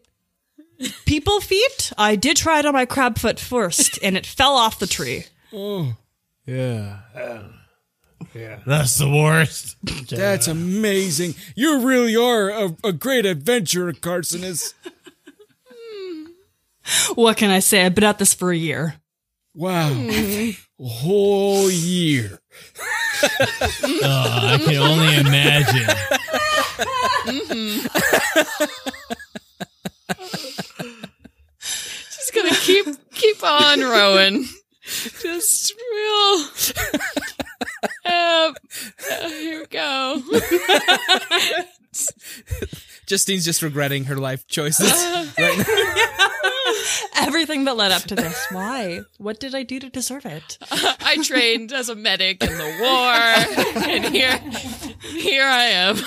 People 1.05 1.39
feet? 1.41 1.91
I 1.95 2.15
did 2.15 2.38
try 2.38 2.57
it 2.57 2.65
on 2.65 2.74
my 2.74 2.88
crab 2.88 3.19
foot 3.19 3.39
first, 3.39 3.99
and 4.01 4.17
it 4.17 4.26
fell 4.26 4.53
off 4.55 4.80
the 4.80 4.88
tree. 4.88 5.26
oh, 5.53 5.95
yeah. 6.47 7.01
That's 8.65 8.97
the 8.97 9.09
worst. 9.09 9.75
That's 10.09 10.47
amazing. 10.47 11.36
You 11.55 11.79
really 11.82 12.15
are 12.15 12.49
a, 12.49 12.75
a 12.84 12.91
great 12.93 13.25
adventurer, 13.25 13.93
Carcinus. 13.93 14.73
What 17.15 17.38
can 17.38 17.51
I 17.51 17.59
say? 17.59 17.86
I've 17.86 17.95
been 17.95 18.03
at 18.03 18.19
this 18.19 18.34
for 18.34 18.51
a 18.51 18.57
year. 18.57 18.95
Wow. 19.53 19.89
a 19.91 20.57
whole 20.79 21.69
year. 21.69 22.39
Oh, 23.23 23.99
I 24.03 24.57
can 24.63 24.77
only 24.77 25.17
imagine. 25.17 25.88
Just 31.59 32.34
gonna 32.34 32.49
keep 32.55 32.86
keep 33.13 33.43
on 33.43 33.82
rowing. 33.82 34.45
Just 34.84 35.73
real 35.91 36.47
uh, 38.05 38.53
here 39.28 39.59
we 39.62 39.66
go. 39.68 40.22
Justine's 43.05 43.43
just 43.43 43.62
regretting 43.62 44.05
her 44.05 44.16
life 44.16 44.47
choices 44.47 44.91
uh, 44.91 45.28
right 45.38 45.66
Everything 47.18 47.66
that 47.66 47.76
led 47.76 47.91
up 47.91 48.03
to 48.03 48.16
this. 48.16 48.47
Why? 48.51 49.01
What 49.18 49.39
did 49.39 49.53
I 49.53 49.64
do 49.64 49.80
to 49.80 49.89
deserve 49.89 50.26
it? 50.26 50.57
Uh, 50.72 50.93
I 51.01 51.18
trained 51.18 51.74
as 51.74 51.89
a 51.89 51.95
medic 51.95 52.43
in 52.43 52.57
the 52.57 52.78
war, 52.82 53.86
and 53.89 54.05
here, 54.05 54.38
here 55.01 55.43
I 55.43 55.66
am. 55.66 55.97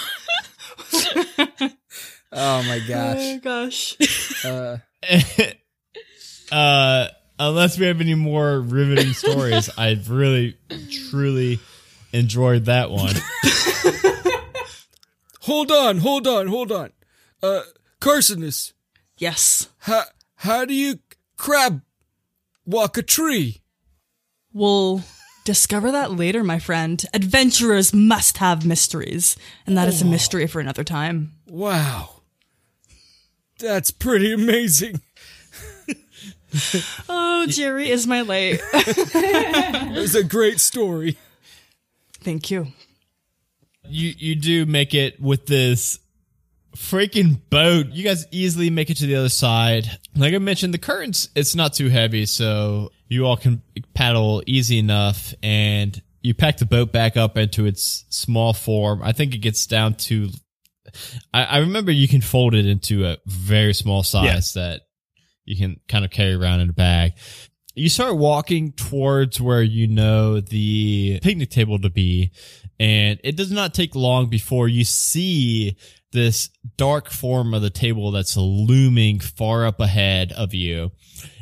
oh 2.33 2.63
my 2.63 2.81
gosh! 2.89 3.17
Oh 3.19 3.33
my 3.33 3.39
gosh. 3.43 4.45
uh, 4.45 4.79
uh 6.53 7.09
unless 7.39 7.79
we 7.79 7.87
have 7.87 8.01
any 8.01 8.15
more 8.15 8.61
riveting 8.61 9.13
stories, 9.15 9.71
I've 9.77 10.11
really, 10.11 10.57
truly 11.11 11.61
enjoyed 12.13 12.65
that 12.67 12.91
one. 12.91 13.15
Hold 15.43 15.71
on, 15.71 15.99
hold 15.99 16.27
on, 16.27 16.47
hold 16.47 16.73
on. 16.73 16.91
Uh, 17.43 17.61
Carcinus, 18.01 18.73
Yes. 19.19 19.69
how 19.81 20.05
how 20.37 20.65
do 20.65 20.73
you 20.73 21.01
crab 21.37 21.83
walk 22.65 22.97
a 22.97 23.03
tree? 23.03 23.61
We'll 24.55 25.03
discover 25.45 25.93
that 25.93 26.13
later, 26.13 26.43
my 26.43 26.59
friend. 26.59 27.05
Adventurers 27.13 27.93
must 27.93 28.39
have 28.39 28.65
mysteries, 28.65 29.37
and 29.67 29.77
that 29.77 29.87
is 29.89 30.01
a 30.01 30.07
mystery 30.07 30.47
for 30.47 30.61
another 30.61 30.83
time. 30.85 31.33
Wow, 31.47 32.23
that's 33.59 33.91
pretty 33.91 34.33
amazing. 34.33 35.03
Oh, 37.09 37.47
Jerry 37.49 37.91
is 37.91 38.07
my 38.07 38.23
light. 38.23 38.61
It's 38.73 40.15
a 40.15 40.25
great 40.25 40.61
story. 40.61 41.17
Thank 42.23 42.51
you. 42.51 42.69
you 43.89 44.15
you 44.17 44.35
do 44.35 44.67
make 44.67 44.95
it 44.95 45.21
with 45.21 45.47
this 45.47 45.99
freaking 46.77 47.41
boat. 47.51 47.89
You 47.89 48.03
guys 48.05 48.27
easily 48.31 48.71
make 48.71 48.91
it 48.91 48.97
to 48.99 49.07
the 49.07 49.17
other 49.17 49.29
side. 49.29 49.87
Like 50.17 50.35
I 50.35 50.39
mentioned, 50.39 50.75
the 50.75 50.79
currents 50.79 51.29
it's 51.35 51.55
not 51.55 51.75
too 51.75 51.89
heavy, 51.89 52.27
so 52.27 52.91
you 53.09 53.27
all 53.27 53.37
can 53.37 53.63
paddle 53.95 54.43
easy 54.47 54.79
enough, 54.79 55.35
and 55.43 56.01
you 56.23 56.35
pack 56.35 56.57
the 56.59 56.67
boat 56.67 56.93
back 56.93 57.17
up 57.17 57.37
into 57.37 57.67
its 57.67 58.05
small 58.09 58.53
form. 58.53 59.03
I 59.03 59.13
think 59.13 59.35
it 59.35 59.39
gets 59.39 59.67
down 59.67 59.95
to. 59.95 60.31
I, 61.33 61.45
I 61.45 61.59
remember 61.59 61.93
you 61.93 62.09
can 62.09 62.21
fold 62.21 62.55
it 62.55 62.67
into 62.67 63.05
a 63.07 63.19
very 63.27 63.75
small 63.75 64.03
size 64.03 64.53
that 64.55 64.83
you 65.45 65.57
can 65.57 65.81
kind 65.89 66.05
of 66.05 66.11
carry 66.11 66.35
around 66.35 66.61
in 66.61 66.71
a 66.71 66.75
bag. 66.75 67.13
You 67.75 67.89
start 67.89 68.17
walking 68.17 68.73
towards 68.73 69.41
where 69.41 69.63
you 69.63 69.89
know 69.89 70.41
the 70.41 71.19
picnic 71.23 71.51
table 71.51 71.79
to 71.81 71.91
be, 71.91 72.31
and 72.79 73.19
it 73.25 73.37
does 73.37 73.51
not 73.51 73.75
take 73.75 73.97
long 73.97 74.27
before 74.29 74.69
you 74.69 74.85
see 74.85 75.77
this 76.13 76.51
dark 76.77 77.11
form 77.11 77.53
of 77.53 77.63
the 77.63 77.71
table 77.71 78.13
that's 78.13 78.37
looming 78.37 79.19
far 79.19 79.67
up 79.67 79.81
ahead 79.81 80.33
of 80.33 80.55
you. 80.55 80.93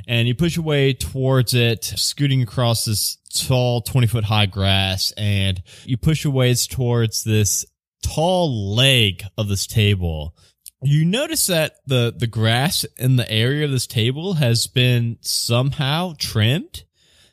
And 0.08 0.26
you 0.26 0.34
push 0.34 0.56
your 0.56 0.64
way 0.64 0.94
towards 0.94 1.54
it, 1.54 1.84
scooting 1.84 2.42
across 2.42 2.86
this 2.86 3.18
tall 3.34 3.82
20 3.82 4.06
foot 4.08 4.24
high 4.24 4.46
grass, 4.46 5.12
and 5.16 5.62
you 5.84 5.96
push 5.96 6.24
your 6.24 6.32
ways 6.32 6.66
towards 6.66 7.22
this 7.22 7.64
tall 8.02 8.74
leg 8.74 9.22
of 9.38 9.48
this 9.48 9.66
table. 9.66 10.34
You 10.82 11.04
notice 11.04 11.46
that 11.46 11.76
the, 11.86 12.12
the 12.16 12.26
grass 12.26 12.84
in 12.98 13.16
the 13.16 13.30
area 13.30 13.64
of 13.64 13.70
this 13.70 13.86
table 13.86 14.34
has 14.34 14.66
been 14.66 15.18
somehow 15.20 16.14
trimmed. 16.18 16.84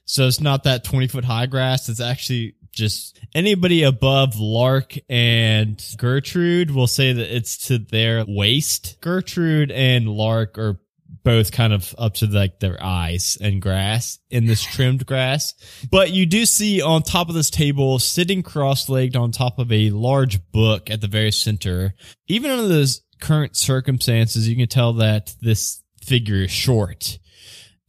So 0.05 0.27
it's 0.27 0.39
not 0.39 0.63
that 0.63 0.83
20 0.83 1.07
foot 1.07 1.25
high 1.25 1.47
grass. 1.47 1.89
It's 1.89 2.01
actually 2.01 2.55
just 2.71 3.19
anybody 3.33 3.83
above 3.83 4.39
Lark 4.39 4.97
and 5.09 5.83
Gertrude 5.97 6.71
will 6.71 6.87
say 6.87 7.13
that 7.13 7.35
it's 7.35 7.67
to 7.67 7.79
their 7.79 8.23
waist. 8.27 8.97
Gertrude 9.01 9.71
and 9.71 10.07
Lark 10.07 10.57
are 10.57 10.79
both 11.23 11.51
kind 11.51 11.73
of 11.73 11.93
up 11.97 12.13
to 12.15 12.27
like 12.27 12.59
their 12.59 12.81
eyes 12.81 13.37
and 13.41 13.61
grass 13.61 14.19
in 14.29 14.45
this 14.45 14.63
trimmed 14.63 15.05
grass. 15.05 15.53
But 15.91 16.11
you 16.11 16.25
do 16.25 16.45
see 16.45 16.81
on 16.81 17.03
top 17.03 17.29
of 17.29 17.35
this 17.35 17.49
table, 17.49 17.99
sitting 17.99 18.43
cross-legged 18.43 19.15
on 19.15 19.31
top 19.31 19.59
of 19.59 19.71
a 19.71 19.89
large 19.89 20.39
book 20.51 20.89
at 20.89 21.01
the 21.01 21.07
very 21.07 21.31
center. 21.31 21.93
Even 22.27 22.51
under 22.51 22.67
those 22.67 23.01
current 23.19 23.55
circumstances, 23.55 24.47
you 24.47 24.55
can 24.55 24.67
tell 24.67 24.93
that 24.93 25.35
this 25.41 25.83
figure 26.03 26.43
is 26.43 26.51
short. 26.51 27.19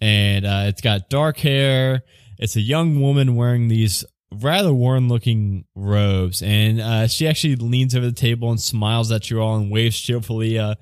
And 0.00 0.46
uh, 0.46 0.64
it's 0.66 0.80
got 0.80 1.10
dark 1.10 1.38
hair. 1.38 2.02
It's 2.38 2.56
a 2.56 2.60
young 2.60 3.00
woman 3.00 3.36
wearing 3.36 3.68
these 3.68 4.04
rather 4.32 4.72
worn 4.72 5.08
looking 5.08 5.64
robes. 5.74 6.42
And 6.42 6.80
uh, 6.80 7.08
she 7.08 7.28
actually 7.28 7.56
leans 7.56 7.94
over 7.94 8.06
the 8.06 8.12
table 8.12 8.50
and 8.50 8.60
smiles 8.60 9.10
at 9.12 9.30
you 9.30 9.40
all 9.40 9.56
and 9.56 9.70
waves 9.70 9.98
cheerfully 9.98 10.58
uh, 10.58 10.76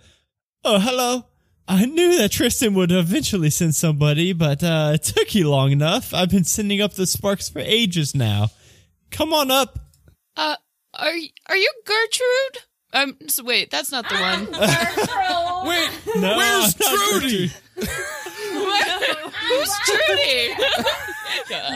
oh 0.65 0.79
hello. 0.79 1.25
I 1.67 1.85
knew 1.85 2.17
that 2.17 2.33
tristan 2.33 2.75
would 2.75 2.93
eventually 2.93 3.51
send 3.51 3.75
somebody 3.75 4.33
but 4.33 4.63
uh, 4.63 4.93
it 4.95 5.03
took 5.03 5.35
you 5.35 5.49
long 5.49 5.73
enough. 5.73 6.15
I've 6.15 6.31
been 6.31 6.45
sending 6.45 6.81
up 6.81 6.95
the 6.95 7.07
sparks 7.07 7.49
for 7.49 7.61
ages 7.61 8.15
now. 8.15 8.49
Come 9.11 9.33
on 9.33 9.51
up. 9.51 9.79
Uh, 10.37 10.57
are 10.95 11.13
are 11.47 11.57
you 11.57 11.73
Gertrude? 11.85 12.68
Um, 12.93 13.17
s- 13.25 13.43
wait, 13.43 13.71
that's 13.71 13.93
not 13.93 14.09
the 14.09 14.15
one. 14.15 14.47
Wait, 15.69 15.91
no 16.17 16.37
where's 16.37 16.75
I'm 16.81 16.95
not 16.95 17.11
Trudy? 17.21 17.53
Who's 19.49 19.73
Trudy? 19.85 20.55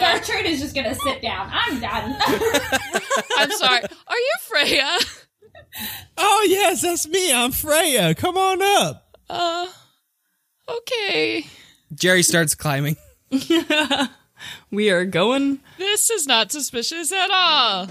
Gertrude 0.01 0.47
is 0.47 0.61
just 0.63 0.75
gonna 0.75 0.95
sit 0.95 1.21
down. 1.23 1.51
I'm 1.53 1.81
done. 1.81 2.17
I'm 3.39 3.51
sorry. 3.53 3.83
Are 4.07 4.17
you 4.17 4.33
Freya? 4.43 4.99
oh 6.19 6.47
yes 6.51 6.83
that's 6.83 7.09
me 7.09 7.33
i'm 7.33 7.51
freya 7.51 8.15
come 8.15 8.37
on 8.37 8.61
up 8.61 9.17
Uh, 9.31 9.67
okay. 10.69 11.47
Jerry 11.95 12.23
starts 12.23 12.55
climbing. 12.55 12.97
We 14.71 14.91
are 14.91 15.05
going. 15.05 15.61
This 15.79 16.11
is 16.11 16.27
not 16.27 16.51
suspicious 16.53 17.13
at 17.13 17.31
all. 17.31 17.87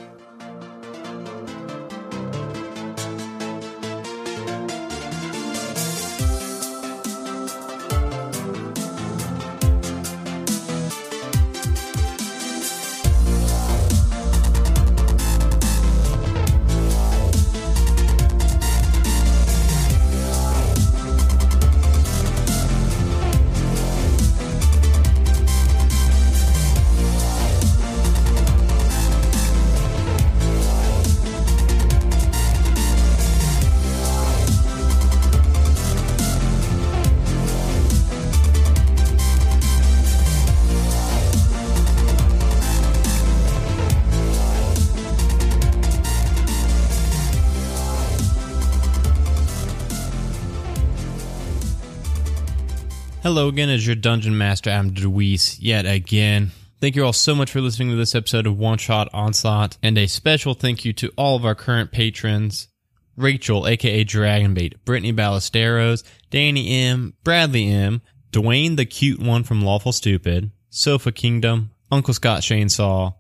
Hello 53.31 53.47
again, 53.47 53.69
as 53.69 53.87
your 53.87 53.95
dungeon 53.95 54.37
master, 54.37 54.69
I'm 54.69 54.91
Deweese 54.91 55.55
yet 55.61 55.85
again. 55.85 56.51
Thank 56.81 56.97
you 56.97 57.05
all 57.05 57.13
so 57.13 57.33
much 57.33 57.49
for 57.49 57.61
listening 57.61 57.89
to 57.91 57.95
this 57.95 58.13
episode 58.13 58.45
of 58.45 58.59
One 58.59 58.77
Shot 58.77 59.07
Onslaught, 59.13 59.77
and 59.81 59.97
a 59.97 60.07
special 60.07 60.53
thank 60.53 60.83
you 60.83 60.91
to 60.91 61.13
all 61.15 61.37
of 61.37 61.45
our 61.45 61.55
current 61.55 61.93
patrons 61.93 62.67
Rachel, 63.15 63.69
aka 63.69 64.03
Dragonbait, 64.03 64.83
Brittany 64.83 65.13
Ballesteros, 65.13 66.03
Danny 66.29 66.83
M, 66.83 67.13
Bradley 67.23 67.71
M, 67.71 68.01
Dwayne 68.33 68.75
the 68.75 68.83
cute 68.83 69.21
one 69.21 69.43
from 69.43 69.61
Lawful 69.61 69.93
Stupid, 69.93 70.51
Sofa 70.69 71.13
Kingdom, 71.13 71.71
Uncle 71.89 72.13
Scott 72.13 72.41
Chainsaw, 72.41 73.15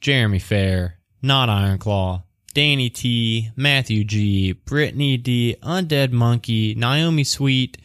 Jeremy 0.00 0.38
Fair, 0.38 1.00
Not 1.20 1.50
Ironclaw, 1.50 2.22
Danny 2.54 2.88
T, 2.88 3.50
Matthew 3.56 4.04
G, 4.04 4.52
Brittany 4.52 5.18
D, 5.18 5.56
Undead 5.62 6.12
Monkey, 6.12 6.74
Naomi 6.74 7.24
Sweet, 7.24 7.76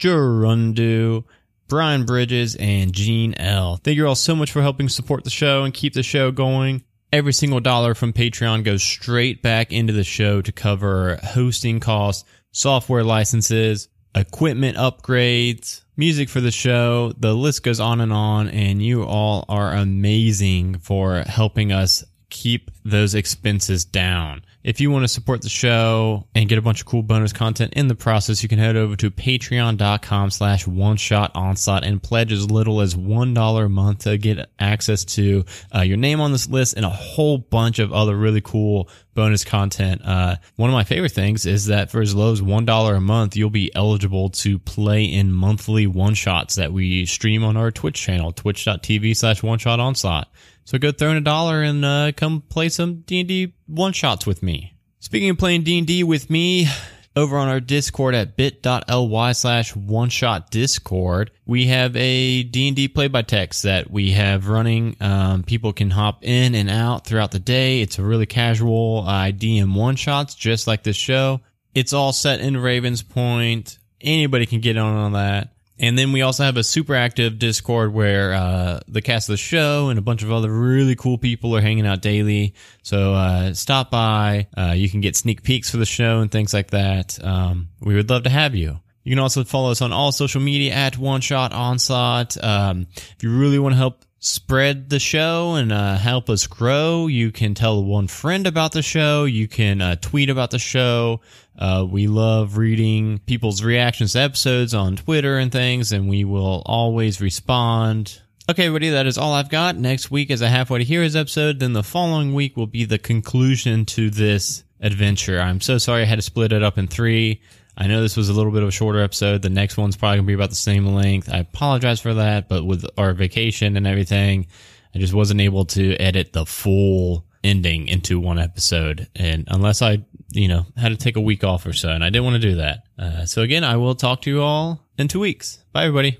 Jurundu, 0.00 1.24
Brian 1.68 2.04
Bridges, 2.04 2.56
and 2.56 2.92
Gene 2.92 3.34
L. 3.34 3.76
Thank 3.76 3.96
you 3.96 4.08
all 4.08 4.14
so 4.14 4.34
much 4.34 4.50
for 4.50 4.62
helping 4.62 4.88
support 4.88 5.24
the 5.24 5.30
show 5.30 5.62
and 5.62 5.74
keep 5.74 5.92
the 5.92 6.02
show 6.02 6.30
going. 6.32 6.82
Every 7.12 7.32
single 7.32 7.60
dollar 7.60 7.94
from 7.94 8.12
Patreon 8.12 8.64
goes 8.64 8.82
straight 8.82 9.42
back 9.42 9.72
into 9.72 9.92
the 9.92 10.04
show 10.04 10.40
to 10.40 10.52
cover 10.52 11.18
hosting 11.22 11.80
costs, 11.80 12.24
software 12.50 13.04
licenses, 13.04 13.88
equipment 14.14 14.78
upgrades, 14.78 15.82
music 15.96 16.28
for 16.28 16.40
the 16.40 16.50
show. 16.50 17.12
The 17.18 17.34
list 17.34 17.62
goes 17.62 17.78
on 17.78 18.00
and 18.00 18.12
on, 18.12 18.48
and 18.48 18.82
you 18.82 19.04
all 19.04 19.44
are 19.48 19.72
amazing 19.72 20.78
for 20.78 21.20
helping 21.26 21.72
us 21.72 22.04
keep 22.30 22.70
those 22.84 23.14
expenses 23.14 23.84
down. 23.84 24.42
If 24.62 24.78
you 24.78 24.90
want 24.90 25.04
to 25.04 25.08
support 25.08 25.40
the 25.40 25.48
show 25.48 26.26
and 26.34 26.46
get 26.46 26.58
a 26.58 26.62
bunch 26.62 26.80
of 26.80 26.86
cool 26.86 27.02
bonus 27.02 27.32
content 27.32 27.72
in 27.76 27.88
the 27.88 27.94
process, 27.94 28.42
you 28.42 28.48
can 28.48 28.58
head 28.58 28.76
over 28.76 28.94
to 28.96 29.10
patreon.com 29.10 30.30
slash 30.30 30.66
one 30.66 30.98
shot 30.98 31.30
onslaught 31.34 31.82
and 31.82 32.02
pledge 32.02 32.30
as 32.30 32.50
little 32.50 32.82
as 32.82 32.94
$1 32.94 33.64
a 33.64 33.68
month 33.70 34.00
to 34.00 34.18
get 34.18 34.50
access 34.58 35.06
to 35.06 35.46
uh, 35.74 35.80
your 35.80 35.96
name 35.96 36.20
on 36.20 36.32
this 36.32 36.46
list 36.46 36.74
and 36.76 36.84
a 36.84 36.90
whole 36.90 37.38
bunch 37.38 37.78
of 37.78 37.90
other 37.94 38.14
really 38.14 38.42
cool 38.42 38.90
bonus 39.14 39.44
content. 39.44 40.02
Uh, 40.04 40.36
one 40.56 40.68
of 40.68 40.74
my 40.74 40.84
favorite 40.84 41.12
things 41.12 41.46
is 41.46 41.66
that 41.66 41.90
for 41.90 42.02
as 42.02 42.14
low 42.14 42.30
as 42.30 42.42
$1 42.42 42.96
a 42.96 43.00
month, 43.00 43.36
you'll 43.36 43.48
be 43.48 43.74
eligible 43.74 44.28
to 44.28 44.58
play 44.58 45.04
in 45.04 45.32
monthly 45.32 45.86
one 45.86 46.12
shots 46.12 46.56
that 46.56 46.70
we 46.70 47.06
stream 47.06 47.44
on 47.44 47.56
our 47.56 47.70
Twitch 47.70 47.98
channel, 47.98 48.30
twitch.tv 48.30 49.16
slash 49.16 49.42
one 49.42 49.58
shot 49.58 49.80
onslaught. 49.80 50.28
So 50.70 50.78
go 50.78 50.92
throw 50.92 51.10
in 51.10 51.16
a 51.16 51.20
dollar 51.20 51.62
and 51.62 51.84
uh, 51.84 52.12
come 52.16 52.42
play 52.42 52.68
some 52.68 53.00
D&D 53.00 53.54
one 53.66 53.92
shots 53.92 54.24
with 54.24 54.40
me. 54.40 54.76
Speaking 55.00 55.30
of 55.30 55.36
playing 55.36 55.64
D&D 55.64 56.04
with 56.04 56.30
me, 56.30 56.68
over 57.16 57.38
on 57.38 57.48
our 57.48 57.58
Discord 57.58 58.14
at 58.14 58.36
bit.ly 58.36 59.32
slash 59.32 59.74
one 59.74 60.10
shot 60.10 60.52
Discord, 60.52 61.32
we 61.44 61.66
have 61.66 61.96
a 61.96 62.44
D&D 62.44 62.86
play 62.86 63.08
by 63.08 63.22
text 63.22 63.64
that 63.64 63.90
we 63.90 64.12
have 64.12 64.46
running. 64.46 64.96
Um, 65.00 65.42
people 65.42 65.72
can 65.72 65.90
hop 65.90 66.22
in 66.22 66.54
and 66.54 66.70
out 66.70 67.04
throughout 67.04 67.32
the 67.32 67.40
day. 67.40 67.80
It's 67.80 67.98
a 67.98 68.04
really 68.04 68.26
casual 68.26 69.02
uh, 69.08 69.32
DM 69.32 69.74
one 69.74 69.96
shots, 69.96 70.36
just 70.36 70.68
like 70.68 70.84
this 70.84 70.94
show. 70.94 71.40
It's 71.74 71.92
all 71.92 72.12
set 72.12 72.38
in 72.38 72.56
Ravens 72.56 73.02
Point. 73.02 73.76
Anybody 74.00 74.46
can 74.46 74.60
get 74.60 74.76
on 74.76 74.94
on 74.94 75.12
that. 75.14 75.52
And 75.80 75.96
then 75.96 76.12
we 76.12 76.20
also 76.20 76.44
have 76.44 76.58
a 76.58 76.62
super 76.62 76.94
active 76.94 77.38
Discord 77.38 77.94
where 77.94 78.34
uh, 78.34 78.80
the 78.86 79.00
cast 79.00 79.30
of 79.30 79.32
the 79.32 79.38
show 79.38 79.88
and 79.88 79.98
a 79.98 80.02
bunch 80.02 80.22
of 80.22 80.30
other 80.30 80.52
really 80.52 80.94
cool 80.94 81.16
people 81.16 81.56
are 81.56 81.62
hanging 81.62 81.86
out 81.86 82.02
daily. 82.02 82.54
So 82.82 83.14
uh, 83.14 83.54
stop 83.54 83.90
by. 83.90 84.46
Uh, 84.54 84.74
you 84.76 84.90
can 84.90 85.00
get 85.00 85.16
sneak 85.16 85.42
peeks 85.42 85.70
for 85.70 85.78
the 85.78 85.86
show 85.86 86.20
and 86.20 86.30
things 86.30 86.52
like 86.52 86.70
that. 86.72 87.18
Um, 87.24 87.70
we 87.80 87.94
would 87.94 88.10
love 88.10 88.24
to 88.24 88.30
have 88.30 88.54
you. 88.54 88.78
You 89.04 89.12
can 89.12 89.18
also 89.20 89.42
follow 89.42 89.70
us 89.70 89.80
on 89.80 89.90
all 89.90 90.12
social 90.12 90.42
media 90.42 90.74
at 90.74 90.98
One 90.98 91.22
Shot 91.22 91.54
Onslaught. 91.54 92.36
Um, 92.44 92.86
if 92.94 93.22
you 93.22 93.34
really 93.34 93.58
want 93.58 93.72
to 93.72 93.78
help 93.78 94.04
spread 94.20 94.90
the 94.90 94.98
show 94.98 95.54
and 95.54 95.72
uh, 95.72 95.96
help 95.96 96.28
us 96.30 96.46
grow, 96.46 97.06
you 97.06 97.32
can 97.32 97.54
tell 97.54 97.82
one 97.82 98.06
friend 98.06 98.46
about 98.46 98.72
the 98.72 98.82
show. 98.82 99.24
You 99.24 99.48
can 99.48 99.80
uh, 99.80 99.96
tweet 99.96 100.30
about 100.30 100.50
the 100.50 100.58
show. 100.58 101.22
Uh, 101.58 101.86
we 101.90 102.06
love 102.06 102.56
reading 102.56 103.18
people's 103.26 103.64
reactions 103.64 104.12
to 104.12 104.20
episodes 104.20 104.74
on 104.74 104.96
Twitter 104.96 105.38
and 105.38 105.50
things, 105.50 105.90
and 105.90 106.08
we 106.08 106.24
will 106.24 106.62
always 106.66 107.20
respond. 107.20 108.20
Okay, 108.48 108.66
everybody, 108.66 108.90
that 108.90 109.06
is 109.06 109.18
all 109.18 109.32
I've 109.32 109.48
got. 109.48 109.76
Next 109.76 110.10
week 110.10 110.30
is 110.30 110.42
a 110.42 110.48
halfway 110.48 110.78
to 110.78 110.84
heroes 110.84 111.16
episode. 111.16 111.58
Then 111.58 111.72
the 111.72 111.82
following 111.82 112.34
week 112.34 112.56
will 112.56 112.66
be 112.66 112.84
the 112.84 112.98
conclusion 112.98 113.86
to 113.86 114.10
this 114.10 114.64
adventure. 114.80 115.40
I'm 115.40 115.60
so 115.60 115.78
sorry 115.78 116.02
I 116.02 116.06
had 116.06 116.16
to 116.16 116.22
split 116.22 116.52
it 116.52 116.62
up 116.62 116.76
in 116.76 116.88
three. 116.88 117.40
I 117.80 117.86
know 117.86 118.02
this 118.02 118.16
was 118.16 118.28
a 118.28 118.34
little 118.34 118.52
bit 118.52 118.62
of 118.62 118.68
a 118.68 118.72
shorter 118.72 119.02
episode. 119.02 119.40
The 119.40 119.48
next 119.48 119.78
one's 119.78 119.96
probably 119.96 120.18
gonna 120.18 120.26
be 120.26 120.34
about 120.34 120.50
the 120.50 120.54
same 120.54 120.84
length. 120.86 121.30
I 121.32 121.38
apologize 121.38 121.98
for 121.98 122.12
that, 122.12 122.46
but 122.46 122.66
with 122.66 122.84
our 122.98 123.14
vacation 123.14 123.74
and 123.78 123.86
everything, 123.86 124.48
I 124.94 124.98
just 124.98 125.14
wasn't 125.14 125.40
able 125.40 125.64
to 125.64 125.96
edit 125.96 126.34
the 126.34 126.44
full 126.44 127.24
ending 127.42 127.88
into 127.88 128.20
one 128.20 128.38
episode. 128.38 129.08
And 129.16 129.44
unless 129.48 129.80
I, 129.80 130.04
you 130.30 130.46
know, 130.46 130.66
had 130.76 130.90
to 130.90 130.96
take 130.96 131.16
a 131.16 131.22
week 131.22 131.42
off 131.42 131.64
or 131.64 131.72
so, 131.72 131.88
and 131.88 132.04
I 132.04 132.10
didn't 132.10 132.24
want 132.24 132.34
to 132.42 132.50
do 132.50 132.56
that. 132.56 132.82
Uh, 132.98 133.24
so 133.24 133.40
again, 133.40 133.64
I 133.64 133.76
will 133.78 133.94
talk 133.94 134.20
to 134.22 134.30
you 134.30 134.42
all 134.42 134.86
in 134.98 135.08
two 135.08 135.20
weeks. 135.20 135.64
Bye, 135.72 135.84
everybody. 135.86 136.18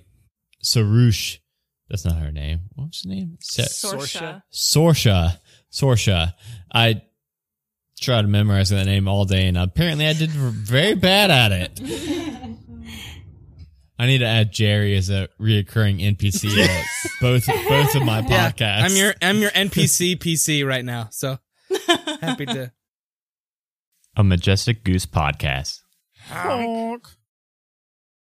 Sarush. 0.64 1.40
That's 1.90 2.06
not 2.06 2.16
her 2.16 2.32
name. 2.32 2.60
What's 2.74 3.04
her 3.04 3.10
name? 3.10 3.36
Sa- 3.40 3.64
Sorsha. 3.64 4.42
Sorsha. 4.50 5.38
Sorsha. 5.70 6.32
I 6.72 7.02
tried 8.00 8.22
to 8.22 8.28
memorize 8.28 8.70
that 8.70 8.86
name 8.86 9.06
all 9.08 9.24
day, 9.24 9.46
and 9.46 9.56
apparently 9.58 10.06
I 10.06 10.12
did 10.14 10.30
very 10.30 10.94
bad 10.94 11.30
at 11.30 11.52
it. 11.52 11.80
I 13.98 14.06
need 14.06 14.18
to 14.18 14.26
add 14.26 14.50
Jerry 14.50 14.96
as 14.96 15.10
a 15.10 15.28
reoccurring 15.38 16.00
NPC 16.16 16.56
at 16.58 16.86
both 17.20 17.46
both 17.46 17.94
of 17.94 18.02
my 18.02 18.20
Yeah, 18.20 18.50
podcasts. 18.50 18.82
I'm 18.90 18.96
your 18.96 19.14
I'm 19.20 19.38
your 19.38 19.50
NPC 19.50 20.16
PC 20.16 20.66
right 20.66 20.84
now. 20.84 21.08
So 21.10 21.38
happy 22.22 22.46
to. 22.46 22.72
A 24.16 24.24
Majestic 24.24 24.84
Goose 24.84 25.06
podcast. 25.06 25.80
Honk. 26.28 27.06